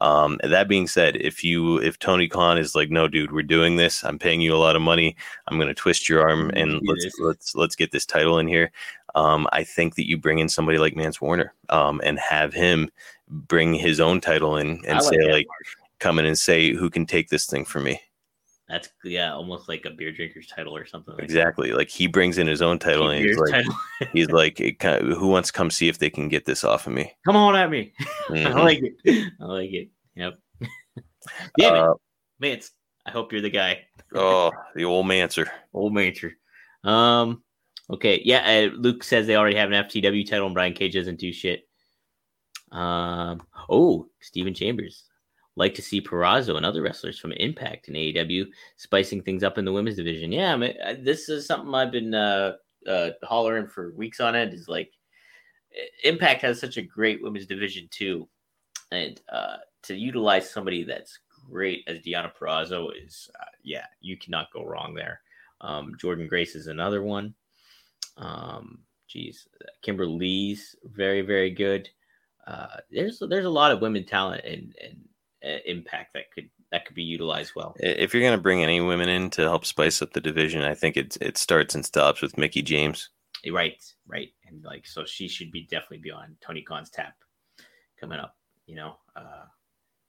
[0.00, 3.76] um, that being said, if you if Tony Khan is like, no, dude, we're doing
[3.76, 4.04] this.
[4.04, 5.16] I'm paying you a lot of money.
[5.46, 8.70] I'm gonna twist your arm and Do let's let's let's get this title in here.
[9.14, 12.90] Um, I think that you bring in somebody like Mance Warner um, and have him
[13.28, 15.66] bring his own title in and I say like, Mark.
[15.98, 18.00] come in and say who can take this thing for me.
[18.68, 21.14] That's yeah, almost like a beer drinker's title or something.
[21.14, 21.72] Like Exactly.
[21.72, 22.84] Like he brings in his own that.
[22.84, 23.64] title and he's like,
[24.12, 26.64] he's like, it kind of- who wants to come see if they can get this
[26.64, 27.12] off of me?
[27.26, 27.92] Come on at me.
[28.28, 28.54] I Mhm.
[28.62, 29.32] like it.
[29.40, 29.88] I like it.
[30.16, 30.38] Yep.
[31.58, 31.94] Damn it, Uh,
[32.40, 32.70] Mance.
[33.06, 33.86] I hope you're the guy.
[34.14, 35.48] oh, the old Mancer.
[35.72, 36.34] Old Major.
[36.84, 37.42] Um.
[37.90, 38.20] Okay.
[38.22, 38.68] Yeah.
[38.70, 41.66] Uh, Luke says they already have an FTW title, and Brian Cage doesn't do shit.
[42.70, 43.40] Um.
[43.68, 45.04] Oh, Stephen Chambers.
[45.58, 49.64] Like to see Purrazzo and other wrestlers from Impact and AEW spicing things up in
[49.64, 50.30] the women's division.
[50.30, 52.52] Yeah, I mean, this is something I've been uh,
[52.86, 54.54] uh, hollering for weeks on end.
[54.54, 54.92] Is like
[56.04, 58.28] Impact has such a great women's division too,
[58.92, 61.18] and uh, to utilize somebody that's
[61.50, 65.22] great as Deonna Purrazzo is, uh, yeah, you cannot go wrong there.
[65.60, 67.34] Um, Jordynne Grace is another one.
[68.16, 68.78] Um,
[69.08, 69.48] geez,
[69.84, 71.88] Lee's very, very good.
[72.46, 75.07] Uh, there's there's a lot of women talent and and
[75.44, 77.74] uh, impact that could that could be utilized well.
[77.78, 80.96] If you're gonna bring any women in to help spice up the division, I think
[80.96, 83.10] it it starts and stops with Mickie James.
[83.48, 87.14] Right, right, and like so, she should be definitely be on Tony Khan's tap
[88.00, 88.36] coming up.
[88.66, 89.44] You know, uh,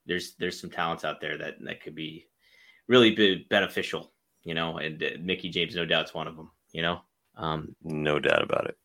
[0.06, 2.26] there's there's some talents out there that that could be
[2.88, 4.12] really be beneficial.
[4.42, 6.50] You know, and uh, Mickie James, no doubt, doubt's one of them.
[6.72, 7.00] You know,
[7.36, 8.76] um, No doubt about it.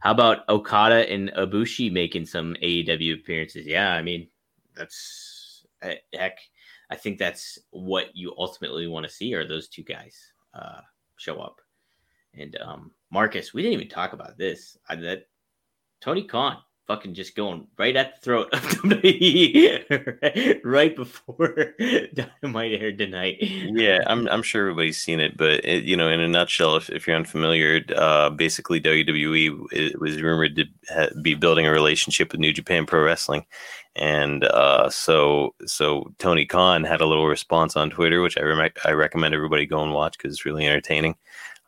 [0.00, 3.66] how about Okada and Ibushi making some AEW appearances?
[3.66, 4.28] Yeah, I mean,
[4.74, 5.35] that's
[5.86, 6.38] eh, heck.
[6.90, 10.16] I think that's what you ultimately want to see are those two guys
[10.54, 10.80] uh,
[11.16, 11.60] show up.
[12.34, 14.76] And um, Marcus, we didn't even talk about this.
[14.88, 15.26] I, that
[16.00, 21.74] Tony Khan fucking just going right at the throat of WWE right before
[22.14, 23.38] Dynamite aired tonight.
[23.40, 26.88] Yeah, I'm I'm sure everybody's seen it, but it, you know, in a nutshell, if,
[26.90, 32.40] if you're unfamiliar, uh, basically WWE was rumored to ha- be building a relationship with
[32.40, 33.44] New Japan Pro Wrestling,
[33.96, 38.70] and uh, so so Tony Khan had a little response on Twitter, which I re-
[38.84, 41.16] I recommend everybody go and watch because it's really entertaining.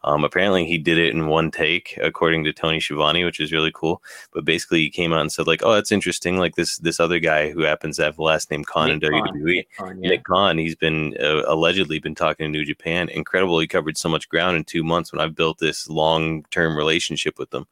[0.05, 3.73] Um, apparently, he did it in one take, according to Tony Schiavone, which is really
[3.75, 4.03] cool.
[4.33, 6.39] But basically, he came out and said like, "Oh, that's interesting.
[6.39, 9.11] Like this this other guy who happens to have the last name Khan in Nick
[9.11, 10.11] Khan, WWE." Nick Khan, yeah.
[10.11, 13.09] Nick Khan, he's been uh, allegedly been talking to New Japan.
[13.09, 16.77] Incredible, he covered so much ground in two months when I've built this long term
[16.77, 17.67] relationship with them.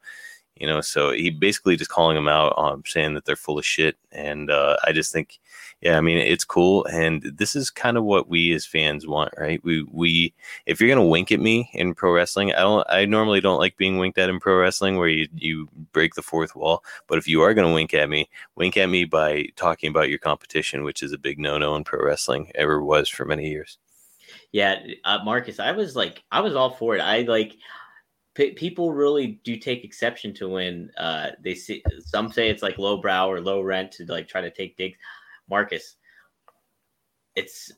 [0.57, 3.67] You know, so he basically just calling them out, um, saying that they're full of
[3.67, 3.97] shit.
[4.11, 5.39] And uh, I just think,
[5.83, 9.35] yeah, I mean, it's cool, and this is kind of what we as fans want,
[9.37, 9.63] right?
[9.63, 10.33] We we
[10.65, 13.77] if you're gonna wink at me in pro wrestling, I don't, I normally don't like
[13.77, 16.83] being winked at in pro wrestling, where you you break the fourth wall.
[17.09, 20.19] But if you are gonna wink at me, wink at me by talking about your
[20.19, 23.77] competition, which is a big no no in pro wrestling, ever was for many years.
[24.53, 27.01] Yeah, uh, Marcus, I was like, I was all for it.
[27.01, 27.55] I like
[28.35, 32.79] p- people really do take exception to when uh, they see some say it's like
[32.79, 34.97] lowbrow or low rent to like try to take digs.
[35.49, 35.97] Marcus,
[37.35, 37.73] it's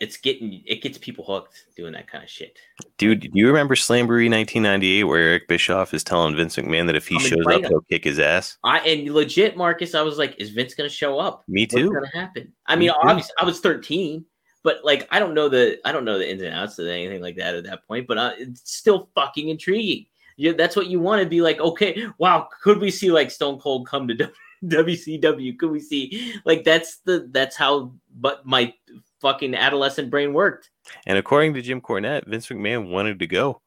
[0.00, 2.58] it's getting it gets people hooked doing that kind of shit.
[2.98, 7.08] Dude, do you remember Slamboree 1998 where Eric Bischoff is telling Vince McMahon that if
[7.08, 7.68] he I'm shows up, excited.
[7.68, 8.58] he'll kick his ass?
[8.64, 11.42] I and legit, Marcus, I was like, is Vince gonna show up?
[11.48, 11.92] Me What's too.
[11.92, 12.52] gonna happen?
[12.66, 13.08] I Me mean, too.
[13.08, 14.24] obviously, I was 13,
[14.62, 17.20] but like, I don't know the I don't know the ins and outs of anything
[17.22, 18.06] like that at that point.
[18.06, 20.06] But uh, it's still fucking intriguing.
[20.36, 21.58] Yeah, that's what you want to be like.
[21.58, 24.14] Okay, wow, could we see like Stone Cold come to
[24.64, 25.58] WCW?
[25.58, 28.72] Could we see like that's the that's how but my
[29.20, 30.70] fucking adolescent brain worked.
[31.06, 33.60] And according to Jim Cornette, Vince McMahon wanted to go.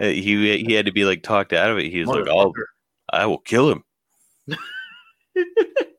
[0.00, 1.90] Uh, He he had to be like talked out of it.
[1.90, 2.52] He was like, "Oh.
[3.10, 3.84] I will kill him."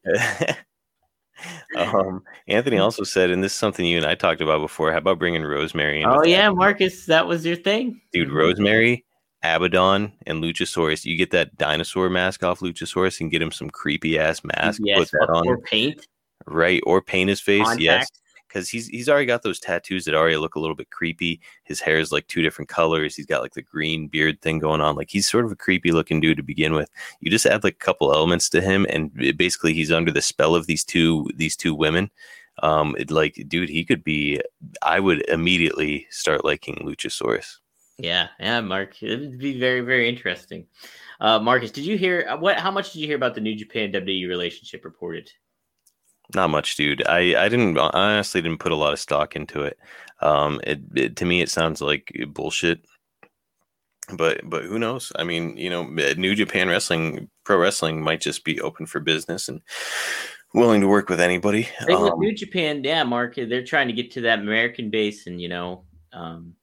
[1.77, 4.91] um, Anthony also said, and this is something you and I talked about before.
[4.91, 6.01] How about bringing Rosemary?
[6.01, 9.05] in Oh yeah, Marcus, that was your thing, dude, Rosemary,
[9.43, 11.05] Abaddon, and Luchasaurus.
[11.05, 14.81] You get that dinosaur mask off Luchasaurus and get him some creepy ass mask.
[14.83, 16.07] Yes, put that on, or paint.
[16.45, 16.81] right?
[16.85, 17.65] Or paint his face.
[17.79, 18.07] Yes,
[18.47, 21.39] because he's he's already got those tattoos that already look a little bit creepy.
[21.63, 23.15] His hair is like two different colors.
[23.15, 24.95] He's got like the green beard thing going on.
[24.95, 26.89] Like he's sort of a creepy looking dude to begin with.
[27.21, 30.21] You just add like a couple elements to him, and it- basically he's under the
[30.21, 32.09] spell of these two these two women.
[32.61, 34.41] Um, it, like, dude, he could be.
[34.81, 37.59] I would immediately start liking Luchasaurus.
[37.99, 39.01] Yeah, yeah, Mark.
[39.03, 40.65] It would be very, very interesting.
[41.19, 42.57] Uh, Marcus, did you hear uh, what?
[42.57, 45.29] How much did you hear about the New Japan WWE relationship reported?
[46.33, 47.05] Not much, dude.
[47.07, 49.77] I I didn't I honestly didn't put a lot of stock into it.
[50.21, 52.85] Um, it, it to me it sounds like bullshit.
[54.13, 55.11] But but who knows?
[55.17, 59.49] I mean, you know, New Japan Wrestling, pro wrestling might just be open for business
[59.49, 59.61] and
[60.53, 61.67] willing to work with anybody.
[61.91, 63.35] Um, New Japan, yeah, Mark.
[63.35, 66.55] They're trying to get to that American base, and you know, um,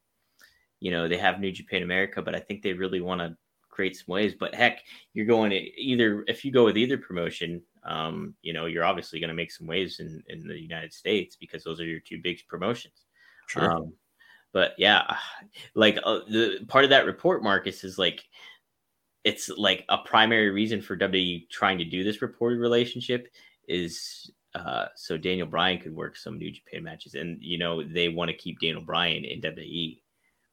[0.79, 3.35] you know, they have New Japan America, but I think they really want to
[3.69, 4.33] create some ways.
[4.39, 4.83] But heck,
[5.13, 9.19] you're going to either if you go with either promotion, um, you know, you're obviously
[9.19, 12.19] going to make some waves in in the United States because those are your two
[12.21, 13.05] big promotions.
[13.47, 13.71] sure.
[13.71, 13.93] Um,
[14.53, 15.15] but yeah,
[15.75, 18.23] like uh, the part of that report, Marcus, is like
[19.23, 23.27] it's like a primary reason for WWE trying to do this reported relationship
[23.67, 28.09] is uh, so Daniel Bryan could work some New Japan matches, and you know they
[28.09, 29.99] want to keep Daniel Bryan in WWE.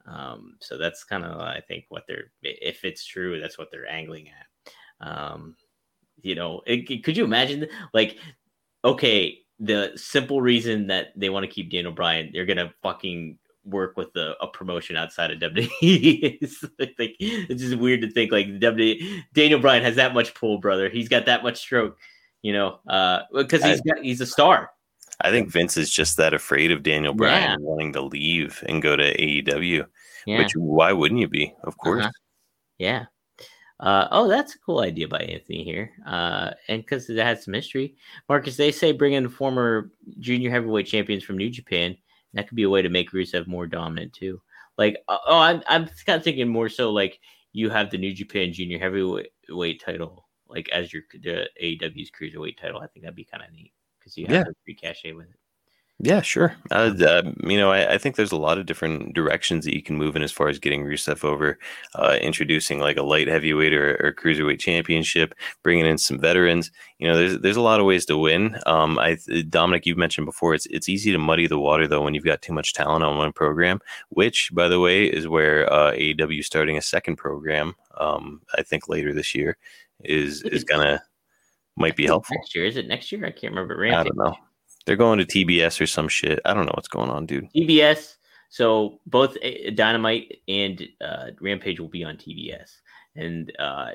[0.06, 3.88] Um, so that's kind of I think what they're if it's true, that's what they're
[3.88, 5.06] angling at.
[5.06, 5.56] Um,
[6.22, 8.18] you know, it, could you imagine like
[8.84, 13.96] okay, the simple reason that they want to keep Daniel Bryan, they're gonna fucking work
[13.96, 15.70] with a, a promotion outside of WWE.
[16.40, 20.58] it's, like, it's just weird to think like WWE Daniel Bryan has that much pull,
[20.58, 20.88] brother.
[20.88, 21.96] He's got that much stroke,
[22.42, 24.70] you know, uh, because he's got, he's a star.
[25.20, 27.56] I think Vince is just that afraid of Daniel Bryan Yeah.
[27.60, 29.86] wanting to leave and go to AEW.
[30.26, 31.54] Yeah, Which why wouldn't you be?
[31.62, 32.04] Of course.
[32.04, 32.12] Uh-huh.
[32.78, 33.06] yeah.
[33.80, 35.90] Uh, oh, that's a cool idea by Anthony here.
[36.06, 37.96] Uh, and because it has some history,
[38.28, 41.96] Marcus, they say bring in former junior heavyweight champions from New Japan.
[42.32, 44.40] That could be a way to make Rusev more dominant too.
[44.78, 47.20] Like, uh, oh, I'm I'm kind of thinking more so like
[47.52, 52.80] you have the New Japan junior heavyweight title like as your the AEW's cruiserweight title.
[52.80, 53.72] I think that'd be kind of neat
[54.04, 54.44] because you have Yeah.
[54.44, 55.36] the free cachet with it.
[56.00, 56.56] Yeah, sure.
[56.72, 59.80] Uh, uh, you know, I, I think there's a lot of different directions that you
[59.82, 61.56] can move in as far as getting Rusev over,
[61.94, 66.72] uh, introducing like a light heavyweight or, or cruiserweight championship, bringing in some veterans.
[66.98, 68.58] You know, there's there's a lot of ways to win.
[68.66, 69.16] Um, I
[69.48, 72.42] Dominic, you've mentioned before, it's it's easy to muddy the water though when you've got
[72.42, 73.78] too much talent on one program.
[74.08, 77.76] Which, by the way, is where uh, AEW starting a second program.
[77.98, 79.56] Um, I think later this year
[80.02, 81.00] is is gonna
[81.76, 82.36] might be helpful.
[82.36, 83.24] Next year is it next year?
[83.24, 83.84] I can't remember.
[83.86, 84.34] I don't know.
[84.86, 86.40] They're going to TBS or some shit.
[86.44, 87.48] I don't know what's going on, dude.
[87.54, 88.16] TBS.
[88.50, 92.70] So both uh, Dynamite and uh, Rampage will be on TBS,
[93.16, 93.92] and uh,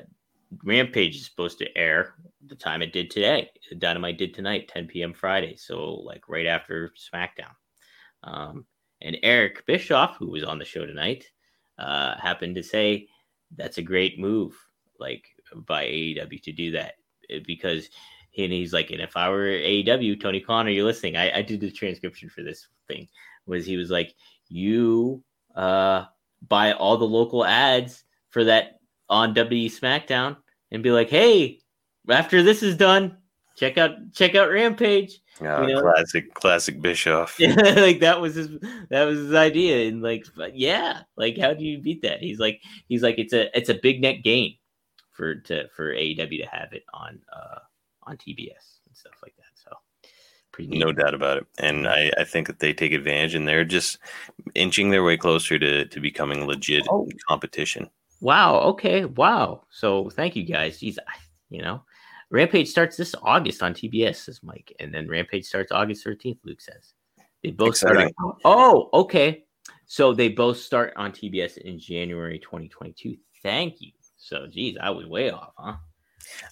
[0.64, 2.14] Rampage is supposed to air
[2.46, 3.50] the time it did today.
[3.78, 5.14] Dynamite did tonight, 10 p.m.
[5.14, 7.54] Friday, so like right after SmackDown.
[8.22, 8.66] Um,
[9.00, 11.24] and Eric Bischoff, who was on the show tonight,
[11.78, 13.08] uh, happened to say
[13.56, 14.54] that's a great move,
[14.98, 15.24] like
[15.66, 16.94] by AEW to do that
[17.46, 17.88] because
[18.38, 21.16] and he's like, and if I were AEW, Tony Khan, are you listening?
[21.16, 23.08] I, I did the transcription for this thing.
[23.46, 24.14] Was he was like,
[24.48, 25.22] you
[25.54, 26.04] uh
[26.48, 30.36] buy all the local ads for that on WWE SmackDown
[30.70, 31.60] and be like, hey,
[32.08, 33.16] after this is done,
[33.56, 35.20] check out check out Rampage.
[35.42, 35.80] Uh, You know?
[35.80, 37.38] Classic, classic Bischoff.
[37.40, 38.48] like that was his
[38.90, 39.88] that was his idea.
[39.88, 42.20] And like yeah, like how do you beat that?
[42.20, 44.56] He's like he's like it's a it's a big net gain
[45.10, 47.58] for to for AEW to have it on uh
[48.04, 49.44] on TBS and stuff like that.
[49.54, 49.70] So
[50.52, 50.78] pretty neat.
[50.80, 51.46] No doubt about it.
[51.58, 53.98] And I, I think that they take advantage and they're just
[54.54, 57.08] inching their way closer to, to becoming legit Oh.
[57.28, 57.88] competition.
[58.20, 58.58] Wow.
[58.60, 59.04] Okay.
[59.04, 59.64] Wow.
[59.70, 60.78] So thank you guys.
[60.78, 61.12] Jeez, I,
[61.50, 61.82] you know,
[62.30, 66.38] Rampage starts this August on TBS, says Mike, and then Rampage starts August thirteenth.
[66.44, 66.94] Luke says.
[67.42, 67.96] They both start.
[67.96, 69.44] On, oh, okay.
[69.86, 73.16] So they both start on TBS in January 2022.
[73.42, 73.92] Thank you.
[74.20, 75.76] So, geez, I was way off, huh?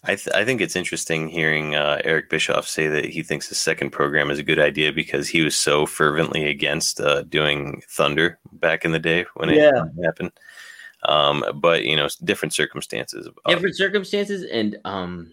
[0.03, 3.55] I, th- I think it's interesting hearing uh, Eric Bischoff say that he thinks the
[3.55, 8.39] second program is a good idea because he was so fervently against uh, doing Thunder
[8.53, 9.85] back in the day when it Yeah.
[10.05, 10.33] happened.
[11.05, 13.29] Um, but you know, different circumstances.
[13.47, 15.33] Different circumstances, and um,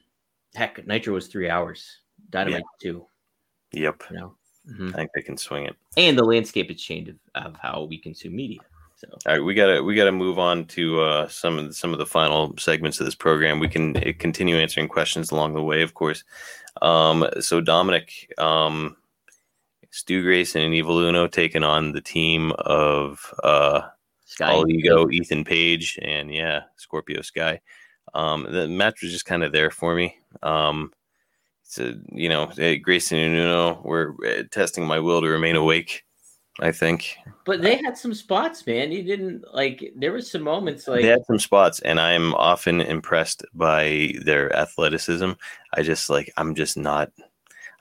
[0.53, 1.97] heck, Nitro was three hours.
[2.29, 3.07] Dynamite too.
[3.71, 4.35] Yep, You know,
[4.69, 4.93] Mhm.
[4.93, 5.75] I think they can swing it.
[5.97, 8.59] and the landscape has changed of, of how we consume media.
[9.05, 11.93] So All right, we gotta we gotta move on to uh, some of the, some
[11.93, 13.59] of the final segments of this program.
[13.59, 16.23] We can uh, continue answering questions along the way, of course.
[16.81, 18.97] Um, so Dominic, um,
[19.91, 23.81] Stu Grayson and Evil Uno taking on the team of uh,
[24.25, 27.61] Sky, All Ego, Ethan Page, and yeah, Scorpio Sky.
[28.13, 30.17] Um, the match was just kind of there for me.
[30.43, 30.91] Um,
[31.63, 36.03] so you know, eh, Grayson and Uno were eh, testing my will to remain awake.
[36.59, 38.91] I think but they had some spots, man.
[38.91, 39.93] You didn't like.
[39.95, 44.15] There were some moments like they had some spots, and I am often impressed by
[44.23, 45.31] their athleticism.
[45.73, 47.11] I just like I'm just not.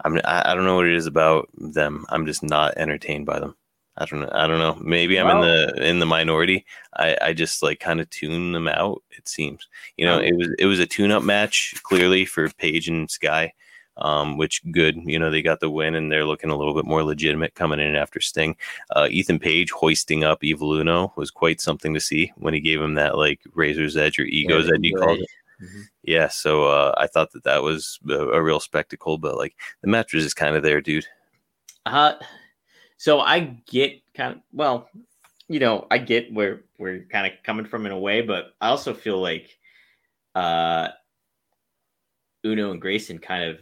[0.05, 2.05] I'm I, I don't know what it is about them.
[2.10, 3.56] I'm just not entertained by them.
[3.96, 4.30] I don't know.
[4.32, 4.76] I don't know.
[4.82, 6.66] Maybe I'm in the in the minority.
[6.94, 9.02] I I just like kind of tune them out.
[9.12, 9.66] It seems.
[9.96, 13.55] You know, it was it was a tune up match clearly for Page and Sky.
[13.96, 16.84] Um, which good, you know, they got the win and they're looking a little bit
[16.84, 18.56] more legitimate coming in after Sting.
[18.90, 22.80] Uh, Ethan Page hoisting up Evil Uno was quite something to see when he gave
[22.80, 24.80] him that like razor's edge or ego's edge.
[24.82, 25.28] He called it.
[25.62, 25.84] Mhm.
[26.02, 29.88] Yeah, so uh, I thought that that was a, a real spectacle, but like the
[29.88, 31.06] mattress is kind of there, dude.
[31.86, 32.14] Uh,
[32.96, 34.88] so I get kind of well,
[35.48, 38.54] you know, I get where where you're kind of coming from in a way, but
[38.60, 39.56] I also feel like
[40.34, 40.88] uh
[42.44, 43.58] Uno and Grayson kind of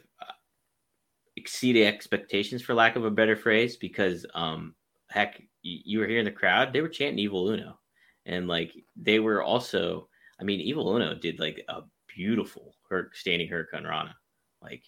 [1.36, 4.74] exceeded expectations for lack of a better phrase because um
[5.08, 7.78] heck you, you were here in the crowd they were chanting evil uno.
[8.26, 10.08] And like they were also
[10.40, 11.82] i mean evil uno did like a
[12.14, 14.12] beautiful her standing hurricanrana.
[14.60, 14.84] Like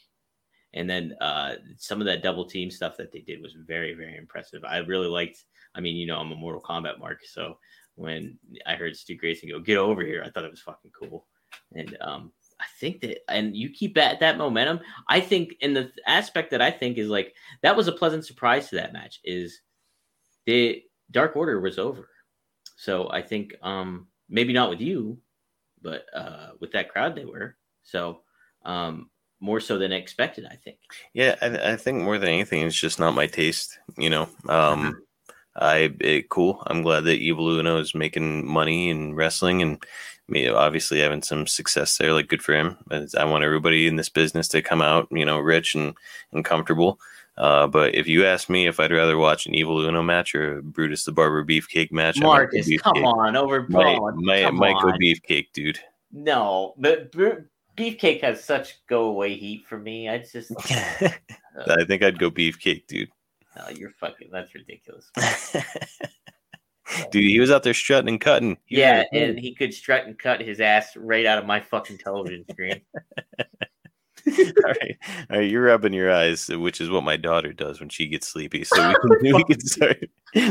[0.74, 4.16] and then uh some of that double team stuff that they did was very very
[4.16, 4.64] impressive.
[4.64, 5.44] I really liked
[5.74, 7.58] i mean you know i'm a mortal kombat mark so
[7.96, 11.26] when i heard stu grayson go get over here i thought it was fucking cool.
[11.74, 12.32] And um
[12.64, 14.80] i think that and you keep at that momentum.
[15.08, 18.68] I think and the aspect that i think is like that was a pleasant surprise
[18.68, 19.60] to that match is
[20.46, 22.08] the dark order was over.
[22.76, 25.18] So i think um maybe not with you
[25.82, 27.56] but uh with that crowd they were.
[27.82, 28.20] So
[28.64, 29.10] um
[29.40, 30.78] more so than expected i think.
[31.12, 33.78] Yeah, I, I think more than anything, it's just not my taste.
[33.98, 35.02] You know, um,
[35.56, 36.62] I it, cool.
[36.66, 39.84] I'm glad that Evil Uno is making money in wrestling and
[40.28, 42.12] me obviously having some success there.
[42.12, 42.76] Like, good for him.
[43.16, 45.94] I want everybody in this business to come out, you know, rich and
[46.32, 46.98] and comfortable.
[47.36, 50.59] Uh, but if you ask me if I'd rather watch an Evil Uno match or
[50.59, 53.72] a Brutus the Barber Beefcake match, I might go marcus come on over come
[54.56, 54.98] might go on.
[55.01, 55.80] Beefcake, dude.
[56.12, 57.40] no but Br-
[57.76, 60.52] beefcake has such go away heat for me i just
[61.66, 63.10] I think I'd go Beefcake, dude.
[63.56, 65.10] oh, you're fucking that's ridiculous
[67.11, 68.59] Dude, he was out there strutting and cutting.
[68.66, 71.98] He yeah and he could strut and cut his ass right out of my fucking
[71.98, 72.82] television screen
[74.39, 74.97] all right,
[75.31, 78.28] all right, you're rubbing your eyes, which is what my daughter does when she gets
[78.28, 78.65] sleepy.
[78.65, 79.98] So we can, we can start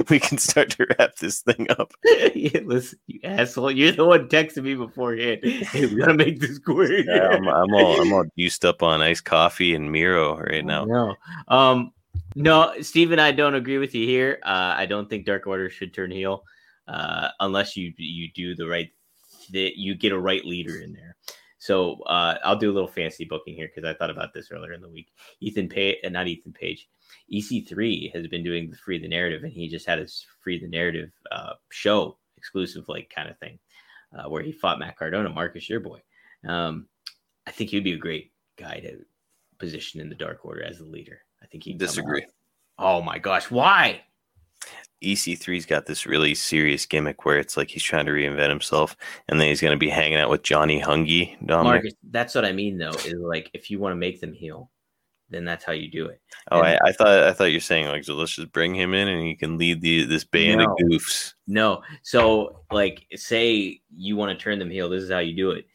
[0.10, 1.92] we can start to wrap this thing up.
[2.36, 3.72] yeah, listen, you asshole.
[3.72, 5.40] You're the one texting me beforehand.
[5.44, 7.06] Hey, we gotta make this quick.
[7.08, 10.86] Yeah, I'm, I'm all I'm all used up on iced coffee and Miro right now.
[10.86, 11.16] No.
[11.48, 11.92] Um
[12.36, 14.40] no, Steve and I don't agree with you here.
[14.44, 16.44] Uh I don't think Dark Order should turn heel
[16.88, 18.90] uh unless you you do the right
[19.52, 21.16] that you get a right leader in there.
[21.58, 24.74] So uh I'll do a little fancy booking here because I thought about this earlier
[24.74, 25.12] in the week.
[25.42, 26.90] Ethan Page uh, not Ethan Page.
[27.34, 30.68] EC3 has been doing the free the narrative and he just had his free the
[30.68, 33.58] narrative uh show exclusive like kind of thing
[34.18, 36.02] uh, where he fought Matt Cardona, Marcus, your boy.
[36.48, 36.88] Um,
[37.48, 39.00] I think he'd be a great guy to
[39.60, 41.22] position in the Dark Order as the leader.
[41.54, 42.26] I think he'd Disagree.
[42.80, 44.02] Oh my gosh, why?
[45.04, 48.96] EC3's got this really serious gimmick where it's like he's trying to reinvent himself,
[49.28, 51.36] and then he's going to be hanging out with Johnny Hungy.
[51.46, 51.84] Dominic.
[51.84, 52.90] Marcus, that's what I mean though.
[52.90, 54.72] Is like if you want to make them heal,
[55.30, 56.22] then that's how you do it.
[56.52, 58.16] oh, I, I thought I thought you're saying like so.
[58.16, 60.72] Let's just bring him in, and he can lead the this band No.
[60.72, 61.34] of goofs.
[61.46, 65.52] No, so like say you want to turn them heel, this is how you do
[65.52, 65.66] it.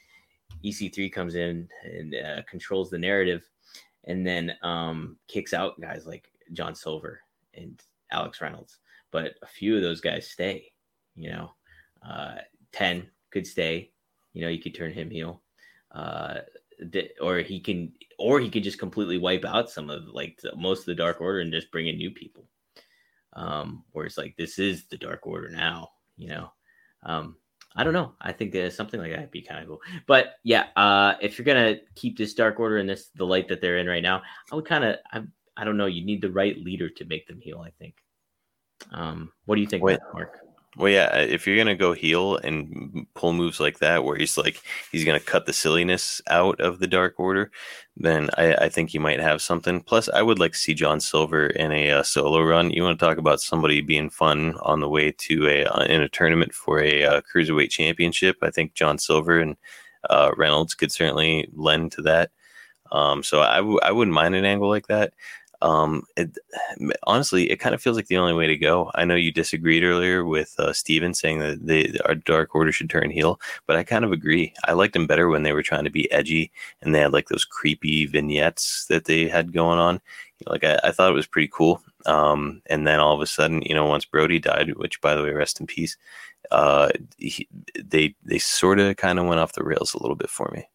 [0.64, 3.42] EC3 comes in and uh, controls the narrative,
[4.04, 7.20] and then um, kicks out guys like John Silver
[7.54, 7.80] and
[8.10, 8.78] Alex Reynolds.
[9.10, 10.72] But a few of those guys stay.
[11.14, 11.50] You know,
[12.08, 12.36] uh,
[12.72, 13.90] ten could stay.
[14.32, 15.42] You know, you could turn him heel,
[15.92, 16.40] uh,
[17.20, 20.86] or he can, or he could just completely wipe out some of like most of
[20.86, 22.44] the Dark Order and just bring in new people.
[23.32, 26.52] Um, whereas like this is the Dark Order now, you know.
[27.02, 27.36] Um,
[27.78, 28.12] I don't know.
[28.20, 29.80] I think that something like that would be kind of cool.
[30.08, 33.60] But yeah, uh, if you're gonna keep this Dark Order and this the light that
[33.60, 35.22] they're in right now, I would kind of I,
[35.56, 35.86] I don't know.
[35.86, 37.60] You need the right leader to make them heal.
[37.64, 37.94] I think.
[38.92, 40.00] Um, what do you think, Wait.
[40.12, 40.40] Mark?
[40.76, 44.60] Well, yeah, if you're gonna go heel and pull moves like that, where he's like
[44.92, 47.50] he's gonna cut the silliness out of the Dark Order,
[47.96, 49.80] then I, I think you might have something.
[49.80, 52.70] Plus, I would like to see John Silver in a uh, solo run.
[52.70, 56.02] You want to talk about somebody being fun on the way to a uh, in
[56.02, 58.36] a tournament for a uh, cruiserweight championship?
[58.42, 59.56] I think John Silver and
[60.10, 62.30] uh, Reynolds could certainly lend to that.
[62.92, 65.12] Um, so I w- I wouldn't mind an angle like that.
[65.60, 66.38] Um, it,
[67.04, 68.90] honestly, it kind of feels like the only way to go.
[68.94, 72.90] I know you disagreed earlier with uh, Steven saying that they, our Dark Order should
[72.90, 74.54] turn heel, but I kind of agree.
[74.64, 76.52] I liked them better when they were trying to be edgy
[76.82, 80.00] and they had like those creepy vignettes that they had going on.
[80.46, 81.82] Like I, I thought it was pretty cool.
[82.06, 85.22] Um, and then all of a sudden, you know, once Brody died, which by the
[85.22, 85.96] way, rest in peace,
[86.52, 90.30] uh, he, they they sort of kind of went off the rails a little bit
[90.30, 90.68] for me.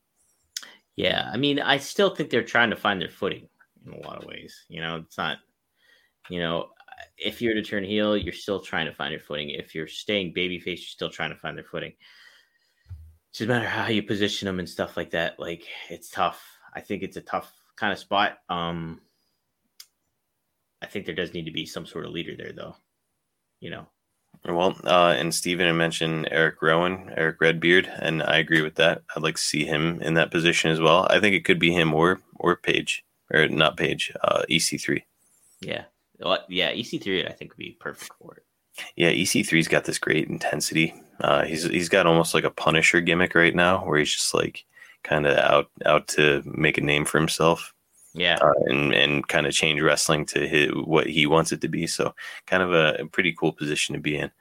[0.95, 3.47] Yeah, I mean, I still think they're trying to find their footing
[3.85, 4.65] in a lot of ways.
[4.67, 5.37] You know, it's not,
[6.29, 6.69] you know,
[7.17, 9.49] if you're to turn heel, you're still trying to find your footing.
[9.49, 11.91] If you're staying babyface, you're still trying to find their footing.
[11.91, 15.39] It doesn't matter how you position them and stuff like that.
[15.39, 16.43] Like it's tough.
[16.75, 18.37] I think it's a tough kind of spot.
[18.49, 19.01] Um,
[20.81, 22.75] I think there does need to be some sort of leader there, though.
[23.59, 23.87] You know,
[24.45, 29.03] Well, uh, and Steven had mentioned Eric Rowan, Eric Redbeard, and I agree with that.
[29.15, 31.07] I'd like to see him in that position as well.
[31.09, 35.03] I think it could be him or or Page or not Page, uh, EC3.
[35.61, 35.83] yeah,
[36.19, 36.71] well, yeah.
[36.71, 38.43] EC3, I think would be perfect for it.
[38.95, 40.93] Yeah, EC3's got this great intensity.
[41.21, 44.65] Uh, he's he's got almost like a Punisher gimmick right now, where he's just like
[45.03, 47.73] kind of out out to make a name for himself
[48.13, 51.67] Yeah, uh, and and kind of change wrestling to his, what he wants it to
[51.67, 51.85] be.
[51.87, 52.15] So
[52.47, 54.31] kind of a, a pretty cool position to be in.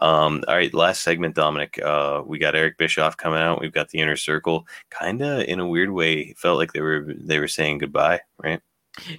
[0.00, 1.80] Um, all right, last segment, Dominic.
[1.82, 3.60] Uh, we got Eric Bischoff coming out.
[3.60, 4.66] We've got the inner circle.
[4.90, 8.60] Kind of in a weird way, felt like they were they were saying goodbye, right?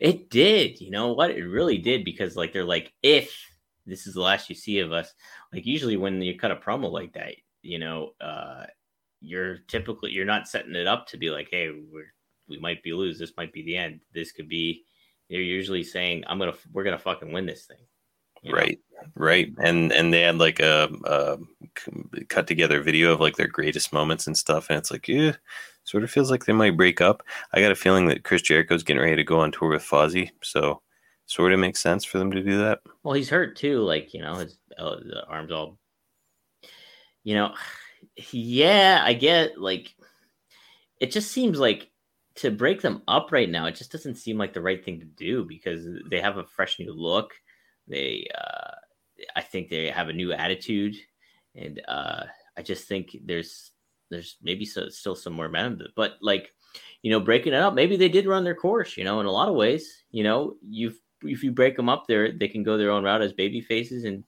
[0.02, 0.82] It did.
[0.82, 1.32] You know what?
[1.32, 3.38] It really did because like they're like, if
[3.86, 5.14] this is the last you see of us,
[5.54, 8.66] like usually when you cut a promo like that, you know, uh,
[9.22, 12.14] you're typically you're not setting it up to be like, hey, we're
[12.48, 13.20] we might be lose.
[13.20, 14.02] This might be the end.
[14.14, 14.84] This could be.
[15.30, 17.86] They're usually saying, I'm gonna we're gonna fucking win this thing.
[18.48, 18.60] You know?
[18.60, 18.80] Right,
[19.16, 19.54] right.
[19.64, 20.90] And and they had like a
[22.30, 25.34] cut together video of like their greatest moments and stuff, and it's like, yeah,
[25.84, 27.24] sort of feels like they might break up.
[27.54, 30.32] I got a feeling that Chris Jericho's getting ready to go on tour with Fozzy,
[30.42, 30.82] so
[31.26, 32.80] sort of makes sense for them to do that.
[33.04, 33.82] Well, he's hurt too.
[33.82, 35.78] Like you know, his uh, the arms all.
[37.24, 37.54] You know,
[38.32, 39.94] yeah, I get like.
[41.00, 41.92] It just seems like
[42.36, 43.66] to break them up right now.
[43.66, 46.80] It just doesn't seem like the right thing to do because they have a fresh
[46.80, 47.34] new look.
[47.88, 48.76] They, uh,
[49.36, 50.96] I think they have a new attitude,
[51.56, 52.24] and uh,
[52.58, 53.72] I just think there's
[54.10, 55.88] there's maybe so, still some more momentum.
[55.96, 56.54] But like,
[57.02, 58.98] you know, breaking it up, maybe they did run their course.
[58.98, 62.06] You know, in a lot of ways, you know, you've if you break them up
[62.08, 64.24] there, they can go their own route as baby faces, and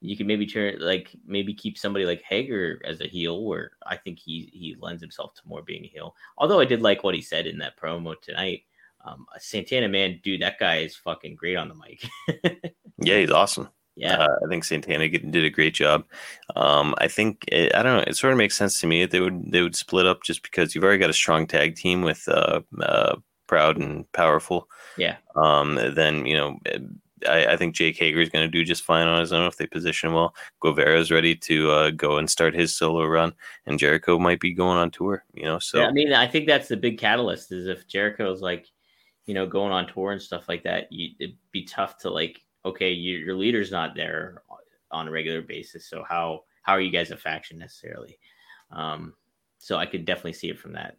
[0.00, 3.96] you can maybe turn like maybe keep somebody like Hager as a heel, where I
[3.96, 6.14] think he he lends himself to more being a heel.
[6.38, 8.62] Although I did like what he said in that promo tonight.
[9.04, 12.72] Um, Santana, man, dude, that guy is fucking great on the mic.
[13.04, 13.68] Yeah, he's awesome.
[13.96, 16.04] yeah, Uh, I think Santana did a great job.
[16.54, 18.04] Um, I think it, I don't know.
[18.06, 20.42] It sort of makes sense to me that they would they would split up just
[20.44, 23.16] because you've already got a strong tag team with uh, uh,
[23.48, 24.68] Proud and Powerful.
[24.96, 26.58] yeah, Um, then you know,
[27.28, 29.56] I, I think Jake Hager is going to do just fine on his own if
[29.56, 30.34] they position well.
[30.60, 33.34] Guevara is ready to uh, go and start his solo run,
[33.66, 35.24] and Jericho might be going on tour.
[35.34, 35.86] You know, so yeah.
[35.88, 38.68] I mean, I think that's the big catalyst is if Jericho's like,
[39.26, 40.90] you know, going on tour and stuff like that.
[40.90, 44.42] You, it'd be tough to like, okay, you, your leader's not there
[44.90, 48.18] on a regular basis, so how how are you guys a faction necessarily?
[48.70, 49.14] Um,
[49.58, 50.96] so I could definitely see it from that.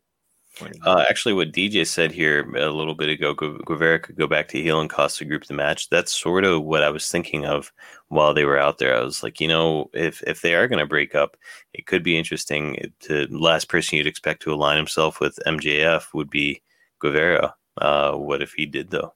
[0.86, 4.48] Uh, actually, what DJ said here a little bit ago, Gu- Guevara could go back
[4.50, 5.90] to heel and cost the group the match.
[5.90, 7.72] That's sort of what I was thinking of
[8.10, 8.96] while they were out there.
[8.96, 11.38] I was like, you know, if if they are going to break up,
[11.74, 12.94] it could be interesting.
[13.02, 16.62] To last person you'd expect to align himself with MJF would be
[17.00, 17.56] Guevara.
[17.78, 19.14] Uh, what if he did though?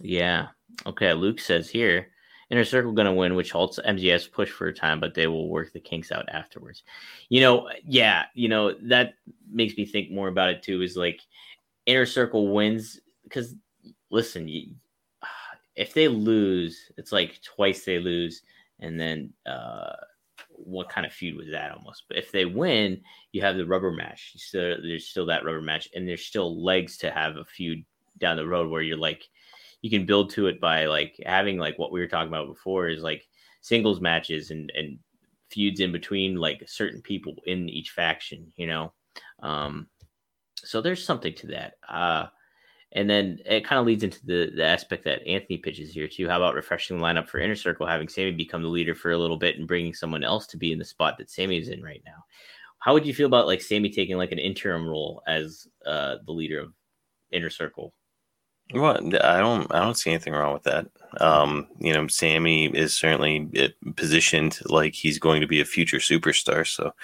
[0.00, 0.48] Yeah.
[0.86, 1.12] Okay.
[1.12, 2.08] Luke says here,
[2.50, 5.48] Inner Circle going to win, which halts MJF's push for a time, but they will
[5.48, 6.82] work the kinks out afterwards.
[7.30, 9.14] You know, yeah, you know, that
[9.50, 11.20] makes me think more about it too is like
[11.86, 13.54] Inner Circle wins because
[14.10, 14.74] listen, you,
[15.76, 18.42] if they lose, it's like twice they lose.
[18.80, 19.94] And then, uh,
[20.48, 22.04] what kind of feud was that almost?
[22.08, 23.00] But if they win,
[23.32, 24.34] you have the rubber match.
[24.36, 27.84] So there's still that rubber match, and there's still legs to have a feud
[28.22, 29.28] down the road where you're like,
[29.82, 32.88] you can build to it by like having like what we were talking about before
[32.88, 33.26] is like
[33.60, 34.98] singles matches and and
[35.50, 38.92] feuds in between like certain people in each faction, you know.
[39.42, 39.88] Um,
[40.56, 41.74] so there's something to that.
[41.86, 42.26] Uh,
[42.92, 46.28] and then it kind of leads into the, the aspect that Anthony pitches here too.
[46.28, 49.18] How about refreshing the lineup for Inner Circle, having Sammy become the leader for a
[49.18, 51.82] little bit and bringing someone else to be in the spot that Sammy is in
[51.82, 52.24] right now?
[52.78, 56.32] How would you feel about like Sammy taking like an interim role as uh, the
[56.32, 56.72] leader of
[57.30, 57.94] Inner Circle?
[58.74, 60.86] Well, I don't, I don't see anything wrong with that.
[61.20, 65.98] Um, you know, Sammy is certainly uh, positioned like he's going to be a future
[65.98, 66.66] superstar.
[66.66, 66.94] So,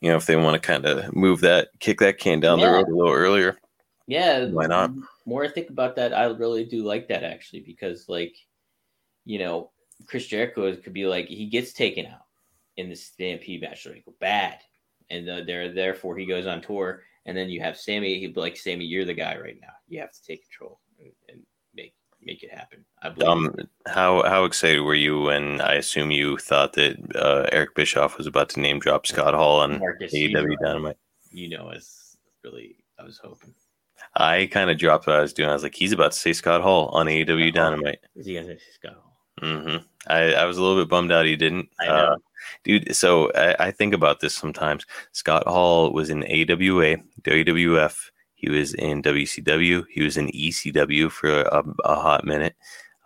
[0.00, 2.66] you know, if they want to kind of move that, kick that can down the
[2.66, 3.58] road a little earlier,
[4.06, 4.92] Yeah, Why not?
[5.24, 8.36] More I think about that, I really do like that actually because, like,
[9.24, 9.70] you know,
[10.06, 12.26] Chris Jericho could be like he gets taken out
[12.76, 14.58] in the Stampede match, like bad,
[15.08, 18.18] and uh, there therefore he goes on tour, and then you have Sammy.
[18.18, 19.72] He'd be like, Sammy, you're the guy right now.
[19.88, 21.42] You have to take control and, and
[21.74, 22.84] make make it happen.
[23.26, 23.54] Um,
[23.86, 28.26] how how excited were you when I assume you thought that uh, Eric Bischoff was
[28.26, 30.96] about to name drop Scott Hall on Marcus, you AEW know, Dynamite?
[31.30, 33.54] you know, is really I was hoping.
[34.16, 35.48] I kind of dropped what I was doing.
[35.50, 37.98] I was like, he's about to say Scott Hall on AEW Dynamite.
[38.14, 39.16] Is he gonna say Scott Hall?
[39.42, 39.76] hmm
[40.06, 41.68] I, I was a little bit bummed out he didn't.
[41.80, 41.94] I know.
[41.94, 42.16] Uh,
[42.62, 44.84] dude, so I, I think about this sometimes.
[45.12, 48.10] Scott Hall was in AWA, WWF.
[48.44, 49.84] He was in WCW.
[49.90, 52.54] He was in ECW for a, a hot minute.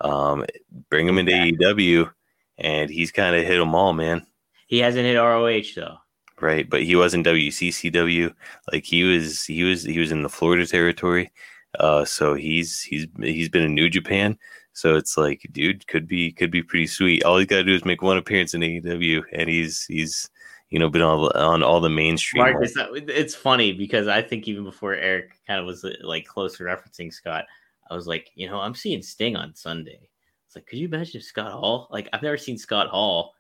[0.01, 0.45] Um,
[0.91, 2.11] bring him into AEW,
[2.59, 4.27] and he's kind of hit them all, man.
[4.67, 5.99] He hasn't hit ROH though.
[6.41, 8.35] Right, but he was in WCCW.
[8.73, 11.31] Like he was, he was, he was in the Florida territory.
[11.79, 14.37] Uh, so he's he's he's been in New Japan.
[14.73, 17.23] So it's like, dude, could be could be pretty sweet.
[17.23, 20.31] All he's got to do is make one appearance in AEW, and he's he's
[20.71, 22.45] you know been on on all the mainstream.
[22.45, 26.65] Marcus, it's funny because I think even before Eric kind of was like close to
[26.65, 27.47] referencing Scott,
[27.91, 30.09] I was like, you know, I'm seeing Sting on Sunday.
[30.47, 31.89] It's like, could you imagine if Scott Hall?
[31.91, 33.35] Like, I've never seen Scott Hall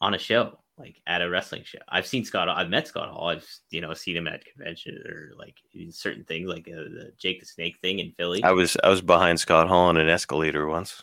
[0.00, 1.78] on a show, like at a wrestling show.
[1.88, 2.48] I've seen Scott.
[2.48, 3.28] I've met Scott Hall.
[3.28, 5.56] I've you know seen him at convention or like
[5.90, 8.42] certain things, like uh, the Jake the Snake thing in Philly.
[8.44, 11.02] I was I was behind Scott Hall on an escalator once.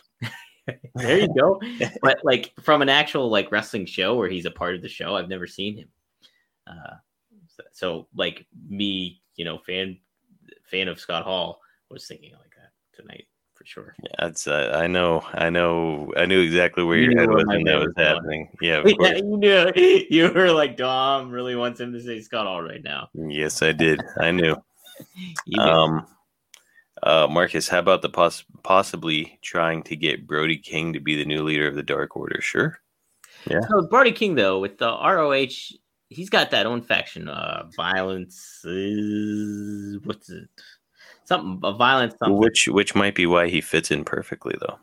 [0.94, 1.60] There you go.
[2.02, 5.16] but like from an actual like wrestling show where he's a part of the show,
[5.16, 5.88] I've never seen him.
[6.66, 6.96] Uh,
[7.48, 9.98] so, so, like me, you know, fan
[10.64, 11.60] fan of Scott Hall
[11.90, 13.94] was thinking like that tonight for sure.
[14.18, 17.64] That's uh, I know I know I knew exactly where You your head was when
[17.64, 18.06] that was going.
[18.06, 18.48] happening.
[18.60, 19.72] Yeah, of Yeah, you knew
[20.10, 23.08] you were like Dom really wants him to say Scott Hall right now.
[23.14, 24.00] Yes, I did.
[24.18, 24.56] I knew.
[25.58, 26.06] Um,
[27.02, 31.24] uh, Marcus, how about the poss- possibly trying to get Brody King to be the
[31.24, 32.40] new leader of the Dark Order?
[32.40, 32.78] Sure.
[33.48, 33.60] Yeah.
[33.68, 35.76] So Brody King though with the ROH,
[36.08, 37.28] he's got that own faction.
[37.28, 40.48] Uh, violence is what's it?
[41.24, 42.38] Something a violence something.
[42.38, 44.78] Which which might be why he fits in perfectly, though.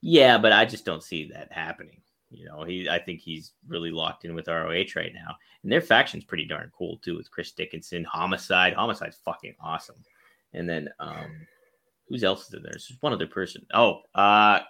[0.00, 2.00] Yeah, but I just don't see that happening.
[2.30, 5.36] You know, he I think he's really locked in with ROH right now.
[5.62, 8.74] And their faction's pretty darn cool too with Chris Dickinson, Homicide.
[8.74, 9.96] Homicide's fucking awesome.
[10.54, 11.46] And then um
[12.08, 12.72] who's else is in there?
[12.72, 13.66] There's just one other person.
[13.72, 14.60] Oh, uh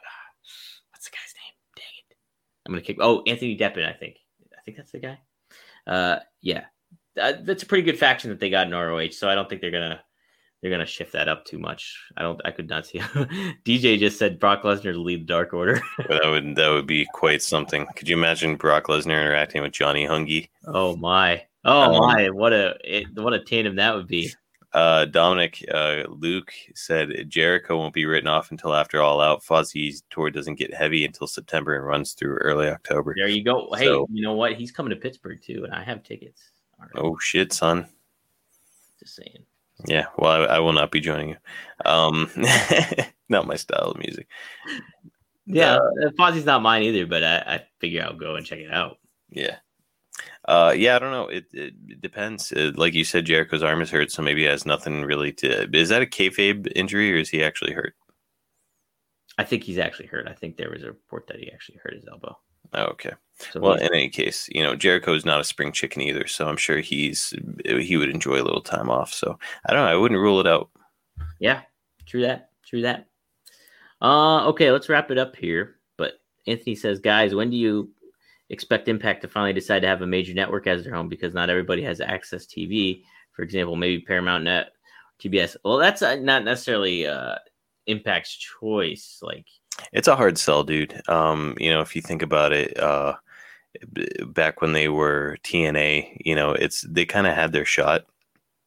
[0.90, 1.54] what's the guy's name?
[1.76, 2.16] Dang it.
[2.66, 4.16] I'm gonna kick oh Anthony Deppen, I think.
[4.56, 5.18] I think that's the guy.
[5.86, 6.64] Uh yeah.
[7.20, 9.60] Uh, that's a pretty good faction that they got in ROH, so I don't think
[9.60, 10.00] they're gonna
[10.62, 11.96] they're gonna shift that up too much.
[12.16, 12.40] I don't.
[12.44, 12.98] I could not see.
[13.64, 15.80] DJ just said Brock Lesnar to lead the Dark Order.
[15.96, 17.86] But that would that would be quite something.
[17.96, 20.48] Could you imagine Brock Lesnar interacting with Johnny Hungie?
[20.66, 21.44] oh my!
[21.64, 22.30] Oh Um, my!
[22.30, 24.30] What a it, what a tandem that would be.
[24.74, 29.42] Uh, Dominic uh, Luke said Jericho won't be written off until after All Out.
[29.42, 33.14] Fozzy's tour doesn't get heavy until September and runs through early October.
[33.16, 33.68] There you go.
[33.74, 34.54] Hey, So- you know what?
[34.54, 36.50] He's coming to Pittsburgh too, and I have tickets.
[36.78, 37.86] Right, Oh shit, son.
[39.00, 39.44] just saying.
[39.86, 41.36] Yeah, well, I, I will not be joining you.
[41.84, 42.30] Um,
[43.28, 44.26] not my style of music.
[45.46, 48.72] Yeah, uh, Fozzy's not mine either, but I, I figure I'll go and check it
[48.72, 48.98] out.
[49.30, 49.56] Yeah.
[50.48, 51.28] Uh, yeah, I don't know.
[51.28, 52.52] It, it, it depends.
[52.52, 55.68] Uh, like you said, Jericho's arm is hurt, so maybe it has nothing really to.
[55.76, 57.94] Is that a kayfabe injury, or is he actually hurt?
[59.36, 60.26] I think he's actually hurt.
[60.26, 62.34] I think there was a report that he actually hurt his elbow.
[62.72, 63.12] Oh, okay.
[63.52, 66.56] So Well, in any case, you know, Jericho's not a spring chicken either, so I'm
[66.56, 67.34] sure he's
[67.66, 69.12] he would enjoy a little time off.
[69.12, 69.38] So
[69.68, 69.90] I don't know.
[69.90, 70.70] I wouldn't rule it out.
[71.40, 71.60] Yeah,
[72.06, 72.52] true that.
[72.64, 73.06] True that.
[74.00, 75.76] Uh, okay, let's wrap it up here.
[75.98, 76.14] But
[76.46, 77.90] Anthony says, guys, when do you
[78.50, 81.08] expect Impact to finally decide to have a major network as their home?
[81.08, 83.02] Because not everybody has access TV.
[83.32, 84.72] For example, maybe Paramount Net,
[85.22, 85.56] TBS.
[85.64, 87.36] Well, that's uh, not necessarily uh,
[87.86, 89.18] Impact's choice.
[89.22, 89.46] Like,
[89.92, 91.00] It's a hard sell, dude.
[91.08, 93.14] Um, you know, if you think about it, uh,
[94.26, 98.04] back when they were TNA, you know, it's they kind of had their shot.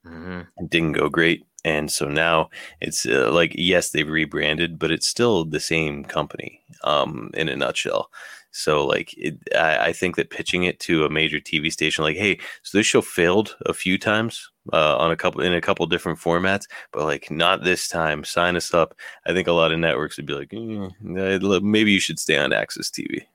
[0.06, 0.48] mhm.
[0.58, 2.50] It didn't go great, and so now
[2.82, 7.56] it's uh, like yes they've rebranded but it's still the same company um in a
[7.56, 8.10] nutshell
[8.52, 12.18] so like it, I, I think that pitching it to a major tv station like
[12.18, 15.86] hey so this show failed a few times uh, on a couple in a couple
[15.88, 18.94] different formats but like not this time sign us up
[19.26, 22.54] i think a lot of networks would be like "Mm, maybe you should stay on
[22.54, 23.22] access tv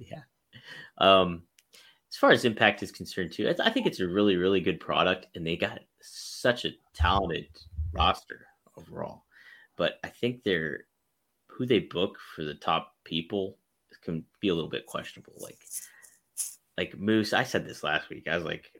[0.00, 0.22] Yeah.
[0.98, 1.42] Um,
[2.10, 4.80] as far as impact is concerned, too, I, I think it's a really, really good
[4.80, 7.48] product, and they got such a talented
[7.92, 8.46] roster
[8.76, 9.24] overall.
[9.76, 10.84] But I think they're
[11.46, 13.58] who they book for the top people
[14.02, 15.34] can be a little bit questionable.
[15.38, 15.58] Like,
[16.76, 18.28] like Moose, I said this last week.
[18.28, 18.72] I was like,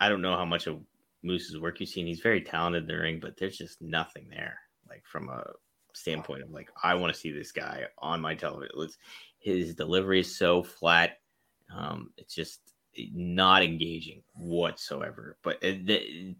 [0.00, 0.80] I don't know how much of
[1.22, 2.06] Moose's work you've seen.
[2.06, 4.58] He's very talented in the ring, but there's just nothing there.
[4.88, 5.42] Like from a
[5.94, 8.88] standpoint of like, I want to see this guy on my television.
[9.38, 11.18] His delivery is so flat.
[11.74, 12.60] Um, it's just
[13.12, 15.36] not engaging whatsoever.
[15.42, 15.60] But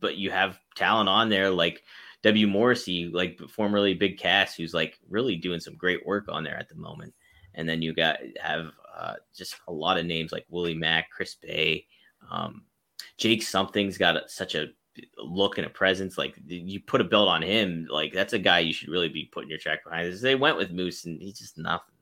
[0.00, 1.82] but you have talent on there like
[2.22, 6.56] W Morrissey, like formerly Big Cass, who's like really doing some great work on there
[6.56, 7.14] at the moment.
[7.54, 11.34] And then you got have uh, just a lot of names like Willie Mack, Chris
[11.34, 11.86] Bey,
[12.30, 12.62] um,
[13.16, 14.68] Jake Something's got a, such a
[15.18, 16.18] look and a presence.
[16.18, 19.30] Like you put a belt on him, like that's a guy you should really be
[19.32, 20.12] putting your track behind.
[20.14, 21.94] They went with Moose, and he's just nothing.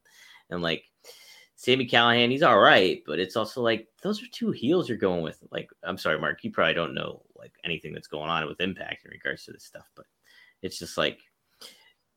[0.51, 0.85] And like
[1.57, 5.23] Sami Callihan, he's all right, but it's also like those are two heels you're going
[5.23, 5.39] with.
[5.51, 9.05] Like, I'm sorry, Mark, you probably don't know like anything that's going on with Impact
[9.05, 10.07] in regards to this stuff, but
[10.63, 11.21] it's just like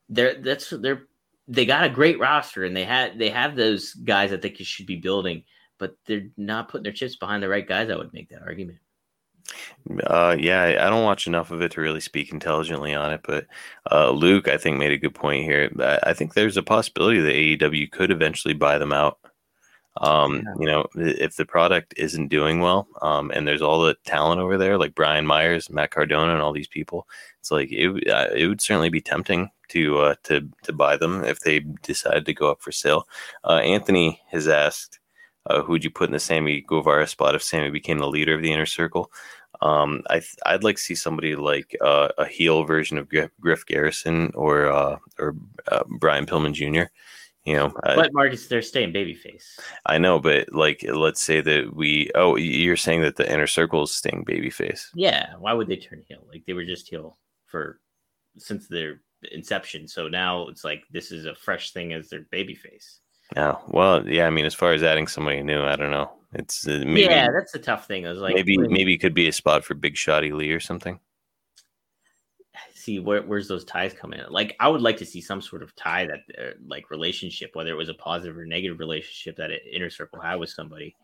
[0.08, 1.08] they're that's they're
[1.48, 4.86] they got a great roster and they had they have those guys that they should
[4.86, 5.44] be building,
[5.78, 7.90] but they're not putting their chips behind the right guys.
[7.90, 8.78] I would make that argument.
[10.04, 13.46] Uh, yeah, I don't watch enough of it to really speak intelligently on it, but
[13.92, 15.70] uh, Luke, I think, made a good point here.
[15.78, 19.18] I I think there's a possibility that AEW could eventually buy them out.
[19.98, 20.54] Um, Yeah.
[20.58, 24.58] you know, if the product isn't doing well, um, and there's all the talent over
[24.58, 27.06] there, like Brian Myers, Matt Cardona, and all these people,
[27.38, 31.24] it's like it, uh, it would certainly be tempting to uh, to to buy them
[31.24, 33.08] if they decide to go up for sale.
[33.44, 34.98] Uh, Anthony has asked,
[35.46, 38.34] uh, "Who would you put in the Sammy Guevara spot if Sammy became the leader
[38.34, 39.10] of the inner circle?"
[39.62, 43.30] Um, I th- I'd like to see somebody like uh, a heel version of Griff,
[43.40, 45.34] Griff Garrison or uh, or
[45.70, 46.90] uh, Brian Pillman Jr.
[47.46, 49.44] You know, But Marcus, they're staying babyface.
[49.86, 52.10] I know, but like, let's say that we.
[52.16, 54.86] Oh, you're saying that the inner circle is staying babyface.
[54.96, 56.26] Yeah, why would they turn heel?
[56.28, 57.80] Like they were just heel for
[58.36, 59.00] since their
[59.32, 59.88] inception.
[59.88, 62.98] So now it's like this is a fresh thing as their babyface.
[63.36, 64.26] Oh, well, yeah.
[64.26, 66.12] I mean, as far as adding somebody new, I don't know.
[66.34, 68.06] It's uh, maybe yeah, that's a tough thing.
[68.06, 70.60] I was like, maybe maybe it could be a spot for Big Shotty Lee or
[70.60, 71.00] something.
[72.74, 74.24] see where, where's those ties come in.
[74.30, 77.70] Like I would like to see some sort of tie that uh, like relationship, whether
[77.70, 80.94] it was a positive or negative relationship that an inner circle had with somebody,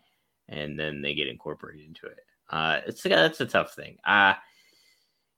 [0.48, 2.20] and then they get incorporated into it.
[2.50, 3.96] Uh, it's that's a tough thing.
[4.04, 4.34] Uh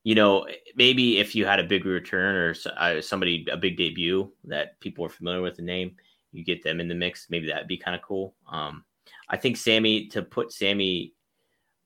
[0.05, 4.31] you know, maybe if you had a big return or uh, somebody a big debut
[4.45, 5.97] that people are familiar with the name,
[6.31, 7.27] you get them in the mix.
[7.31, 8.35] Maybe that'd be kind of cool.
[8.47, 8.85] Um,
[9.29, 11.15] I think Sammy to put Sammy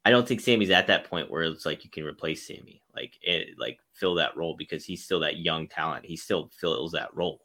[0.05, 3.19] I don't think Sammy's at that point where it's like you can replace Sammy, like
[3.21, 6.07] it, like fill that role because he's still that young talent.
[6.07, 7.43] He still fills that role.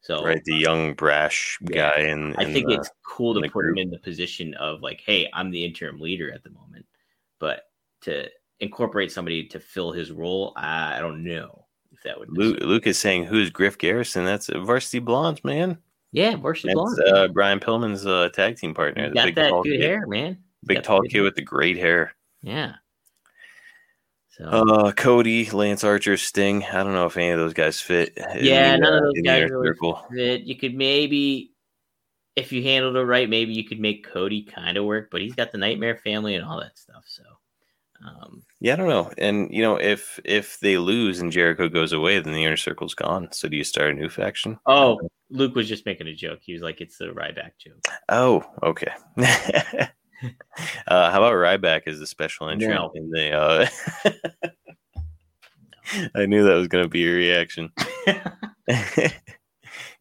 [0.00, 1.90] So Right, the young brash Yeah.
[1.90, 5.02] guy, and I think it's cool to the put him in the position of like,
[5.04, 6.86] hey, I'm the interim leader at the moment,
[7.38, 7.64] but
[8.02, 8.28] to
[8.60, 12.28] incorporate somebody to fill his role, I, I don't know if that would.
[12.30, 15.78] Luke, Luke is saying, "Who's Griff Garrison?" That's Varsity Blondes, man.
[16.12, 17.00] yeah, Varsity That's Blonde.
[17.14, 19.08] uh, Brian Pillman's uh, tag team partner.
[19.08, 19.82] The got big that tall good kid.
[19.82, 20.38] hair, man.
[20.64, 21.22] Big tall kid hair.
[21.22, 22.12] with the great hair.
[22.42, 22.74] yeah.
[24.30, 26.62] So Uh, Cody, Lance Archer, Sting.
[26.64, 28.12] I don't know if any of those guys fit.
[28.38, 30.06] Yeah, none of uh, those guys really circle.
[30.10, 31.52] that you could maybe
[32.34, 35.34] if you handled it right, maybe you could make Cody kind of work, but he's
[35.34, 37.04] got the Nightmare family and all that stuff.
[37.06, 37.22] So,
[38.04, 39.10] um, Yeah, I don't know.
[39.18, 42.94] And you know, if if they lose and Jericho goes away, then the inner circle's
[42.94, 43.28] gone.
[43.32, 44.58] So do you start a new faction?
[44.66, 44.98] oh,
[45.30, 46.40] Luke was just making a joke.
[46.42, 48.92] He was like, "It's the Ryback joke." Oh, okay.
[50.86, 52.90] uh, how about Ryback as a special entry No.
[52.94, 53.32] in the?
[53.32, 53.66] Uh...
[56.14, 57.70] I knew that was going to be a reaction.
[58.68, 59.10] yeah,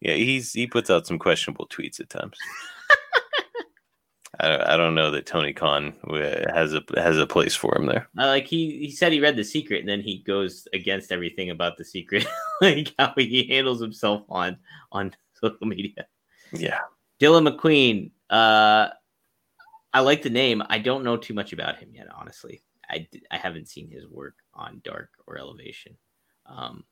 [0.01, 2.37] he's he puts out some questionable tweets at times.
[4.39, 7.75] I don't, I don't know that Tony Khan uh, has a has a place for
[7.77, 8.07] him there.
[8.17, 11.49] Uh, like he he said he read the secret, and then he goes against everything
[11.49, 12.25] about the secret,
[12.61, 14.57] like how he handles himself on
[14.91, 16.07] on social media.
[16.51, 16.79] Yeah,
[17.19, 18.11] Dylan McQueen.
[18.29, 18.89] Uh,
[19.93, 20.61] I like the name.
[20.69, 22.61] I don't know too much about him yet, honestly.
[22.89, 25.97] I I haven't seen his work on Dark or Elevation.
[26.45, 26.83] Um,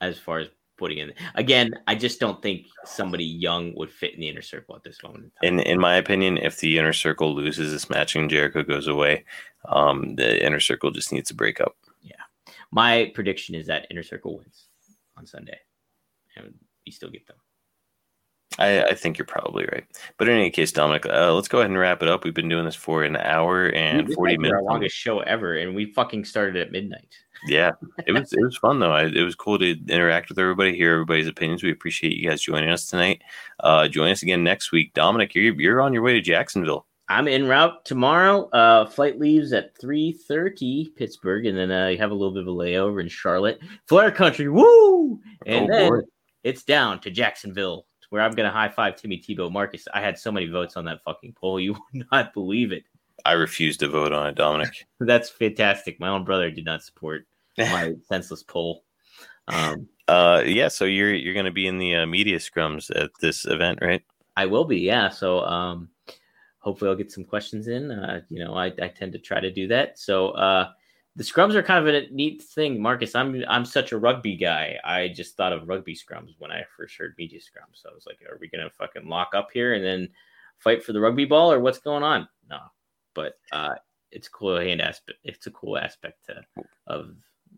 [0.00, 0.48] as far as
[0.82, 4.74] putting in again, I just don't think somebody young would fit in the inner circle
[4.74, 5.32] at this moment.
[5.42, 5.72] In in time.
[5.72, 9.24] in my opinion, if the inner circle loses this match and Jericho goes away,
[9.68, 11.76] um, the inner circle just needs to break up.
[12.02, 12.24] Yeah,
[12.72, 14.66] my prediction is that Inner Circle wins
[15.16, 15.58] on Sunday,
[16.36, 16.52] and
[16.84, 17.36] you still get them.
[18.58, 19.84] I, I think you're probably right.
[20.18, 22.24] But in any case, Dominic, uh, let's go ahead and wrap it up.
[22.24, 24.70] We've been doing this for an hour and Dude, 40 might be Our minutes.
[24.70, 27.14] longest show ever, and we fucking started at midnight.
[27.46, 27.72] Yeah,
[28.06, 28.92] it was it was fun though.
[28.92, 31.62] I, it was cool to interact with everybody, hear everybody's opinions.
[31.62, 33.22] We appreciate you guys joining us tonight.
[33.60, 35.34] Uh, join us again next week, Dominic.
[35.34, 36.86] You're you're on your way to Jacksonville.
[37.08, 38.48] I'm en route tomorrow.
[38.50, 42.50] Uh, flight leaves at 3:30 Pittsburgh, and then uh, have a little bit of a
[42.50, 44.48] layover in Charlotte, Flair Country.
[44.48, 45.20] Woo!
[45.46, 45.98] And Oh, then boy.
[46.44, 49.50] it's down to Jacksonville, where I'm gonna high five Timmy Tebow.
[49.50, 51.58] Marcus, I had so many votes on that fucking poll.
[51.58, 52.84] You would not believe it.
[53.24, 54.86] I refuse to vote on it, Dominic.
[55.00, 55.98] That's fantastic.
[55.98, 57.26] My own brother did not support
[57.58, 58.84] my senseless poll.
[59.48, 60.68] Um, Uh, yeah.
[60.68, 64.02] So you're you're going to be in the uh, media scrums at this event, right?
[64.36, 65.08] I will be, yeah.
[65.08, 65.88] So um,
[66.58, 67.90] hopefully I'll get some questions in.
[67.90, 69.98] Uh, you know, I, I tend to try to do that.
[69.98, 70.68] So uh,
[71.14, 73.14] the scrums are kind of a neat thing, Marcus.
[73.14, 74.78] I'm I'm such a rugby guy.
[74.84, 77.82] I just thought of rugby scrums when I first heard media scrums.
[77.82, 80.08] So I was like, are we gonna fucking lock up here and then
[80.58, 82.28] fight for the rugby ball, or what's going on?
[82.48, 82.60] No,
[83.14, 83.74] but uh,
[84.10, 85.18] it's a cool hand aspect.
[85.24, 86.42] It's a cool aspect to,
[86.86, 87.14] of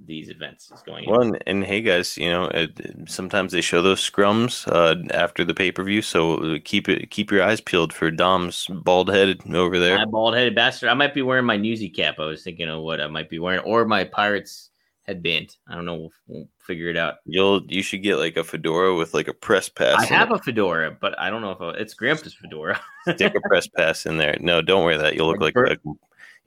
[0.07, 1.09] these events is going.
[1.09, 1.29] Well, on.
[1.29, 5.55] and, and hey guys, you know, it, sometimes they show those scrums uh, after the
[5.55, 9.79] pay per view, so keep it keep your eyes peeled for Dom's bald head over
[9.79, 9.99] there.
[9.99, 10.89] My bald headed bastard.
[10.89, 12.17] I might be wearing my newsy cap.
[12.19, 14.71] I was thinking of what I might be wearing, or my Pirates
[15.03, 15.57] headband.
[15.69, 15.95] I don't know.
[15.97, 17.17] We'll, we'll figure it out.
[17.25, 19.97] You'll you should get like a fedora with like a press pass.
[19.99, 22.81] I have a fedora, but I don't know if I, it's Grandpa's fedora.
[23.15, 24.37] stick a press pass in there.
[24.41, 25.15] No, don't wear that.
[25.15, 25.79] You'll look like Bert- a,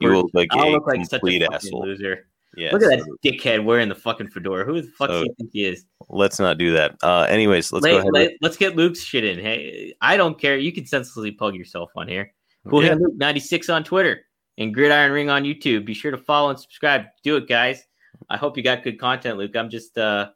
[0.00, 1.86] you look like I'll a look like such a complete asshole.
[1.86, 2.26] loser.
[2.58, 2.72] Yeah.
[2.72, 4.64] Look at so that dickhead wearing the fucking fedora.
[4.64, 5.84] Who the fuck So- do you think he is?
[6.10, 6.96] let's not do that.
[7.02, 8.32] Uh, anyways, let's Let, go ahead.
[8.40, 9.38] Let, us get Luke's shit in.
[9.38, 10.56] Hey, I don't care.
[10.56, 12.32] You can senselessly plug yourself on here.
[12.68, 14.22] Cool yeah, Luke 96 on Twitter
[14.58, 15.84] and Gridiron Ring on YouTube.
[15.84, 17.04] Be sure to follow and subscribe.
[17.22, 17.84] Do it, guys.
[18.28, 19.56] I hope you got good content, Luke.
[19.56, 20.30] I'm just uh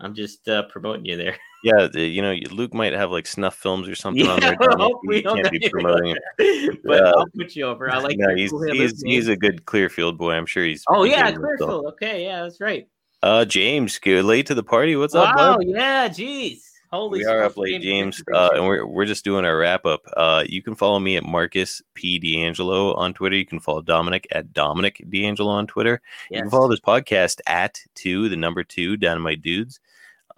[0.00, 1.36] I'm just uh promoting you there.
[1.64, 1.88] yeah.
[1.92, 4.72] the- you know, Luke might have like snuff films or something on Yeah, there.
[4.72, 6.78] I hope we don't can't be promoting it.
[6.84, 7.12] but Yeah.
[7.16, 7.92] I'll put you over.
[7.92, 10.32] I like no, he's Cool he's, he's a good Clearfield boy.
[10.32, 10.84] I'm sure he's.
[10.88, 11.58] Oh yeah, doing himself.
[11.58, 11.86] Clearfield.
[11.94, 12.88] Okay, yeah, that's right.
[13.22, 14.94] Uh, James, good late to the party.
[14.96, 16.60] What's up, wow, yeah, jeez.
[16.90, 18.22] Holy we are up late, James.
[18.32, 20.00] Uh, and we're we're just doing our wrap up.
[20.16, 23.36] Uh, you can follow me at Marcus P D'Angelo on Twitter.
[23.36, 26.00] You can follow Dominic at Dominic D'Angelo on Twitter.
[26.30, 29.80] You can follow this podcast at two, the number two, Dynamite Dudes.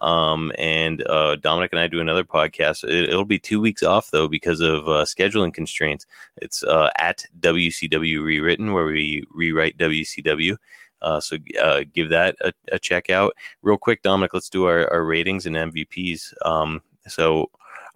[0.01, 2.83] Um, and uh, Dominic and I do another podcast.
[2.83, 6.05] It, it'll be two weeks off though because of uh, scheduling constraints.
[6.37, 10.57] It's uh, at WCW Rewritten, where we rewrite WCW.
[11.01, 13.35] Uh, so uh, give that a, a check out.
[13.61, 16.33] Real quick, Dominic, let's do our, our ratings and MVPs.
[16.45, 17.49] Um, so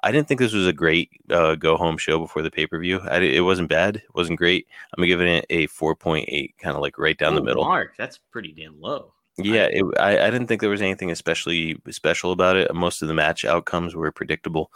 [0.05, 2.77] I didn't think this was a great uh, go home show before the pay per
[2.77, 2.99] view.
[3.09, 3.95] It wasn't bad.
[3.95, 4.67] It wasn't great.
[4.93, 7.63] I'm gonna give it a 4.8, kind of like right down the middle.
[7.63, 9.14] Mark, that's pretty damn low.
[9.37, 12.73] Yeah, it, I, I didn't think there was anything especially special about it.
[12.73, 14.71] Most of the match outcomes were predictable.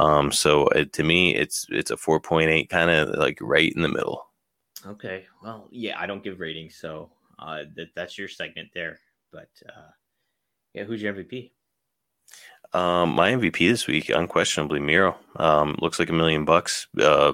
[0.00, 3.88] Um, so uh, to me, it's it's a 4.8, kind of like right in the
[3.88, 4.26] middle.
[4.84, 5.26] Okay.
[5.42, 8.98] Well, yeah, I don't give ratings, so uh, that that's your segment there.
[9.30, 9.90] But uh,
[10.74, 11.52] yeah, who's your MVP?
[12.72, 15.16] Um, my MVP this week, unquestionably, Miro.
[15.36, 16.88] Um, looks like a million bucks.
[17.00, 17.32] Uh,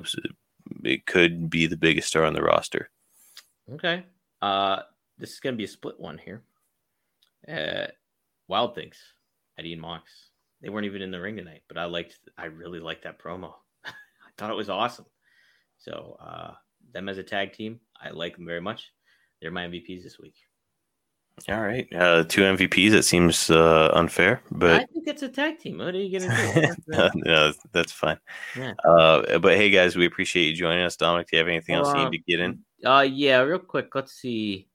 [0.85, 2.91] it could be the biggest star on the roster.
[3.73, 4.05] Okay.
[4.43, 4.83] Uh,
[5.19, 6.43] this is gonna be a split one here.
[7.51, 7.87] Uh,
[8.49, 8.97] Wild Things,
[9.59, 10.11] Eddie and Mox.
[10.63, 12.19] They weren't even in the ring tonight, but I liked.
[12.39, 13.53] I really liked that promo.
[13.85, 13.91] I
[14.39, 15.07] thought it was awesome.
[15.79, 16.53] So uh,
[16.93, 18.91] them as a tag team, I like them very much.
[19.41, 20.35] They're my MVPs this week.
[21.51, 22.93] All right, uh, two MVPs.
[22.93, 25.77] It seems uh, unfair, but I think it's a tag team.
[25.79, 26.75] What are you gonna do?
[26.89, 28.19] no, no, that's fine.
[28.57, 28.73] Yeah.
[28.83, 30.97] Uh, but hey, guys, we appreciate you joining us.
[30.97, 32.65] Dominic, do you have anything else you Uh, need to get in?
[32.83, 33.95] Uh, yeah, real quick.
[33.95, 34.69] Let's see.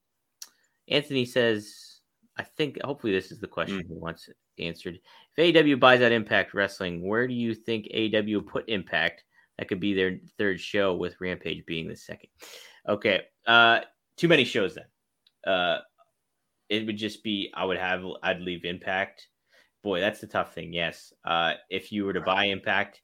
[0.88, 1.91] Anthony says,
[2.38, 3.88] I think hopefully this is the question Mm.
[3.88, 5.00] he wants answered.
[5.36, 9.24] If AW buys out Impact Wrestling, where do you think AW put Impact?
[9.58, 12.30] That could be their third show with Rampage being the second.
[12.88, 13.22] Okay.
[13.46, 13.82] Uh,
[14.18, 14.86] too many shows then.
[15.54, 15.80] Uh,
[16.70, 19.28] it would just be I would have I'd leave Impact.
[19.84, 20.74] Boy, that's the tough thing.
[20.74, 21.14] Yes.
[21.26, 23.02] Uh, if you were to buy Impact,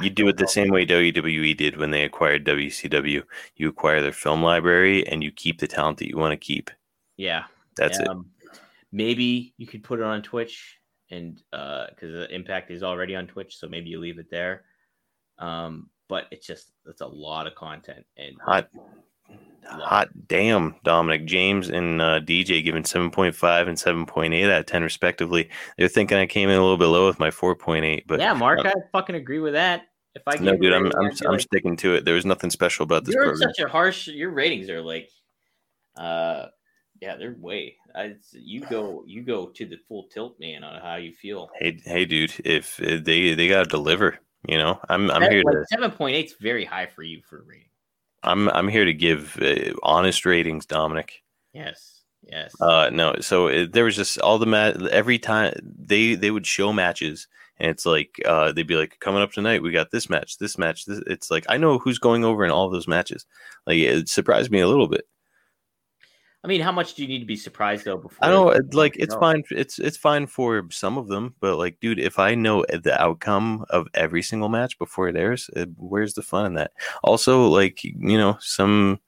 [0.00, 3.24] You do it the same way WWE did when they acquired WCW.
[3.56, 6.70] You acquire their film library and you keep the talent that you want to keep.
[7.16, 7.44] Yeah.
[7.78, 8.08] That's it.
[8.08, 8.26] um,
[8.90, 10.78] Maybe you could put it on Twitch,
[11.10, 14.64] and uh because the Impact is already on Twitch, so maybe you leave it there.
[15.38, 18.68] Um, but it's just it's a lot of content, and Hot,
[19.64, 25.50] hot damn, Dominic James and uh, DJ giving 7.5 and 7.8 out of 10 respectively.
[25.76, 28.60] They're thinking I came in a little bit low with my 4.8, but yeah, Mark,
[28.64, 29.82] I fucking agree with that.
[30.14, 32.04] If I no, dude, I'm I'm, I'm like, sticking to it.
[32.04, 33.50] There was nothing special about this you're program.
[33.54, 34.08] such a harsh.
[34.08, 35.10] Your ratings are like,
[35.96, 36.46] uh,
[37.00, 37.76] Yeah, they're way.
[37.94, 41.48] I, you go, you go to the full tilt, man, on how you feel.
[41.58, 44.18] Hey, hey, dude, if uh, they they gotta deliver,
[44.48, 47.22] you know, I'm I'm here like, to seven point eight is very high for you
[47.28, 47.68] for a rating.
[48.24, 51.22] I'm I'm here to give uh, honest ratings, Dominic.
[51.52, 52.52] Yes, yes.
[52.60, 56.46] Uh, no, so it, there was just all the mat every time they they would
[56.46, 60.10] show matches, and it's like uh, they'd be like, coming up tonight, we got this
[60.10, 60.84] match, this match.
[60.84, 63.24] This, it's like I know who's going over in all those matches.
[63.68, 65.06] Like it surprised me a little bit.
[66.44, 67.96] I mean, how much do you need to be surprised though?
[67.96, 69.42] Before I know, it- like it's fine.
[69.50, 73.64] It's it's fine for some of them, but like, dude, if I know the outcome
[73.70, 76.72] of every single match before it airs, uh, where's the fun in that?
[77.02, 79.00] Also, like you know, some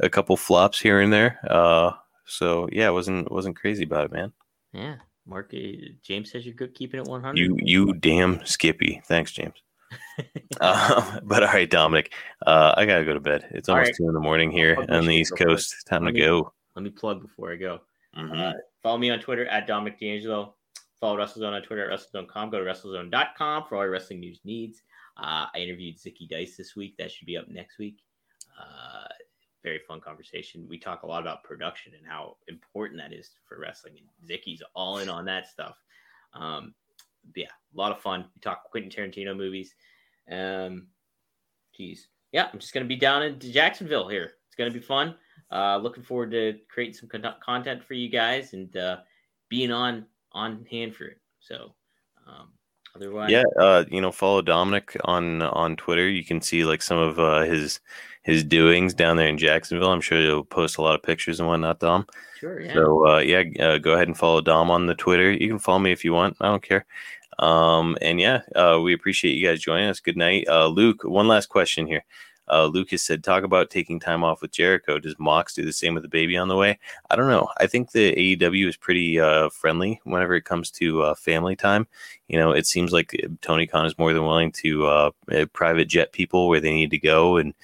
[0.00, 1.38] a couple flops here and there.
[1.48, 1.92] Uh,
[2.26, 4.32] so yeah, wasn't wasn't crazy about it, man.
[4.72, 4.96] Yeah,
[5.26, 5.52] Mark.
[5.54, 5.58] uh,
[6.02, 7.38] James says you're good keeping it one hundred.
[7.38, 9.00] You you damn Skippy.
[9.06, 9.54] Thanks, James.
[10.60, 12.12] uh, but all right, Dominic.
[12.46, 13.48] Uh, I gotta go to bed.
[13.52, 13.94] It's almost right.
[13.96, 15.36] two in the morning here on the East.
[15.38, 15.74] Coast.
[15.86, 16.52] Time to go.
[16.74, 17.80] Let me plug before I go.
[18.16, 18.38] Mhm.
[18.38, 18.52] Uh,
[18.82, 20.56] follow me on Twitter at Dominic D'Angelo.
[21.00, 22.50] Follow WrestleZone on Twitter at WrestleZone.com.
[22.50, 24.82] Go to WrestleZone.com for all your wrestling news needs.
[25.16, 26.96] Uh, I interviewed Zicky Dice this week.
[26.96, 28.02] That should be up next week.
[28.58, 29.08] Uh,
[29.62, 30.66] very fun conversation.
[30.68, 33.94] We talk a lot about production and how important that is for wrestling.
[33.98, 35.76] And Zicky's all in on that stuff.
[36.34, 36.74] Um,
[37.34, 38.26] yeah, a lot of fun.
[38.34, 39.74] We talk Quentin Tarantino movies.
[40.30, 40.88] Um,
[41.74, 44.32] geez, yeah, I'm just gonna be down in Jacksonville here.
[44.46, 45.16] It's gonna be fun.
[45.50, 48.98] Uh, looking forward to creating some con- content for you guys and uh,
[49.48, 51.18] being on on hand for it.
[51.40, 51.74] So,
[52.26, 52.48] um,
[52.96, 56.08] otherwise, Yeah, uh, you know, follow Dominic on on Twitter.
[56.08, 57.80] You can see like some of uh, his
[58.22, 59.92] his doings down there in Jacksonville.
[59.92, 62.06] I'm sure he'll post a lot of pictures and whatnot, Dom.
[62.38, 62.72] sure, yeah.
[62.72, 65.30] So uh, yeah, uh, go ahead and follow Dom on the Twitter.
[65.30, 66.36] You can follow me if you want.
[66.40, 66.86] I don't care.
[67.38, 70.00] Um, and yeah, uh, we appreciate you guys joining us.
[70.00, 71.02] Good night, uh, Luke.
[71.04, 72.04] One last question here.
[72.50, 74.98] Uh, Lucas said, "Talk about taking time off with Jericho.
[74.98, 76.78] Does Mox do the same with the baby on the way?"
[77.10, 77.48] I don't know.
[77.58, 81.86] I think the AEW is pretty uh, friendly whenever it comes to uh, family time.
[82.28, 85.10] You know, it seems like Tony Khan is more than willing to uh,
[85.52, 87.54] private jet people where they need to go and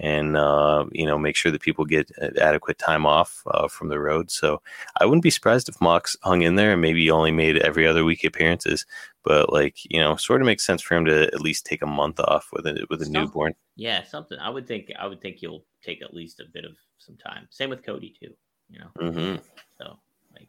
[0.00, 2.10] and uh, you know make sure that people get
[2.40, 4.30] adequate time off uh, from the road.
[4.30, 4.62] So
[4.98, 8.02] I wouldn't be surprised if Mox hung in there and maybe only made every other
[8.04, 8.86] week appearances.
[9.22, 11.86] But like you know, sort of makes sense for him to at least take a
[11.86, 13.54] month off with a with a newborn.
[13.76, 14.38] yeah, something.
[14.38, 14.90] I would think.
[14.98, 17.46] I would think he'll take at least a bit of some time.
[17.50, 18.32] Same with Cody too.
[18.70, 19.10] You know.
[19.10, 19.36] hmm
[19.78, 19.98] So
[20.34, 20.48] like,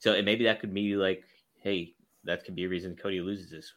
[0.00, 1.22] so and maybe that could be like,
[1.60, 1.94] hey,
[2.24, 3.72] that could be a reason Cody loses this.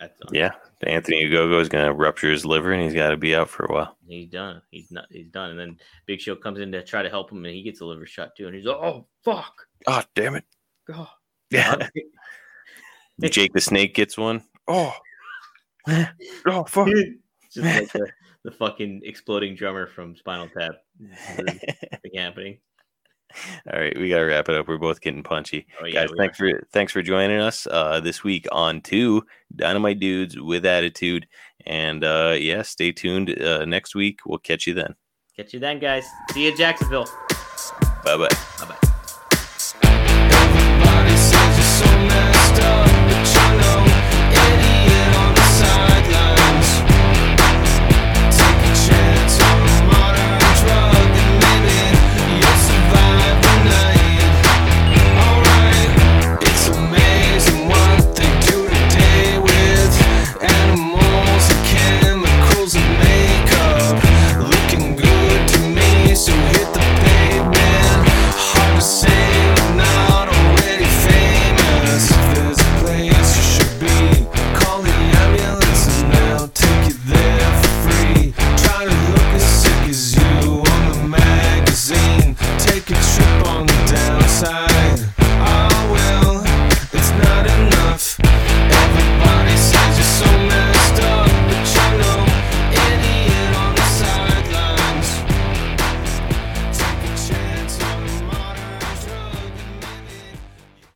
[0.00, 0.50] That's Yeah,
[0.82, 3.66] Anthony Ogogo is going to rupture his liver and he's got to be out for
[3.66, 3.96] a while.
[4.06, 4.60] he's done.
[4.70, 5.06] He's not.
[5.10, 5.50] He's done.
[5.50, 7.86] And then Big Show comes in to try to help him, and he gets a
[7.86, 8.46] liver shot too.
[8.46, 9.66] And he's like, oh fuck.
[9.86, 10.44] Oh damn it!
[10.88, 11.08] God.
[11.50, 11.88] Yeah,
[13.30, 14.42] Jake the Snake gets one.
[14.66, 14.94] Oh,
[16.46, 16.88] oh fuck!
[17.52, 18.10] Just like the,
[18.44, 20.74] the fucking exploding drummer from Spinal Tap.
[21.36, 22.58] Thing happening.
[23.72, 24.68] All right, we gotta wrap it up.
[24.68, 26.10] We're both getting punchy, oh, yeah, guys.
[26.16, 26.50] Thanks are.
[26.50, 31.26] for thanks for joining us uh, this week on two Dynamite Dudes with Attitude,
[31.66, 34.20] and uh, yeah, stay tuned uh, next week.
[34.26, 34.94] We'll catch you then.
[35.36, 36.04] Catch you then, guys.
[36.32, 37.08] See you, Jacksonville.
[38.04, 38.28] Bye bye.
[38.58, 38.78] Bye bye.